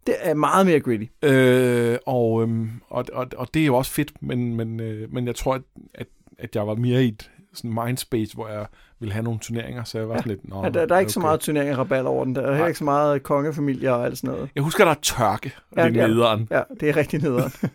[0.07, 1.05] Det er meget mere gritty.
[1.23, 5.27] Øh, og, øhm, og, og, og det er jo også fedt, men, men, øh, men
[5.27, 5.61] jeg tror, at,
[5.93, 6.07] at,
[6.39, 8.65] at jeg var mere i et sådan mindspace, hvor jeg
[8.99, 10.21] ville have nogle turneringer, så jeg var ja.
[10.25, 10.49] lidt...
[10.49, 11.13] Nå, ja, der, der er ikke okay.
[11.13, 12.35] så meget turnering og rabal over den.
[12.35, 14.49] Der er heller ikke så meget kongefamilie og alt sådan noget.
[14.55, 16.47] Jeg husker, der er tørke, og ja, det er nederen.
[16.51, 17.51] Ja, det er rigtig nederen.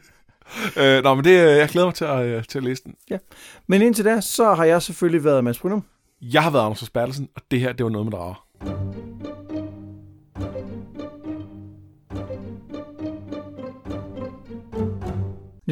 [0.76, 2.94] øh, nå, men det, øh, jeg glæder mig til at, øh, til at læse den.
[3.10, 3.18] Ja.
[3.66, 5.84] Men indtil da, så har jeg selvfølgelig været Mads Brynum.
[6.22, 8.44] Jeg har været Anders Bertelsen, og det her, det var noget med drager.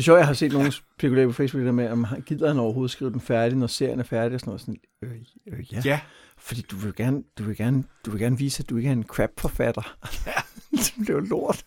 [0.03, 2.59] er sjovt, jeg har set nogen spekulere på Facebook der med, om han gider han
[2.59, 4.61] overhovedet skrive den færdig, når serien er færdig og sådan noget.
[4.61, 5.11] Sådan, øh,
[5.47, 5.83] øh, ja.
[5.85, 6.01] Ja,
[6.39, 8.93] Fordi du vil, gerne, du, vil gerne, du vil gerne vise, at du ikke er
[8.93, 9.97] en crap-forfatter.
[10.71, 11.65] det bliver jo lort.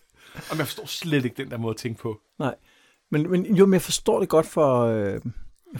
[0.50, 2.20] og jeg forstår slet ikke den der måde at tænke på.
[3.22, 4.80] Men, men jo, men jeg forstår det godt for...
[4.82, 5.20] Øh,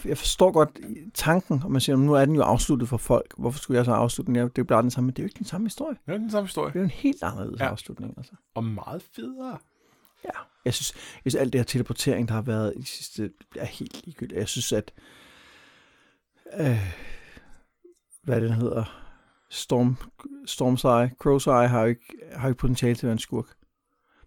[0.05, 0.79] jeg forstår godt
[1.15, 3.35] tanken, og man siger, nu er den jo afsluttet for folk.
[3.39, 4.35] Hvorfor skulle jeg så afslutte den?
[4.35, 5.97] Det er jo bare den samme, men det er jo ikke den samme historie.
[6.07, 6.73] Det er den samme historie.
[6.73, 7.65] Det er en helt anderledes ja.
[7.65, 7.71] Ja.
[7.71, 8.15] afslutning.
[8.17, 8.33] Altså.
[8.55, 9.59] Og meget federe.
[10.25, 10.31] Ja.
[10.65, 10.93] Jeg synes,
[11.25, 14.39] jeg synes, alt det her teleportering, der har været i det sidste, er helt ligegyldigt.
[14.39, 14.93] Jeg synes, at...
[16.61, 16.95] Øh,
[18.23, 19.03] hvad den hedder?
[19.51, 19.97] Storm,
[20.49, 23.19] Storm's Eye, Crow's Eye har jo ikke, har jo ikke potentiale til at være en
[23.19, 23.47] skurk.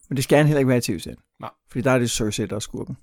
[0.10, 1.20] Men det skal han heller ikke være i tv-serien.
[1.40, 1.50] Nej.
[1.72, 2.98] Fordi der er det Cersei, der er skurken.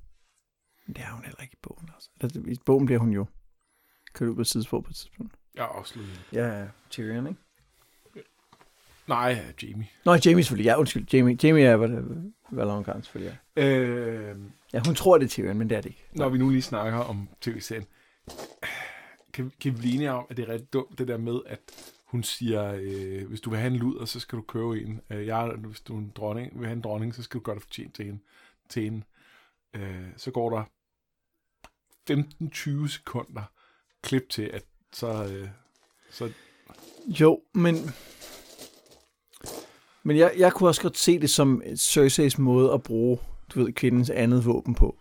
[0.86, 1.90] Men det er hun heller ikke i bogen.
[1.94, 2.40] Altså.
[2.46, 3.26] I bogen bliver hun jo
[4.12, 5.34] kørt ud på et tidspunkt på et tidspunkt.
[5.56, 6.20] Er afsluttet.
[6.32, 6.66] Ja, ja.
[6.90, 7.40] Tyrion, ikke?
[9.08, 9.88] Nej, Jamie.
[10.04, 10.64] Nå, Jamie selvfølgelig.
[10.64, 11.06] Ja, undskyld.
[11.12, 11.76] Jamie, Jamie er
[12.50, 13.38] Valon Khan selvfølgelig.
[13.56, 13.68] Ja.
[13.68, 14.36] Øh,
[14.72, 16.04] ja, hun tror, det er Tyrion, men det er det ikke.
[16.12, 17.86] når vi nu lige snakker om tv-serien,
[19.32, 21.60] kan, kan vi blive enige om, at det er rigtig dumt, det der med, at
[22.06, 25.00] hun siger, øh, hvis du vil have en luder, så skal du købe en.
[25.10, 27.62] Øh, jeg, hvis du en dronning, vil have en dronning, så skal du gøre dig
[27.62, 28.20] fortjent til hende.
[28.68, 29.02] Til hende.
[29.74, 30.64] Øh, så går der
[32.84, 33.42] 15-20 sekunder
[34.02, 35.48] klip til, at så, øh,
[36.10, 36.32] så
[37.06, 37.74] Jo, men...
[40.02, 43.18] Men jeg, jeg kunne også godt se det som Cerseis måde at bruge,
[43.54, 44.98] du ved, kvindens andet våben på.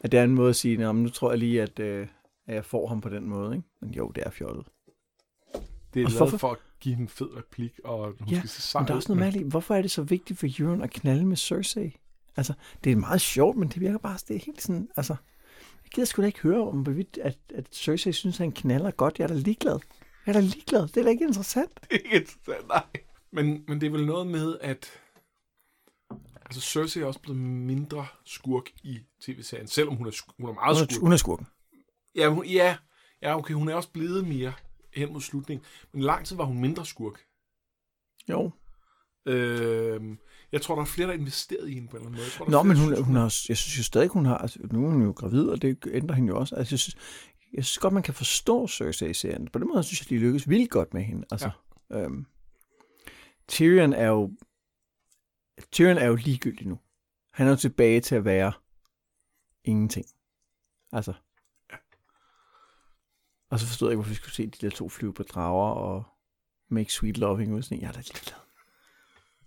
[0.00, 2.06] At det er en måde at sige, men nu tror jeg lige, at, øh,
[2.46, 3.68] at jeg får ham på den måde, ikke?
[3.80, 4.66] Men jo, det er fjollet
[5.94, 8.48] det er Og lavet hvorfor- for at give en fed replik, og hun Ja, skal
[8.48, 9.48] se sej Men der er også noget mærkeligt.
[9.50, 11.96] Hvorfor er det så vigtigt for Euron at knalde med Cersei?
[12.36, 12.52] Altså,
[12.84, 15.16] det er meget sjovt, men det virker bare, det er helt sådan, altså...
[15.84, 16.86] Jeg gider sgu da ikke høre om,
[17.22, 19.18] at, at Cersei synes, at han knaller godt.
[19.18, 19.78] Jeg er da ligeglad.
[20.26, 20.82] Jeg er da ligeglad.
[20.88, 21.70] Det er da ikke interessant.
[21.74, 22.82] Det er ikke interessant, nej.
[23.32, 24.90] Men, men det er vel noget med, at
[26.46, 30.10] altså Cersei er også blevet mindre skurk i tv-serien, selvom hun er,
[30.40, 31.00] hun er meget Hun er, skurk.
[31.02, 31.46] hun er skurken.
[32.14, 32.76] Ja, hun, ja,
[33.22, 34.52] ja, okay, hun er også blevet mere
[34.94, 35.64] hen mod slutningen.
[35.92, 37.20] Men lang tid var hun mindre skurk.
[38.28, 38.50] Jo.
[39.26, 40.18] Øhm,
[40.52, 42.24] jeg tror, der er flere, der er investeret i hende på en eller anden måde.
[42.24, 44.38] Jeg tror, Nå, men hun, der hun har, også- jeg synes jo stadig, hun har,
[44.38, 46.54] altså, nu er hun jo gravid, og det ændrer hende jo også.
[46.54, 46.96] Altså, jeg synes,
[47.52, 49.48] jeg synes godt, man kan forstå Cersei i serien.
[49.48, 51.26] På den måde synes jeg, de lykkes vildt godt med hende.
[51.30, 51.50] Altså,
[51.90, 51.98] ja.
[52.04, 52.26] øhm,
[53.48, 54.32] Tyrion er jo,
[55.72, 56.78] Tyrion er jo ligegyldig nu.
[57.32, 58.52] Han er jo tilbage til at være
[59.64, 60.06] ingenting.
[60.92, 61.12] Altså.
[63.52, 65.72] Og så forstod jeg ikke, hvorfor vi skulle se de der to flyve på drager
[65.74, 66.04] og
[66.70, 67.62] make sweet loving ud.
[67.62, 68.38] Sådan, jeg er da ligeglad.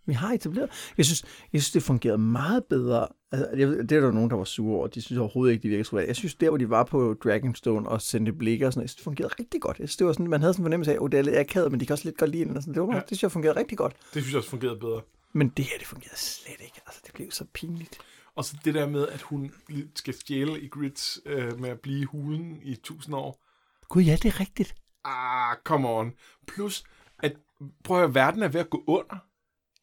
[0.06, 0.70] Vi har etableret.
[0.98, 1.24] Jeg synes,
[1.54, 3.08] jeg synes det fungerede meget bedre.
[3.32, 4.88] Altså, jeg, det er der nogen, der var sure over.
[4.88, 6.08] De synes overhovedet ikke, de virkede troværdige.
[6.08, 9.04] Jeg synes, der hvor de var på Dragonstone og sendte blikker og sådan noget, det
[9.04, 9.80] fungerede rigtig godt.
[9.80, 11.38] Jeg synes, det var sådan, man havde sådan en fornemmelse af, at det er lidt
[11.38, 12.58] akavet, men de kan også lidt godt lide den.
[12.58, 12.74] og Sådan.
[12.74, 13.00] Det, var, ja.
[13.00, 13.96] Det synes jeg fungerede rigtig godt.
[14.14, 15.02] Det synes jeg også fungerede bedre.
[15.34, 16.82] Men det her, det fungerede slet ikke.
[16.88, 17.98] Altså, det blev så pinligt.
[18.36, 19.52] Og så det der med, at hun
[19.96, 23.45] skal stjæle i grids øh, med at blive hulen i tusind år.
[23.90, 24.76] Gud, ja, det er rigtigt.
[25.04, 26.14] Ah, come on.
[26.48, 26.84] Plus,
[27.24, 27.36] at
[27.84, 29.18] prøv at høre, verden er ved at gå under.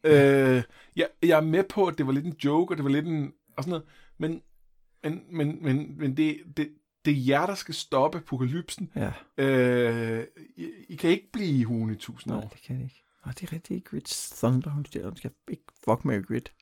[0.04, 0.62] Øh,
[0.96, 3.06] jeg, jeg er med på, at det var lidt en joke, og det var lidt
[3.06, 3.32] en...
[3.56, 3.84] Og sådan noget,
[4.18, 4.42] men,
[5.02, 6.72] men, men, men, men det, det,
[7.04, 8.90] det er jer, der skal stoppe apokalypsen.
[8.96, 10.24] Ja, Øh,
[10.56, 12.48] I, I kan ikke blive i hulen i tusind nej, år.
[12.48, 13.02] det kan det ikke.
[13.24, 13.84] Nej, det er rigtigt.
[13.84, 16.52] Grit Thunder, hun skal ikke fuck med Grit.